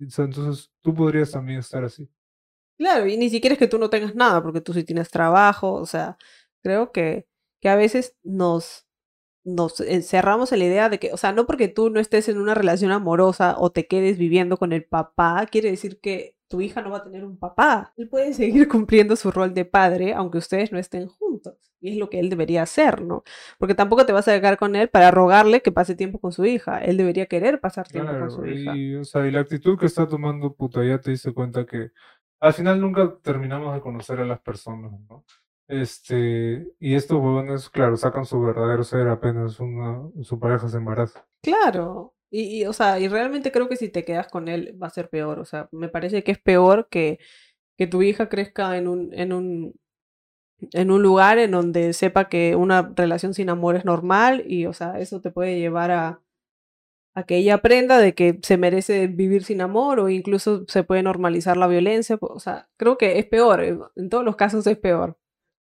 Entonces, 0.00 0.70
tú 0.82 0.94
podrías 0.94 1.30
también 1.30 1.58
estar 1.60 1.84
así. 1.84 2.08
Claro, 2.78 3.06
y 3.06 3.16
ni 3.18 3.28
siquiera 3.28 3.52
es 3.54 3.58
que 3.58 3.68
tú 3.68 3.78
no 3.78 3.90
tengas 3.90 4.14
nada, 4.14 4.42
porque 4.42 4.62
tú 4.62 4.72
sí 4.72 4.84
tienes 4.84 5.10
trabajo, 5.10 5.72
o 5.74 5.84
sea, 5.86 6.16
creo 6.62 6.92
que, 6.92 7.26
que 7.60 7.68
a 7.68 7.76
veces 7.76 8.16
nos, 8.22 8.86
nos 9.44 9.80
encerramos 9.80 10.52
en 10.52 10.60
la 10.60 10.64
idea 10.66 10.88
de 10.88 10.98
que, 10.98 11.12
o 11.12 11.18
sea, 11.18 11.32
no 11.32 11.46
porque 11.46 11.68
tú 11.68 11.90
no 11.90 12.00
estés 12.00 12.28
en 12.30 12.38
una 12.38 12.54
relación 12.54 12.92
amorosa 12.92 13.56
o 13.58 13.70
te 13.72 13.86
quedes 13.86 14.18
viviendo 14.18 14.56
con 14.58 14.72
el 14.72 14.84
papá, 14.86 15.46
quiere 15.50 15.70
decir 15.70 16.00
que 16.00 16.36
tu 16.50 16.60
hija 16.60 16.82
no 16.82 16.90
va 16.90 16.98
a 16.98 17.04
tener 17.04 17.24
un 17.24 17.38
papá. 17.38 17.94
Él 17.96 18.08
puede 18.08 18.34
seguir 18.34 18.68
cumpliendo 18.68 19.16
su 19.16 19.30
rol 19.30 19.54
de 19.54 19.64
padre, 19.64 20.12
aunque 20.14 20.38
ustedes 20.38 20.72
no 20.72 20.78
estén 20.78 21.06
juntos. 21.08 21.54
Y 21.80 21.92
es 21.92 21.96
lo 21.96 22.10
que 22.10 22.18
él 22.20 22.28
debería 22.28 22.62
hacer, 22.62 23.00
¿no? 23.02 23.22
Porque 23.58 23.74
tampoco 23.74 24.04
te 24.04 24.12
vas 24.12 24.28
a 24.28 24.38
quedar 24.38 24.58
con 24.58 24.76
él 24.76 24.88
para 24.90 25.10
rogarle 25.10 25.62
que 25.62 25.72
pase 25.72 25.94
tiempo 25.94 26.18
con 26.20 26.32
su 26.32 26.44
hija. 26.44 26.78
Él 26.78 26.98
debería 26.98 27.26
querer 27.26 27.60
pasar 27.60 27.88
tiempo 27.88 28.18
con 28.18 28.30
su 28.30 28.42
Claro, 28.42 28.54
hija. 28.60 28.76
y, 28.76 28.96
o 28.96 29.04
sea, 29.04 29.26
y 29.26 29.30
la 29.30 29.40
actitud 29.40 29.78
que 29.78 29.86
está 29.86 30.06
tomando, 30.06 30.52
puta, 30.54 30.84
ya 30.84 31.00
te 31.00 31.12
diste 31.12 31.32
cuenta 31.32 31.64
que 31.64 31.90
al 32.40 32.52
final 32.52 32.80
nunca 32.80 33.16
terminamos 33.22 33.74
de 33.74 33.80
conocer 33.80 34.20
a 34.20 34.26
las 34.26 34.40
personas, 34.40 34.92
¿no? 35.08 35.24
Este, 35.68 36.66
y 36.80 36.94
estos 36.96 37.18
huevones, 37.18 37.70
claro, 37.70 37.96
sacan 37.96 38.24
su 38.26 38.40
verdadero 38.42 38.82
ser 38.82 39.06
apenas 39.08 39.60
una, 39.60 40.02
su 40.22 40.38
pareja 40.40 40.68
se 40.68 40.78
embaraza. 40.78 41.24
Claro, 41.42 42.14
y, 42.30 42.62
y, 42.62 42.66
o 42.66 42.72
sea, 42.72 42.98
y 43.00 43.08
realmente 43.08 43.52
creo 43.52 43.68
que 43.68 43.76
si 43.76 43.88
te 43.88 44.04
quedas 44.04 44.28
con 44.28 44.48
él 44.48 44.78
va 44.82 44.88
a 44.88 44.90
ser 44.90 45.08
peor, 45.10 45.38
o 45.40 45.44
sea, 45.44 45.68
me 45.72 45.88
parece 45.88 46.24
que 46.24 46.32
es 46.32 46.38
peor 46.40 46.88
que, 46.90 47.18
que 47.78 47.86
tu 47.88 48.02
hija 48.02 48.28
crezca 48.30 48.76
en 48.78 48.88
un, 48.88 49.12
en 49.14 49.32
un, 49.32 49.74
en 50.72 50.90
un 50.90 51.02
lugar 51.02 51.38
en 51.38 51.52
donde 51.52 51.92
sepa 51.92 52.28
que 52.28 52.56
una 52.56 52.92
relación 52.96 53.34
sin 53.34 53.50
amor 53.50 53.76
es 53.76 53.84
normal 53.84 54.44
y, 54.46 54.66
o 54.66 54.72
sea, 54.72 54.98
eso 55.00 55.20
te 55.20 55.30
puede 55.30 55.58
llevar 55.58 55.90
a, 55.90 56.20
a 57.14 57.24
que 57.24 57.36
ella 57.38 57.54
aprenda 57.56 57.98
de 57.98 58.14
que 58.14 58.38
se 58.42 58.58
merece 58.58 59.06
vivir 59.08 59.44
sin 59.44 59.60
amor 59.62 60.00
o 60.00 60.08
incluso 60.10 60.64
se 60.68 60.84
puede 60.84 61.02
normalizar 61.04 61.56
la 61.56 61.68
violencia, 61.68 62.18
o 62.20 62.40
sea, 62.40 62.68
creo 62.78 62.98
que 62.98 63.18
es 63.18 63.26
peor, 63.26 63.62
eh, 63.64 63.78
en 63.96 64.08
todos 64.10 64.24
los 64.24 64.36
casos 64.36 64.66
es 64.66 64.78
peor. 64.78 65.18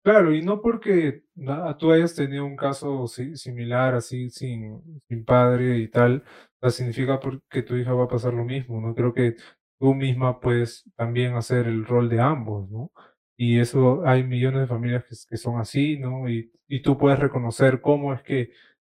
Claro, 0.03 0.33
y 0.33 0.41
no 0.41 0.61
porque 0.61 1.23
tú 1.77 1.91
hayas 1.91 2.15
tenido 2.15 2.45
un 2.45 2.55
caso 2.55 3.05
si- 3.07 3.35
similar, 3.35 3.93
así, 3.95 4.29
sin, 4.29 5.01
sin 5.09 5.25
padre 5.25 5.77
y 5.77 5.87
tal, 5.89 6.23
significa 6.69 7.19
por- 7.19 7.41
que 7.49 7.63
tu 7.63 7.75
hija 7.75 7.93
va 7.93 8.05
a 8.05 8.07
pasar 8.07 8.33
lo 8.33 8.45
mismo, 8.45 8.81
¿no? 8.81 8.93
Creo 8.95 9.13
que 9.13 9.35
tú 9.79 9.93
misma 9.95 10.39
puedes 10.39 10.83
también 10.95 11.35
hacer 11.35 11.67
el 11.67 11.85
rol 11.85 12.09
de 12.09 12.19
ambos, 12.21 12.69
¿no? 12.69 12.91
Y 13.37 13.59
eso 13.59 14.05
hay 14.05 14.23
millones 14.23 14.61
de 14.61 14.67
familias 14.67 15.03
que, 15.05 15.15
que 15.29 15.37
son 15.37 15.59
así, 15.59 15.97
¿no? 15.99 16.29
Y, 16.29 16.51
y 16.67 16.81
tú 16.81 16.97
puedes 16.97 17.19
reconocer 17.19 17.81
cómo 17.81 18.13
es 18.13 18.21
que, 18.23 18.51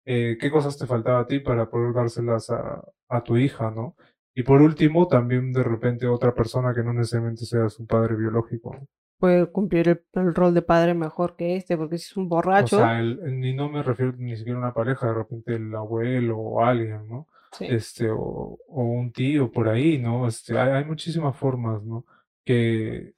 eh, 0.05 0.37
qué 0.41 0.51
cosas 0.51 0.79
te 0.79 0.87
faltaba 0.87 1.21
a 1.21 1.27
ti 1.27 1.41
para 1.41 1.71
poder 1.71 1.95
dárselas 1.95 2.51
a, 2.51 2.83
a 3.09 3.23
tu 3.25 3.37
hija, 3.37 3.71
¿no? 3.71 3.97
Y 4.35 4.43
por 4.45 4.63
último, 4.63 5.07
también 5.09 5.53
de 5.53 5.63
repente 5.63 6.07
otra 6.09 6.35
persona 6.35 6.75
que 6.75 6.83
no 6.83 6.93
necesariamente 6.93 7.45
sea 7.47 7.69
su 7.69 7.87
padre 7.87 8.17
biológico, 8.17 8.75
¿no? 8.75 8.89
Puede 9.19 9.51
cumplir 9.51 9.89
el, 9.89 10.05
el 10.13 10.35
rol 10.35 10.53
de 10.53 10.61
padre 10.61 10.93
mejor 10.93 11.35
que 11.35 11.57
este, 11.57 11.79
porque 11.79 11.97
si 11.97 12.11
es 12.11 12.17
un 12.19 12.29
O 12.55 12.67
borracho, 12.67 12.77
sea, 12.77 12.99
el, 13.01 13.41
ni 13.41 13.53
no 13.55 13.69
me 13.69 13.83
refiero 13.83 14.13
ni 14.17 14.37
siquiera 14.37 14.59
a 14.59 14.63
una 14.63 14.75
pareja, 14.75 15.07
de 15.09 15.15
repente 15.15 15.55
el 15.57 15.75
abuelo 15.75 16.39
o 16.39 16.65
alguien, 16.65 17.07
¿no? 17.09 17.27
Sí. 17.53 17.67
Este, 17.69 18.11
o, 18.11 18.59
o 18.67 18.83
un 18.83 19.13
tío 19.13 19.51
por 19.51 19.69
ahí, 19.69 19.99
¿no? 19.99 20.27
Este, 20.27 20.59
hay, 20.59 20.71
hay 20.71 20.85
muchísimas 20.85 21.37
formas, 21.37 21.83
¿no? 21.83 22.05
Que, 22.45 23.15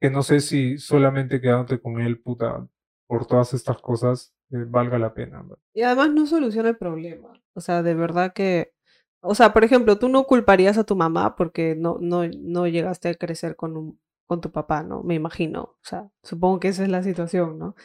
que 0.00 0.10
no 0.10 0.22
sé 0.22 0.40
si 0.40 0.78
solamente 0.78 1.40
quedándote 1.40 1.80
con 1.80 2.00
él, 2.00 2.20
puta, 2.20 2.66
por 3.06 3.26
todas 3.26 3.54
estas 3.54 3.78
cosas, 3.80 4.34
eh, 4.50 4.64
valga 4.66 4.98
la 4.98 5.14
pena, 5.14 5.42
¿no? 5.42 5.58
Y 5.74 5.82
además 5.82 6.10
no 6.10 6.26
soluciona 6.26 6.70
el 6.70 6.76
problema. 6.76 7.32
O 7.54 7.60
sea, 7.60 7.82
de 7.82 7.94
verdad 7.94 8.32
que... 8.32 8.72
O 9.24 9.34
sea, 9.36 9.52
por 9.52 9.62
ejemplo, 9.62 9.98
tú 9.98 10.08
no 10.08 10.24
culparías 10.24 10.78
a 10.78 10.84
tu 10.84 10.96
mamá 10.96 11.36
porque 11.36 11.76
no, 11.76 11.98
no, 12.00 12.24
no 12.26 12.66
llegaste 12.66 13.10
a 13.10 13.14
crecer 13.14 13.54
con, 13.54 13.76
un, 13.76 14.00
con 14.26 14.40
tu 14.40 14.50
papá, 14.50 14.82
¿no? 14.82 15.02
Me 15.04 15.14
imagino. 15.14 15.62
O 15.62 15.78
sea, 15.82 16.10
supongo 16.24 16.58
que 16.58 16.68
esa 16.68 16.82
es 16.82 16.88
la 16.88 17.02
situación, 17.04 17.58
¿no? 17.58 17.68
O 17.68 17.76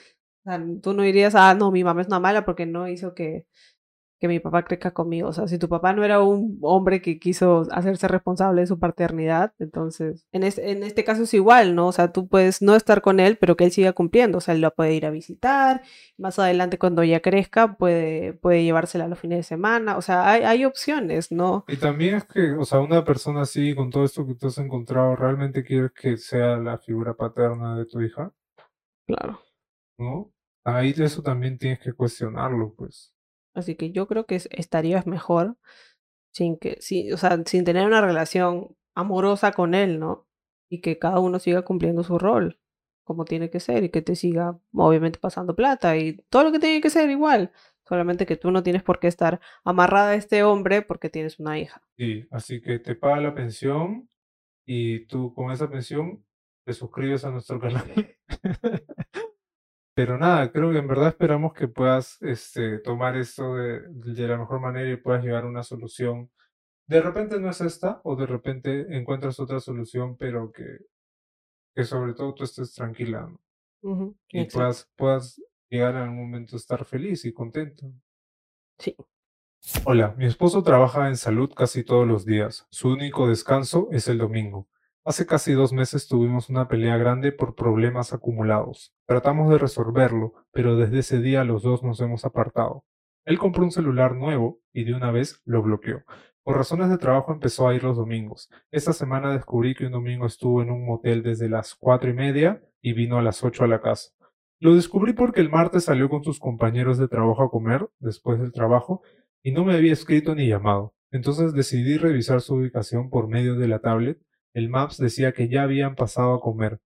sea, 0.44 0.60
tú 0.82 0.94
no 0.94 1.04
dirías, 1.04 1.36
ah, 1.36 1.54
no, 1.54 1.72
mi 1.72 1.84
mamá 1.84 2.02
es 2.02 2.08
una 2.08 2.20
mala 2.20 2.44
porque 2.44 2.66
no 2.66 2.88
hizo 2.88 3.14
que, 3.14 3.46
que 4.20 4.28
mi 4.28 4.40
papá 4.40 4.64
crezca 4.64 4.92
conmigo. 4.92 5.30
O 5.30 5.34
sea, 5.34 5.48
si 5.48 5.58
tu 5.60 5.70
papá 5.70 5.94
no 5.94 6.04
era 6.04 6.22
un 6.22 6.58
hombre 6.62 7.02
que 7.02 7.20
quiso 7.20 7.68
hacerse 7.72 8.08
responsable 8.08 8.62
de 8.62 8.68
su 8.68 8.80
paternidad, 8.80 9.54
entonces, 9.60 10.26
en, 10.32 10.44
es- 10.44 10.58
en 10.58 10.84
este 10.84 11.04
caso 11.04 11.24
es 11.24 11.34
igual, 11.34 11.76
¿no? 11.76 11.88
O 11.88 11.92
sea, 11.92 12.12
tú 12.12 12.28
puedes 12.28 12.62
no 12.62 12.76
estar 12.76 13.02
con 13.02 13.20
él, 13.20 13.38
pero 13.38 13.56
que 13.56 13.66
él 13.66 13.72
siga 13.72 13.94
cumpliendo. 13.94 14.40
O 14.40 14.42
sea, 14.42 14.54
él 14.56 14.62
lo 14.62 14.74
puede 14.74 14.94
ir 14.94 15.06
a 15.06 15.12
visitar, 15.12 15.82
más 16.18 16.40
adelante 16.40 16.78
cuando 16.80 17.02
ella 17.04 17.22
crezca 17.22 17.76
puede, 17.78 18.34
puede 18.34 18.64
llevársela 18.64 19.06
a 19.06 19.08
los 19.08 19.20
fines 19.20 19.40
de 19.40 19.44
semana. 19.44 19.98
O 19.98 20.02
sea, 20.02 20.30
hay, 20.32 20.44
hay 20.44 20.66
opciones, 20.66 21.32
¿no? 21.32 21.66
Y 21.68 21.78
también 21.78 22.16
es 22.16 22.26
que, 22.26 22.54
o 22.54 22.66
sea, 22.66 22.80
una 22.80 23.04
persona 23.04 23.42
así, 23.42 23.76
con 23.76 23.90
todo 23.90 24.04
esto 24.06 24.26
que 24.26 24.36
tú 24.36 24.48
has 24.48 24.58
encontrado, 24.58 25.16
¿realmente 25.16 25.64
quieres 25.64 25.92
que 25.92 26.18
sea 26.18 26.58
la 26.58 26.78
figura 26.78 27.14
paterna 27.14 27.78
de 27.78 27.86
tu 27.86 28.02
hija? 28.02 28.32
Claro. 29.06 29.40
¿No? 29.98 30.32
Ahí 30.64 30.94
eso 30.98 31.22
también 31.22 31.58
tienes 31.58 31.80
que 31.80 31.94
cuestionarlo, 31.94 32.74
pues. 32.76 33.14
Así 33.58 33.76
que 33.76 33.92
yo 33.92 34.08
creo 34.08 34.26
que 34.26 34.36
es- 34.36 34.50
estarías 34.52 35.08
mejor 35.08 35.58
sin 36.34 36.58
que, 36.58 36.78
sí, 36.82 37.12
o 37.12 37.18
sea, 37.18 37.38
sin 37.46 37.64
tener 37.66 37.86
una 37.88 38.02
relación 38.02 38.76
amorosa 38.96 39.52
con 39.52 39.74
él, 39.76 40.00
¿no? 40.00 40.28
Y 40.70 40.82
que 40.82 41.00
cada 41.00 41.20
uno 41.20 41.40
siga 41.40 41.64
cumpliendo 41.64 42.04
su 42.04 42.20
rol 42.20 42.60
como 43.04 43.24
tiene 43.24 43.50
que 43.50 43.62
ser 43.62 43.86
y 43.86 43.90
que 43.90 44.02
te 44.02 44.18
siga 44.18 44.60
obviamente 44.74 45.18
pasando 45.18 45.56
plata 45.56 45.96
y 45.96 46.18
todo 46.30 46.44
lo 46.44 46.52
que 46.52 46.60
tiene 46.60 46.82
que 46.82 46.90
ser 46.90 47.10
igual. 47.10 47.54
Solamente 47.88 48.26
que 48.26 48.36
tú 48.36 48.52
no 48.52 48.64
tienes 48.64 48.84
por 48.84 49.00
qué 49.00 49.08
estar 49.08 49.40
amarrada 49.64 50.10
a 50.10 50.16
este 50.16 50.44
hombre 50.44 50.82
porque 50.82 51.10
tienes 51.10 51.40
una 51.40 51.58
hija. 51.58 51.82
Sí, 51.98 52.28
así 52.32 52.60
que 52.60 52.80
te 52.80 52.96
paga 52.96 53.22
la 53.22 53.34
pensión 53.34 54.10
y 54.66 55.06
tú 55.06 55.34
con 55.34 55.52
esa 55.52 55.70
pensión 55.70 56.26
te 56.66 56.74
suscribes 56.74 57.24
a 57.24 57.32
nuestro 57.32 57.62
canal. 57.62 57.84
Pero 59.98 60.20
nada, 60.20 60.52
creo 60.52 60.72
que 60.72 60.78
en 60.78 60.88
verdad 60.88 61.08
esperamos 61.08 61.54
que 61.56 61.68
puedas 61.68 62.22
este, 62.22 62.78
tomar 62.78 63.18
esto 63.18 63.56
de, 63.56 63.82
de 63.90 64.28
la 64.28 64.38
mejor 64.38 64.60
manera 64.62 64.92
y 64.92 64.98
puedas 64.98 65.24
llegar 65.24 65.44
a 65.44 65.48
una 65.48 65.64
solución. 65.64 66.30
De 66.88 67.02
repente 67.02 67.40
no 67.40 67.50
es 67.50 67.62
esta, 67.62 68.00
o 68.04 68.16
de 68.16 68.28
repente 68.28 68.96
encuentras 68.96 69.40
otra 69.40 69.60
solución, 69.60 70.16
pero 70.16 70.52
que, 70.52 70.66
que 71.76 71.84
sobre 71.84 72.14
todo 72.14 72.36
tú 72.36 72.44
estés 72.44 72.74
tranquila, 72.76 73.28
Y 74.30 74.42
exacto. 74.42 74.58
puedas, 74.60 74.92
puedas 74.96 75.42
llegar 75.68 75.96
a 75.98 76.04
un 76.04 76.16
momento 76.16 76.56
a 76.56 76.60
estar 76.60 76.86
feliz 76.86 77.26
y 77.26 77.34
contento. 77.34 77.92
Sí. 78.78 78.96
Hola, 79.84 80.14
mi 80.16 80.28
esposo 80.28 80.62
trabaja 80.62 81.08
en 81.08 81.18
salud 81.18 81.52
casi 81.56 81.84
todos 81.84 82.08
los 82.08 82.24
días. 82.24 82.68
Su 82.70 82.90
único 82.90 83.28
descanso 83.28 83.90
es 83.92 84.08
el 84.08 84.20
domingo. 84.20 84.68
Hace 85.08 85.26
casi 85.26 85.54
dos 85.54 85.72
meses 85.72 86.10
tuvimos 86.10 86.50
una 86.50 86.68
pelea 86.68 86.98
grande 86.98 87.32
por 87.32 87.56
problemas 87.56 88.12
acumulados. 88.12 88.94
Tratamos 89.06 89.50
de 89.50 89.58
resolverlo, 89.58 90.34
pero 90.52 90.76
desde 90.76 91.00
ese 91.00 91.22
día 91.22 91.46
los 91.46 91.64
dos 91.64 91.82
nos 91.82 92.02
hemos 92.02 92.26
apartado. 92.26 92.84
Él 93.24 93.38
compró 93.38 93.64
un 93.64 93.72
celular 93.72 94.16
nuevo 94.16 94.60
y 94.74 94.84
de 94.84 94.94
una 94.94 95.12
vez 95.12 95.42
lo 95.46 95.62
bloqueó. 95.62 96.04
Por 96.44 96.58
razones 96.58 96.90
de 96.90 96.98
trabajo 96.98 97.32
empezó 97.32 97.70
a 97.70 97.74
ir 97.74 97.86
los 97.86 97.96
domingos. 97.96 98.50
Esta 98.70 98.92
semana 98.92 99.32
descubrí 99.32 99.76
que 99.76 99.86
un 99.86 99.94
domingo 99.94 100.26
estuvo 100.26 100.62
en 100.62 100.72
un 100.72 100.86
motel 100.86 101.24
desde 101.24 101.48
las 101.48 101.74
cuatro 101.74 102.10
y 102.10 102.14
media 102.14 102.62
y 102.82 102.92
vino 102.92 103.18
a 103.18 103.22
las 103.22 103.46
ocho 103.46 103.64
a 103.64 103.68
la 103.68 103.80
casa. 103.80 104.10
Lo 104.60 104.76
descubrí 104.76 105.14
porque 105.14 105.40
el 105.40 105.50
martes 105.50 105.86
salió 105.86 106.10
con 106.10 106.26
sus 106.26 106.38
compañeros 106.38 106.98
de 106.98 107.08
trabajo 107.08 107.44
a 107.44 107.50
comer 107.50 107.88
después 108.00 108.42
del 108.42 108.52
trabajo 108.52 109.04
y 109.42 109.54
no 109.54 109.64
me 109.64 109.74
había 109.74 109.94
escrito 109.94 110.36
ni 110.36 110.50
llamado. 110.50 110.96
Entonces 111.12 111.54
decidí 111.54 111.98
revisar 111.98 112.42
su 112.42 112.56
ubicación 112.56 113.10
por 113.10 113.30
medio 113.30 113.56
de 113.56 113.70
la 113.70 113.80
tablet. 113.80 114.20
El 114.58 114.70
Maps 114.70 114.98
decía 114.98 115.34
que 115.34 115.50
ya 115.50 115.62
habían 115.62 115.94
pasado 115.94 116.34
a 116.34 116.42
comer. 116.42 116.80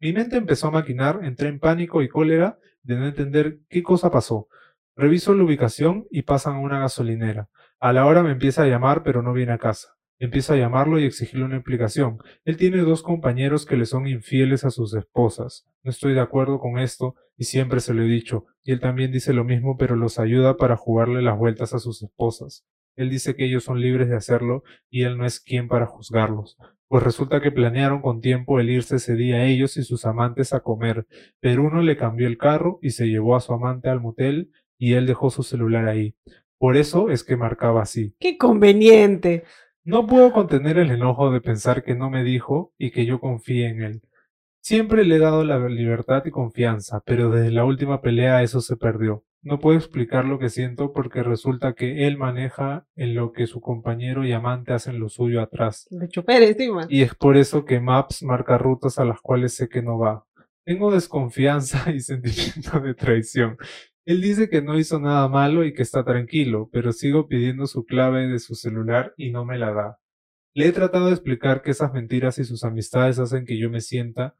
Mi 0.00 0.12
mente 0.12 0.36
empezó 0.36 0.66
a 0.66 0.70
maquinar, 0.72 1.20
entré 1.22 1.50
en 1.50 1.60
pánico 1.60 2.02
y 2.02 2.08
cólera 2.08 2.58
de 2.82 2.96
no 2.96 3.06
entender 3.06 3.60
qué 3.68 3.84
cosa 3.84 4.10
pasó. 4.10 4.48
Reviso 4.96 5.32
la 5.32 5.44
ubicación 5.44 6.08
y 6.10 6.22
pasan 6.22 6.56
a 6.56 6.58
una 6.58 6.80
gasolinera. 6.80 7.48
A 7.78 7.92
la 7.92 8.06
hora 8.06 8.24
me 8.24 8.32
empieza 8.32 8.64
a 8.64 8.66
llamar 8.66 9.04
pero 9.04 9.22
no 9.22 9.32
viene 9.32 9.52
a 9.52 9.58
casa. 9.58 9.94
Empieza 10.18 10.54
a 10.54 10.56
llamarlo 10.56 10.98
y 10.98 11.04
exigirle 11.04 11.44
una 11.44 11.58
explicación. 11.58 12.18
Él 12.44 12.56
tiene 12.56 12.78
dos 12.78 13.04
compañeros 13.04 13.66
que 13.66 13.76
le 13.76 13.86
son 13.86 14.08
infieles 14.08 14.64
a 14.64 14.72
sus 14.72 14.92
esposas. 14.92 15.64
No 15.84 15.92
estoy 15.92 16.14
de 16.14 16.20
acuerdo 16.20 16.58
con 16.58 16.80
esto 16.80 17.14
y 17.36 17.44
siempre 17.44 17.78
se 17.78 17.94
lo 17.94 18.02
he 18.02 18.06
dicho. 18.06 18.46
Y 18.64 18.72
él 18.72 18.80
también 18.80 19.12
dice 19.12 19.32
lo 19.32 19.44
mismo 19.44 19.76
pero 19.76 19.94
los 19.94 20.18
ayuda 20.18 20.56
para 20.56 20.76
jugarle 20.76 21.22
las 21.22 21.38
vueltas 21.38 21.72
a 21.72 21.78
sus 21.78 22.02
esposas. 22.02 22.66
Él 22.96 23.10
dice 23.10 23.34
que 23.34 23.44
ellos 23.46 23.64
son 23.64 23.80
libres 23.80 24.08
de 24.08 24.16
hacerlo 24.16 24.64
y 24.90 25.02
él 25.02 25.16
no 25.16 25.24
es 25.24 25.40
quien 25.40 25.68
para 25.68 25.86
juzgarlos. 25.86 26.58
Pues 26.88 27.02
resulta 27.02 27.40
que 27.40 27.50
planearon 27.50 28.02
con 28.02 28.20
tiempo 28.20 28.60
el 28.60 28.68
irse 28.68 28.96
ese 28.96 29.14
día 29.14 29.46
ellos 29.46 29.76
y 29.76 29.82
sus 29.82 30.04
amantes 30.04 30.52
a 30.52 30.60
comer, 30.60 31.06
pero 31.40 31.62
uno 31.62 31.80
le 31.80 31.96
cambió 31.96 32.26
el 32.26 32.36
carro 32.36 32.78
y 32.82 32.90
se 32.90 33.06
llevó 33.06 33.34
a 33.34 33.40
su 33.40 33.54
amante 33.54 33.88
al 33.88 34.00
motel 34.00 34.50
y 34.78 34.92
él 34.94 35.06
dejó 35.06 35.30
su 35.30 35.42
celular 35.42 35.88
ahí. 35.88 36.14
Por 36.58 36.76
eso 36.76 37.10
es 37.10 37.24
que 37.24 37.36
marcaba 37.36 37.82
así. 37.82 38.14
Qué 38.20 38.36
conveniente. 38.36 39.44
No 39.84 40.06
puedo 40.06 40.32
contener 40.32 40.78
el 40.78 40.90
enojo 40.90 41.30
de 41.32 41.40
pensar 41.40 41.82
que 41.82 41.94
no 41.94 42.10
me 42.10 42.22
dijo 42.22 42.72
y 42.78 42.90
que 42.90 43.04
yo 43.06 43.18
confíe 43.18 43.68
en 43.68 43.82
él. 43.82 44.02
Siempre 44.60 45.04
le 45.04 45.16
he 45.16 45.18
dado 45.18 45.42
la 45.42 45.58
libertad 45.68 46.22
y 46.24 46.30
confianza, 46.30 47.02
pero 47.04 47.30
desde 47.30 47.50
la 47.50 47.64
última 47.64 48.00
pelea 48.00 48.42
eso 48.42 48.60
se 48.60 48.76
perdió. 48.76 49.24
No 49.44 49.58
puedo 49.58 49.76
explicar 49.76 50.24
lo 50.24 50.38
que 50.38 50.48
siento 50.48 50.92
porque 50.92 51.24
resulta 51.24 51.72
que 51.72 52.06
él 52.06 52.16
maneja 52.16 52.86
en 52.94 53.16
lo 53.16 53.32
que 53.32 53.48
su 53.48 53.60
compañero 53.60 54.24
y 54.24 54.32
amante 54.32 54.72
hacen 54.72 55.00
lo 55.00 55.08
suyo 55.08 55.42
atrás. 55.42 55.88
De 55.90 56.08
chofer 56.08 56.44
encima. 56.44 56.86
Y 56.88 57.02
es 57.02 57.16
por 57.16 57.36
eso 57.36 57.64
que 57.64 57.80
Maps 57.80 58.22
marca 58.22 58.56
rutas 58.56 59.00
a 59.00 59.04
las 59.04 59.20
cuales 59.20 59.54
sé 59.54 59.68
que 59.68 59.82
no 59.82 59.98
va. 59.98 60.24
Tengo 60.64 60.92
desconfianza 60.92 61.90
y 61.92 62.00
sentimiento 62.00 62.78
de 62.78 62.94
traición. 62.94 63.56
Él 64.04 64.20
dice 64.20 64.48
que 64.48 64.62
no 64.62 64.78
hizo 64.78 65.00
nada 65.00 65.28
malo 65.28 65.64
y 65.64 65.74
que 65.74 65.82
está 65.82 66.04
tranquilo, 66.04 66.68
pero 66.72 66.92
sigo 66.92 67.26
pidiendo 67.26 67.66
su 67.66 67.84
clave 67.84 68.28
de 68.28 68.38
su 68.38 68.54
celular 68.54 69.12
y 69.16 69.30
no 69.30 69.44
me 69.44 69.58
la 69.58 69.72
da. 69.72 69.98
Le 70.54 70.66
he 70.66 70.72
tratado 70.72 71.06
de 71.06 71.12
explicar 71.12 71.62
que 71.62 71.70
esas 71.70 71.92
mentiras 71.92 72.38
y 72.38 72.44
sus 72.44 72.62
amistades 72.62 73.18
hacen 73.18 73.44
que 73.44 73.58
yo 73.58 73.70
me 73.70 73.80
sienta, 73.80 74.36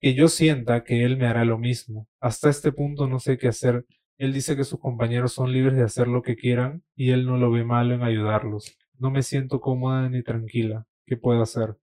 que 0.00 0.14
yo 0.14 0.28
sienta 0.28 0.82
que 0.82 1.04
él 1.04 1.16
me 1.18 1.26
hará 1.26 1.44
lo 1.44 1.58
mismo. 1.58 2.08
Hasta 2.20 2.50
este 2.50 2.72
punto 2.72 3.06
no 3.06 3.18
sé 3.18 3.38
qué 3.38 3.48
hacer. 3.48 3.84
Él 4.20 4.32
dice 4.32 4.56
que 4.56 4.64
sus 4.64 4.78
compañeros 4.78 5.32
son 5.32 5.52
libres 5.52 5.76
de 5.76 5.82
hacer 5.82 6.06
lo 6.06 6.22
que 6.22 6.36
quieran 6.36 6.84
y 6.94 7.10
él 7.10 7.26
no 7.26 7.36
lo 7.36 7.50
ve 7.50 7.64
malo 7.64 7.94
en 7.94 8.02
ayudarlos. 8.02 8.76
No 8.98 9.10
me 9.10 9.22
siento 9.22 9.60
cómoda 9.60 10.08
ni 10.08 10.22
tranquila. 10.22 10.86
¿Qué 11.06 11.16
puedo 11.16 11.42
hacer? 11.42 11.76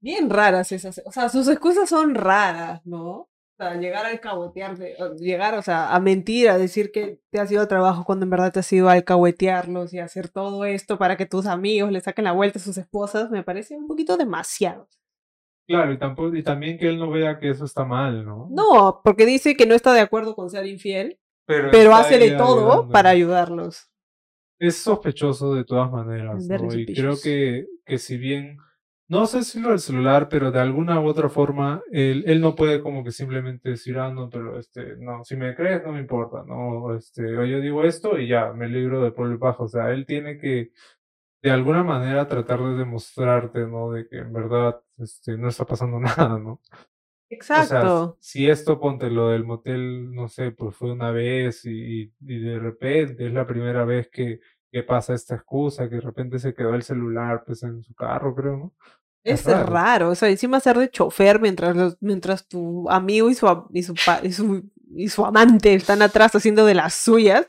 Bien 0.00 0.30
raras 0.30 0.72
esas. 0.72 1.02
O 1.04 1.10
sea, 1.10 1.28
sus 1.28 1.48
excusas 1.48 1.88
son 1.88 2.14
raras, 2.14 2.84
¿no? 2.86 3.30
sea, 3.60 3.74
llegar 3.78 4.06
a 4.06 4.08
alcahuetearte, 4.08 4.96
llegar, 5.18 5.54
o 5.54 5.62
sea, 5.62 5.94
a 5.94 6.00
mentir, 6.00 6.48
a 6.48 6.58
decir 6.58 6.90
que 6.90 7.20
te 7.30 7.40
has 7.40 7.50
ido 7.52 7.60
al 7.60 7.68
trabajo 7.68 8.04
cuando 8.04 8.24
en 8.24 8.30
verdad 8.30 8.52
te 8.52 8.60
has 8.60 8.72
ido 8.72 8.88
a 8.88 8.92
alcahuetearlos 8.92 9.92
y 9.92 9.98
hacer 9.98 10.28
todo 10.28 10.64
esto 10.64 10.98
para 10.98 11.16
que 11.16 11.26
tus 11.26 11.46
amigos 11.46 11.92
le 11.92 12.00
saquen 12.00 12.24
la 12.24 12.32
vuelta 12.32 12.58
a 12.58 12.62
sus 12.62 12.78
esposas, 12.78 13.30
me 13.30 13.42
parece 13.42 13.76
un 13.76 13.86
poquito 13.86 14.16
demasiado. 14.16 14.88
Claro, 15.66 15.92
y, 15.92 15.98
tampoco, 15.98 16.34
y 16.34 16.42
también 16.42 16.78
que 16.78 16.88
él 16.88 16.98
no 16.98 17.10
vea 17.10 17.38
que 17.38 17.50
eso 17.50 17.64
está 17.64 17.84
mal, 17.84 18.24
¿no? 18.24 18.48
No, 18.50 19.02
porque 19.04 19.24
dice 19.24 19.56
que 19.56 19.66
no 19.66 19.74
está 19.74 19.92
de 19.92 20.00
acuerdo 20.00 20.34
con 20.34 20.50
ser 20.50 20.66
infiel, 20.66 21.19
pero, 21.70 21.94
hace 21.94 22.18
de 22.18 22.32
todo 22.32 22.88
para 22.88 23.10
ayudarlos. 23.10 23.90
Es 24.58 24.76
sospechoso 24.76 25.54
de 25.54 25.64
todas 25.64 25.90
maneras, 25.90 26.46
¿no? 26.46 26.74
Y 26.74 26.86
creo 26.94 27.14
que, 27.22 27.66
que 27.84 27.98
si 27.98 28.18
bien 28.18 28.58
no 29.10 29.26
sé 29.26 29.42
si 29.42 29.58
lo 29.58 29.70
del 29.70 29.80
celular, 29.80 30.28
pero 30.28 30.52
de 30.52 30.60
alguna 30.60 31.00
u 31.00 31.08
otra 31.08 31.28
forma, 31.28 31.82
él, 31.90 32.22
él 32.28 32.40
no 32.40 32.54
puede 32.54 32.80
como 32.80 33.02
que 33.02 33.10
simplemente 33.10 33.70
decir, 33.70 33.98
ah, 33.98 34.08
no, 34.12 34.30
pero 34.30 34.56
este, 34.56 34.96
no, 34.98 35.24
si 35.24 35.34
me 35.34 35.56
crees, 35.56 35.82
no 35.84 35.90
me 35.90 35.98
importa, 35.98 36.44
no, 36.46 36.94
este, 36.94 37.22
yo 37.28 37.60
digo 37.60 37.82
esto 37.82 38.16
y 38.20 38.28
ya, 38.28 38.52
me 38.52 38.68
libro 38.68 39.02
de 39.02 39.08
el 39.08 39.36
bajo. 39.36 39.64
O 39.64 39.68
sea, 39.68 39.90
él 39.90 40.06
tiene 40.06 40.38
que, 40.38 40.70
de 41.42 41.50
alguna 41.50 41.82
manera, 41.82 42.28
tratar 42.28 42.60
de 42.62 42.76
demostrarte, 42.76 43.66
¿no? 43.66 43.90
De 43.90 44.06
que 44.08 44.18
en 44.18 44.32
verdad, 44.32 44.80
este, 44.98 45.36
no 45.36 45.48
está 45.48 45.64
pasando 45.64 45.98
nada, 46.00 46.38
¿no? 46.38 46.60
Exacto. 47.30 48.18
si 48.20 48.50
esto, 48.50 48.80
ponte 48.80 49.08
lo 49.08 49.28
del 49.28 49.44
motel, 49.44 50.12
no 50.12 50.28
sé, 50.28 50.50
pues 50.50 50.76
fue 50.76 50.92
una 50.92 51.12
vez 51.12 51.64
y, 51.64 52.12
y 52.20 52.38
de 52.40 52.58
repente 52.58 53.26
es 53.26 53.32
la 53.32 53.46
primera 53.46 53.84
vez 53.84 54.08
que, 54.08 54.40
que 54.70 54.82
pasa 54.82 55.14
esta 55.14 55.36
excusa, 55.36 55.88
que 55.88 55.96
de 55.96 56.00
repente 56.00 56.38
se 56.38 56.54
quedó 56.54 56.74
el 56.74 56.82
celular 56.82 57.44
pues 57.44 57.62
en 57.62 57.82
su 57.82 57.94
carro, 57.94 58.34
creo, 58.34 58.56
¿no? 58.56 58.74
Es, 59.22 59.44
raro. 59.44 60.10
o 60.10 60.14
sea, 60.14 60.30
encima 60.30 60.60
ser 60.60 60.78
de 60.78 60.90
chofer 60.90 61.40
mientras, 61.40 61.96
mientras 62.00 62.48
tu 62.48 62.88
amigo 62.88 63.28
y 63.28 63.34
su, 63.34 63.46
y, 63.70 63.82
su, 63.82 63.94
y, 64.22 64.32
su, 64.32 64.70
y 64.94 65.08
su 65.08 65.26
amante 65.26 65.74
están 65.74 66.00
atrás 66.00 66.34
haciendo 66.34 66.64
de 66.64 66.74
las 66.74 66.94
suyas, 66.94 67.46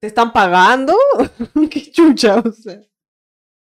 te 0.00 0.08
están 0.08 0.32
pagando. 0.32 0.96
Qué 1.70 1.90
chucha, 1.92 2.40
o 2.40 2.50
sea. 2.50 2.80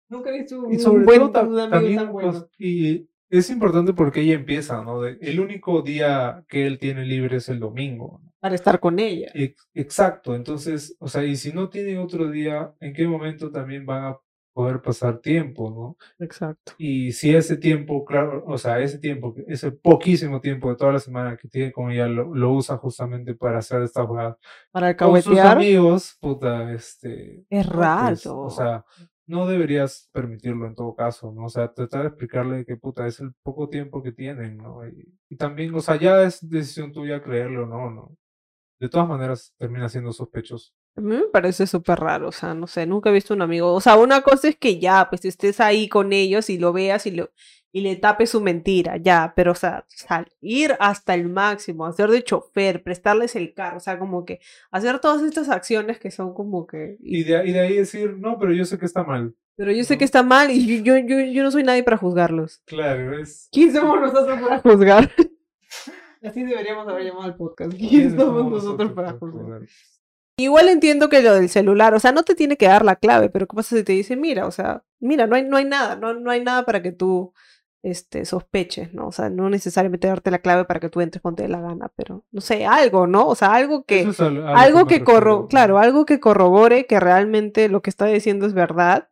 Nunca 0.08 0.30
he 0.30 0.40
visto 0.40 0.60
un, 0.60 0.72
y 0.72 0.78
sobre 0.78 1.04
buen 1.04 1.32
todo, 1.32 1.42
amigo 1.42 1.68
también, 1.68 1.96
tan 1.96 2.12
bueno. 2.12 2.30
Pues, 2.32 2.44
y 2.58 3.08
es 3.33 3.49
importante 3.49 3.95
porque 3.95 4.21
ella 4.21 4.35
empieza, 4.35 4.83
¿no? 4.83 5.07
el 5.07 5.40
único 5.40 5.81
día 5.81 6.45
que 6.49 6.66
él 6.66 6.79
tiene 6.79 7.07
libre 7.07 7.38
es 7.38 7.49
el 7.49 7.61
domingo. 7.61 8.21
Para 8.40 8.55
estar 8.55 8.79
con 8.79 8.99
ella. 8.99 9.29
exacto, 9.73 10.35
entonces, 10.35 10.97
o 10.99 11.09
sea, 11.09 11.25
y 11.25 11.37
si 11.37 11.53
no 11.53 11.71
tiene 11.71 11.99
otro 11.99 12.31
día, 12.31 12.75
¿en 12.81 12.92
qué 12.92 13.07
momento 13.07 13.51
también 13.51 13.87
van 13.87 14.05
a 14.05 14.18
poder 14.53 14.83
pasar 14.83 15.18
tiempo, 15.18 15.71
¿no? 15.71 16.25
Exacto. 16.25 16.73
Y 16.77 17.12
si 17.12 17.35
ese 17.35 17.57
tiempo, 17.57 18.05
claro, 18.05 18.45
o 18.47 18.59
sea, 18.59 18.81
ese 18.81 18.99
tiempo, 18.99 19.35
ese 19.47 19.73
poquísimo 19.73 20.40
tiempo 20.40 20.68
de 20.68 20.77
toda 20.77 20.92
la 20.92 20.99
semana 20.99 21.37
que 21.37 21.49
tiene 21.49 21.73
con 21.73 21.90
ella, 21.90 22.07
lo, 22.07 22.53
usa 22.53 22.77
justamente 22.77 23.35
para 23.35 23.59
hacer 23.59 23.83
esta 23.83 24.05
jugada. 24.05 24.37
Para 24.71 24.95
Con 24.95 25.23
sus 25.23 25.38
amigos, 25.38 26.18
puta, 26.21 26.71
este... 26.73 27.47
Es 27.49 27.66
pues, 27.66 27.66
raro. 27.66 28.40
o 28.40 28.51
sea, 28.51 28.85
no 29.33 29.47
deberías 29.47 30.11
permitirlo 30.12 30.66
en 30.66 30.75
todo 30.75 30.95
caso, 30.95 31.33
¿no? 31.33 31.47
O 31.47 31.49
sea, 31.49 31.73
tratar 31.73 32.03
de 32.03 32.09
explicarle 32.09 32.66
que, 32.66 32.77
puta, 32.77 33.07
es 33.07 33.18
el 33.18 33.33
poco 33.42 33.71
tiempo 33.71 34.03
que 34.03 34.12
tienen, 34.12 34.59
¿no? 34.59 34.87
Y, 34.87 35.37
también, 35.37 35.75
o 35.75 35.81
sea, 35.81 35.97
ya 35.97 36.23
es 36.23 36.47
decisión 36.49 36.92
tuya 36.92 37.23
creerlo 37.23 37.64
o 37.64 37.66
no, 37.66 37.90
¿no? 37.90 38.16
De 38.79 38.90
todas 38.90 39.09
maneras, 39.09 39.55
termina 39.59 39.88
siendo 39.88 40.12
sospechoso. 40.12 40.73
A 40.97 41.01
mí 41.01 41.16
me 41.16 41.29
parece 41.33 41.66
súper 41.66 41.99
raro, 41.99 42.29
o 42.29 42.33
sea, 42.33 42.53
no 42.53 42.66
sé, 42.66 42.85
nunca 42.85 43.09
he 43.09 43.14
visto 43.14 43.33
un 43.33 43.40
amigo, 43.40 43.73
o 43.73 43.81
sea, 43.81 43.97
una 43.97 44.21
cosa 44.21 44.49
es 44.49 44.59
que 44.59 44.79
ya, 44.79 45.09
pues 45.09 45.25
estés 45.25 45.59
ahí 45.61 45.88
con 45.88 46.12
ellos 46.12 46.51
y 46.51 46.59
lo 46.59 46.75
veas 46.75 47.07
y, 47.07 47.12
lo, 47.12 47.31
y 47.72 47.80
le 47.80 47.96
tapes 47.96 48.30
su 48.30 48.40
mentira, 48.42 48.98
ya, 48.98 49.32
pero 49.35 49.52
o 49.52 49.54
sea, 49.54 49.87
ir 50.42 50.76
hasta 50.78 51.14
el 51.14 51.28
máximo, 51.28 51.87
hacer 51.87 52.11
de 52.11 52.22
chofer, 52.22 52.82
prestarles 52.82 53.35
el 53.35 53.54
carro, 53.54 53.78
o 53.78 53.80
sea, 53.80 53.98
como 53.98 54.26
que 54.26 54.40
hacer 54.70 54.98
todas 54.98 55.22
estas 55.22 55.48
acciones 55.48 55.98
que 55.98 56.11
son 56.11 56.35
como 56.35 56.66
que... 56.66 56.98
Y 57.00 57.24
de, 57.24 57.48
y 57.48 57.52
de 57.52 57.61
ahí 57.61 57.76
decir, 57.76 58.18
no, 58.18 58.38
pero 58.38 58.52
yo 58.52 58.66
sé 58.66 58.78
que 58.78 58.85
está 58.85 59.04
mal. 59.04 59.35
Pero 59.56 59.72
yo 59.72 59.85
sé 59.85 59.96
que 59.96 60.04
está 60.04 60.22
mal 60.22 60.50
y 60.50 60.82
yo, 60.82 60.96
yo, 60.98 61.20
yo, 61.20 61.42
no 61.42 61.50
soy 61.50 61.62
nadie 61.62 61.82
para 61.82 61.96
juzgarlos. 61.96 62.62
Claro, 62.66 63.18
es... 63.18 63.48
¿Quién 63.50 63.72
somos 63.72 64.00
nosotros 64.00 64.38
para 64.40 64.58
juzgar? 64.58 65.11
Así 66.22 66.42
deberíamos 66.44 66.87
haber 66.87 67.06
llamado 67.06 67.24
al 67.24 67.37
podcast. 67.37 67.72
¿Quién 67.72 68.16
somos 68.16 68.50
nosotros 68.50 68.92
para 68.92 69.12
juzgar? 69.12 69.62
Igual 70.37 70.68
entiendo 70.68 71.08
que 71.08 71.22
lo 71.22 71.35
del 71.35 71.48
celular, 71.48 71.94
o 71.94 72.00
sea, 72.00 72.12
no 72.12 72.22
te 72.22 72.35
tiene 72.35 72.56
que 72.56 72.66
dar 72.66 72.85
la 72.85 72.96
clave, 72.96 73.28
pero 73.30 73.46
¿qué 73.46 73.54
pasa 73.54 73.76
si 73.76 73.82
te 73.82 73.92
dice, 73.92 74.16
mira, 74.16 74.46
o 74.46 74.50
sea, 74.50 74.82
mira, 74.98 75.26
no 75.26 75.37
hay, 75.37 75.44
no 75.44 75.56
hay 75.56 75.64
nada, 75.64 75.96
no, 75.96 76.14
no 76.14 76.30
hay 76.30 76.42
nada 76.42 76.64
para 76.64 76.82
que 76.82 76.92
tú 76.92 77.32
este, 77.83 78.25
sospeches, 78.25 78.95
¿no? 78.95 79.09
O 79.09 79.12
sea, 79.12 79.29
no 79.29 79.51
necesariamente 79.51 80.07
darte 80.07 80.31
la 80.31 80.38
clave 80.38 80.64
para 80.64 80.79
que 80.79 80.88
tú 80.88 81.01
entres 81.01 81.21
cuando 81.21 81.38
te 81.38 81.42
dé 81.45 81.49
la 81.49 81.61
gana, 81.61 81.90
pero 81.97 82.25
no 82.31 82.40
sé, 82.40 82.64
algo, 82.64 83.07
¿no? 83.07 83.27
O 83.27 83.35
sea, 83.35 83.53
algo 83.55 83.85
que, 83.85 84.09
algo, 84.55 84.87
que, 84.87 85.03
corro, 85.03 85.49
claro, 85.49 85.79
algo 85.79 86.07
que 86.07 86.21
corrobore 86.21 86.87
que 86.87 87.01
realmente 87.01 87.68
lo 87.68 87.83
que 87.83 87.90
está 87.90 88.07
diciendo 88.07 88.47
es 88.47 88.55
verdad 88.55 89.09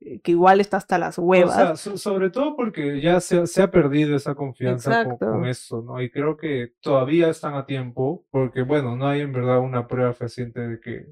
eh, 0.00 0.20
que 0.20 0.32
igual 0.32 0.60
está 0.60 0.76
hasta 0.76 0.98
las 0.98 1.16
huevas. 1.16 1.72
O 1.72 1.76
sea, 1.76 1.96
sobre 1.96 2.28
todo 2.28 2.56
porque 2.56 3.00
ya 3.00 3.20
se, 3.20 3.46
se 3.46 3.62
ha 3.62 3.70
perdido 3.70 4.14
esa 4.14 4.34
confianza 4.34 5.04
con, 5.18 5.46
eso, 5.46 5.80
¿no? 5.80 6.02
Y 6.02 6.10
creo 6.10 6.36
que 6.36 6.74
todavía 6.80 7.30
están 7.30 7.54
a 7.54 7.64
tiempo, 7.64 8.26
porque 8.30 8.62
bueno, 8.62 8.96
no 8.96 9.08
hay 9.08 9.22
en 9.22 9.32
verdad 9.32 9.60
una 9.60 9.86
prueba 9.86 10.12
fehaciente 10.12 10.60
de 10.60 10.78
que, 10.78 11.06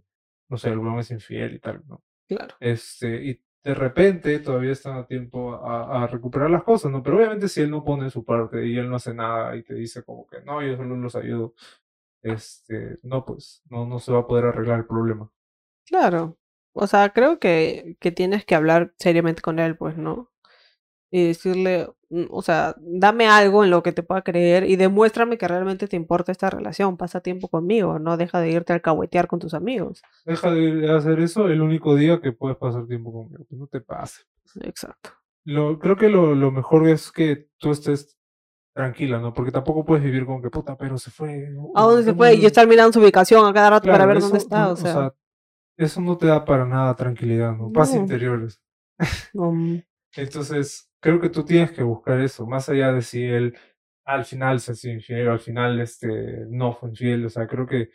no 0.50 0.58
sé, 0.58 0.68
el 0.68 0.78
huevo 0.78 1.00
es 1.00 1.10
infiel 1.10 1.54
y 1.54 1.58
tal, 1.58 1.82
¿no? 1.86 2.02
Claro. 2.28 2.54
Este, 2.60 3.24
y 3.24 3.40
de 3.68 3.74
repente 3.74 4.38
todavía 4.38 4.72
están 4.72 4.96
a 4.96 5.06
tiempo 5.06 5.54
a, 5.62 6.06
recuperar 6.06 6.48
las 6.48 6.62
cosas, 6.62 6.90
¿no? 6.90 7.02
Pero 7.02 7.18
obviamente 7.18 7.48
si 7.48 7.60
él 7.60 7.70
no 7.70 7.84
pone 7.84 8.08
su 8.08 8.24
parte 8.24 8.66
y 8.66 8.78
él 8.78 8.88
no 8.88 8.96
hace 8.96 9.12
nada 9.12 9.54
y 9.56 9.62
te 9.62 9.74
dice 9.74 10.02
como 10.04 10.26
que 10.26 10.40
no, 10.40 10.62
yo 10.62 10.74
solo 10.74 10.96
los 10.96 11.14
ayudo, 11.14 11.52
este, 12.22 12.98
no, 13.02 13.26
pues, 13.26 13.62
no, 13.68 13.84
no 13.86 13.98
se 13.98 14.10
va 14.10 14.20
a 14.20 14.26
poder 14.26 14.46
arreglar 14.46 14.78
el 14.78 14.86
problema. 14.86 15.30
Claro, 15.84 16.38
o 16.72 16.86
sea, 16.86 17.10
creo 17.10 17.38
que, 17.38 17.98
que 18.00 18.10
tienes 18.10 18.46
que 18.46 18.54
hablar 18.54 18.94
seriamente 18.98 19.42
con 19.42 19.58
él, 19.58 19.76
pues, 19.76 19.98
¿no? 19.98 20.32
Y 21.10 21.26
decirle, 21.26 21.90
o 22.30 22.42
sea, 22.42 22.74
dame 22.78 23.26
algo 23.26 23.64
en 23.64 23.70
lo 23.70 23.82
que 23.82 23.92
te 23.92 24.02
pueda 24.02 24.22
creer 24.22 24.64
y 24.64 24.76
demuéstrame 24.76 25.36
que 25.36 25.46
realmente 25.46 25.88
te 25.88 25.96
importa 25.96 26.32
esta 26.32 26.48
relación. 26.50 26.96
Pasa 26.96 27.20
tiempo 27.20 27.48
conmigo, 27.48 27.98
no 27.98 28.16
deja 28.16 28.40
de 28.40 28.50
irte 28.50 28.72
al 28.72 28.80
cahuetear 28.80 29.26
con 29.28 29.38
tus 29.38 29.54
amigos. 29.54 30.02
Deja 30.24 30.50
de 30.50 30.90
hacer 30.90 31.20
eso 31.20 31.48
el 31.48 31.60
único 31.60 31.94
día 31.96 32.20
que 32.20 32.32
puedes 32.32 32.56
pasar 32.56 32.86
tiempo 32.86 33.12
conmigo. 33.12 33.44
no 33.50 33.66
te 33.66 33.80
pase. 33.80 34.22
Exacto. 34.62 35.10
Lo, 35.44 35.78
creo 35.78 35.96
que 35.96 36.08
lo, 36.08 36.34
lo 36.34 36.50
mejor 36.50 36.88
es 36.88 37.12
que 37.12 37.48
tú 37.58 37.70
estés 37.70 38.18
tranquila, 38.74 39.18
¿no? 39.18 39.34
Porque 39.34 39.50
tampoco 39.50 39.84
puedes 39.84 40.04
vivir 40.04 40.24
con 40.24 40.40
que 40.40 40.50
puta, 40.50 40.76
pero 40.76 40.98
se 40.98 41.10
fue. 41.10 41.48
¿A 41.74 41.82
dónde 41.82 42.04
se 42.04 42.14
fue? 42.14 42.34
Y 42.34 42.46
estar 42.46 42.66
mirando 42.66 42.92
su 42.92 43.00
ubicación 43.00 43.44
a 43.44 43.52
cada 43.52 43.70
rato 43.70 43.90
para 43.90 44.06
ver 44.06 44.20
dónde 44.20 44.38
está. 44.38 44.68
O 44.68 44.76
sea, 44.76 45.12
eso 45.76 46.00
no 46.00 46.16
te 46.16 46.26
da 46.26 46.44
para 46.44 46.64
nada 46.64 46.94
tranquilidad, 46.94 47.56
¿no? 47.56 47.72
Paz 47.72 47.94
interiores. 47.94 48.60
Entonces, 50.16 50.87
creo 51.00 51.20
que 51.20 51.28
tú 51.30 51.44
tienes 51.44 51.72
que 51.72 51.82
buscar 51.82 52.20
eso, 52.20 52.46
más 52.46 52.68
allá 52.68 52.92
de 52.92 53.02
si 53.02 53.22
él 53.24 53.56
al 54.04 54.24
final 54.24 54.58
se 54.60 54.72
hace 54.72 54.90
infiel 54.92 55.28
o 55.28 55.32
al 55.32 55.40
final 55.40 55.80
este, 55.80 56.08
no 56.48 56.72
fue 56.72 56.90
infiel. 56.90 57.26
O 57.26 57.28
sea, 57.30 57.46
creo 57.46 57.66
que 57.66 57.90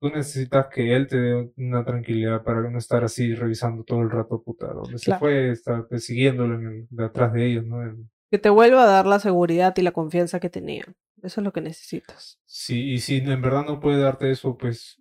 tú 0.00 0.08
necesitas 0.10 0.66
que 0.72 0.94
él 0.94 1.06
te 1.08 1.16
dé 1.18 1.50
una 1.56 1.84
tranquilidad 1.84 2.42
para 2.44 2.60
no 2.70 2.78
estar 2.78 3.02
así 3.04 3.34
revisando 3.34 3.82
todo 3.84 4.00
el 4.02 4.10
rato, 4.10 4.42
puta, 4.42 4.68
donde 4.72 4.98
se 4.98 5.16
fue, 5.18 5.50
estar 5.50 5.88
persiguiéndolo 5.88 6.54
en 6.54 6.66
el- 6.66 6.86
detrás 6.90 7.32
de 7.32 7.46
ellos, 7.46 7.64
¿no? 7.66 7.82
En- 7.82 8.10
Que 8.30 8.38
te 8.38 8.48
vuelva 8.50 8.84
a 8.84 8.86
dar 8.86 9.06
la 9.06 9.18
seguridad 9.20 9.74
y 9.76 9.82
la 9.82 9.92
confianza 9.92 10.40
que 10.40 10.50
tenía. 10.50 10.84
Eso 11.22 11.40
es 11.40 11.44
lo 11.44 11.52
que 11.52 11.60
necesitas. 11.62 12.38
Sí, 12.44 12.92
y 12.92 12.98
si 12.98 13.16
en 13.18 13.40
verdad 13.40 13.64
no 13.64 13.80
puede 13.80 14.00
darte 14.00 14.30
eso, 14.30 14.56
pues 14.56 15.00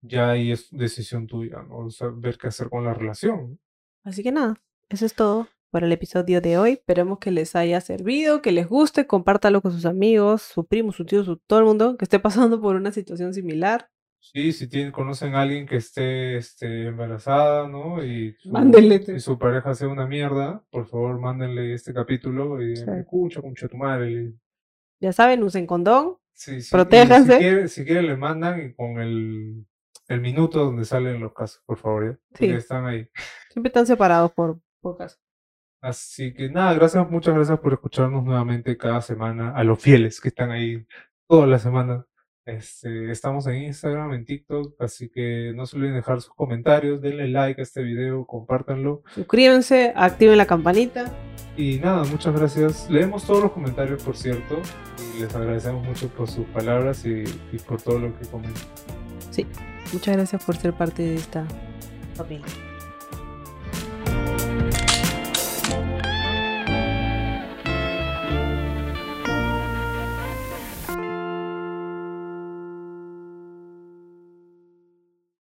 ya 0.00 0.30
ahí 0.30 0.50
es 0.52 0.68
decisión 0.70 1.26
tuya, 1.26 1.62
¿no? 1.62 1.78
O 1.86 1.90
sea, 1.90 2.08
ver 2.14 2.38
qué 2.38 2.48
hacer 2.48 2.68
con 2.70 2.84
la 2.84 2.94
relación. 2.94 3.60
Así 4.04 4.22
que 4.22 4.32
nada, 4.32 4.60
eso 4.88 5.06
es 5.06 5.14
todo 5.14 5.48
por 5.72 5.82
el 5.84 5.90
episodio 5.90 6.40
de 6.42 6.58
hoy. 6.58 6.72
Esperemos 6.72 7.18
que 7.18 7.30
les 7.30 7.56
haya 7.56 7.80
servido, 7.80 8.42
que 8.42 8.52
les 8.52 8.68
guste, 8.68 9.06
compártalo 9.06 9.62
con 9.62 9.72
sus 9.72 9.86
amigos, 9.86 10.42
su 10.42 10.66
primo, 10.66 10.92
su 10.92 11.06
tío, 11.06 11.24
su, 11.24 11.38
todo 11.38 11.58
el 11.60 11.64
mundo 11.64 11.96
que 11.96 12.04
esté 12.04 12.18
pasando 12.50 12.60
por 12.60 12.76
una 12.76 12.92
situación 12.92 13.32
similar. 13.34 13.88
Sí, 14.20 14.52
si 14.52 14.68
tienen, 14.68 14.92
conocen 14.92 15.34
a 15.34 15.40
alguien 15.42 15.66
que 15.66 15.76
esté 15.76 16.36
este, 16.36 16.86
embarazada, 16.86 17.66
¿no? 17.66 18.04
Y 18.04 18.34
su, 18.38 18.50
Mándenle 18.52 19.02
y 19.16 19.18
su 19.18 19.36
pareja 19.36 19.74
sea 19.74 19.88
una 19.88 20.06
mierda, 20.06 20.62
por 20.70 20.86
favor, 20.86 21.18
mándenle 21.18 21.74
este 21.74 21.92
capítulo 21.92 22.62
y 22.62 22.76
Sí. 22.76 22.84
escucha, 23.00 23.40
concha 23.40 23.66
tu 23.66 23.76
madre. 23.78 24.32
Ya 25.00 25.12
saben, 25.12 25.42
usen 25.42 25.66
condón. 25.66 26.18
Sí, 26.34 26.60
sí, 26.62 26.70
Protéjanse. 26.70 27.32
Si 27.32 27.38
quieren, 27.38 27.68
si 27.68 27.84
quieren 27.84 28.06
le 28.06 28.16
mandan 28.16 28.60
y 28.64 28.72
con 28.74 29.00
el, 29.00 29.66
el 30.06 30.20
minuto 30.20 30.64
donde 30.66 30.84
salen 30.84 31.18
los 31.20 31.32
casos, 31.32 31.60
por 31.66 31.78
favor, 31.78 32.12
¿ya? 32.12 32.18
Porque 32.30 32.46
Sí. 32.46 32.52
están 32.52 32.86
ahí. 32.86 33.08
Siempre 33.50 33.70
están 33.70 33.86
separados 33.86 34.30
por, 34.32 34.60
por 34.80 34.98
caso. 34.98 35.16
Así 35.82 36.32
que 36.32 36.48
nada, 36.48 36.74
gracias, 36.74 37.10
muchas 37.10 37.34
gracias 37.34 37.58
por 37.58 37.72
escucharnos 37.72 38.22
nuevamente 38.22 38.76
cada 38.76 39.02
semana, 39.02 39.50
a 39.50 39.64
los 39.64 39.80
fieles 39.80 40.20
que 40.20 40.28
están 40.28 40.52
ahí 40.52 40.86
toda 41.26 41.48
la 41.48 41.58
semana. 41.58 42.06
Este, 42.44 43.10
estamos 43.10 43.48
en 43.48 43.64
Instagram, 43.64 44.12
en 44.14 44.24
TikTok, 44.24 44.80
así 44.80 45.08
que 45.08 45.52
no 45.56 45.66
se 45.66 45.76
olviden 45.76 45.96
dejar 45.96 46.20
sus 46.20 46.32
comentarios, 46.34 47.02
denle 47.02 47.26
like 47.26 47.60
a 47.60 47.64
este 47.64 47.82
video, 47.82 48.24
compártanlo. 48.24 49.02
Suscríbanse, 49.12 49.92
activen 49.96 50.38
la 50.38 50.46
campanita. 50.46 51.12
Y 51.56 51.80
nada, 51.80 52.04
muchas 52.04 52.32
gracias. 52.38 52.88
Leemos 52.88 53.26
todos 53.26 53.42
los 53.42 53.52
comentarios, 53.52 54.04
por 54.04 54.16
cierto, 54.16 54.62
y 55.16 55.20
les 55.20 55.34
agradecemos 55.34 55.84
mucho 55.84 56.06
por 56.08 56.28
sus 56.28 56.46
palabras 56.46 57.04
y, 57.04 57.24
y 57.52 57.58
por 57.58 57.82
todo 57.82 57.98
lo 57.98 58.16
que 58.20 58.26
comentan. 58.26 58.62
Sí, 59.30 59.46
muchas 59.92 60.16
gracias 60.16 60.44
por 60.44 60.56
ser 60.56 60.74
parte 60.74 61.02
de 61.02 61.16
esta 61.16 61.44
familia. 62.14 62.46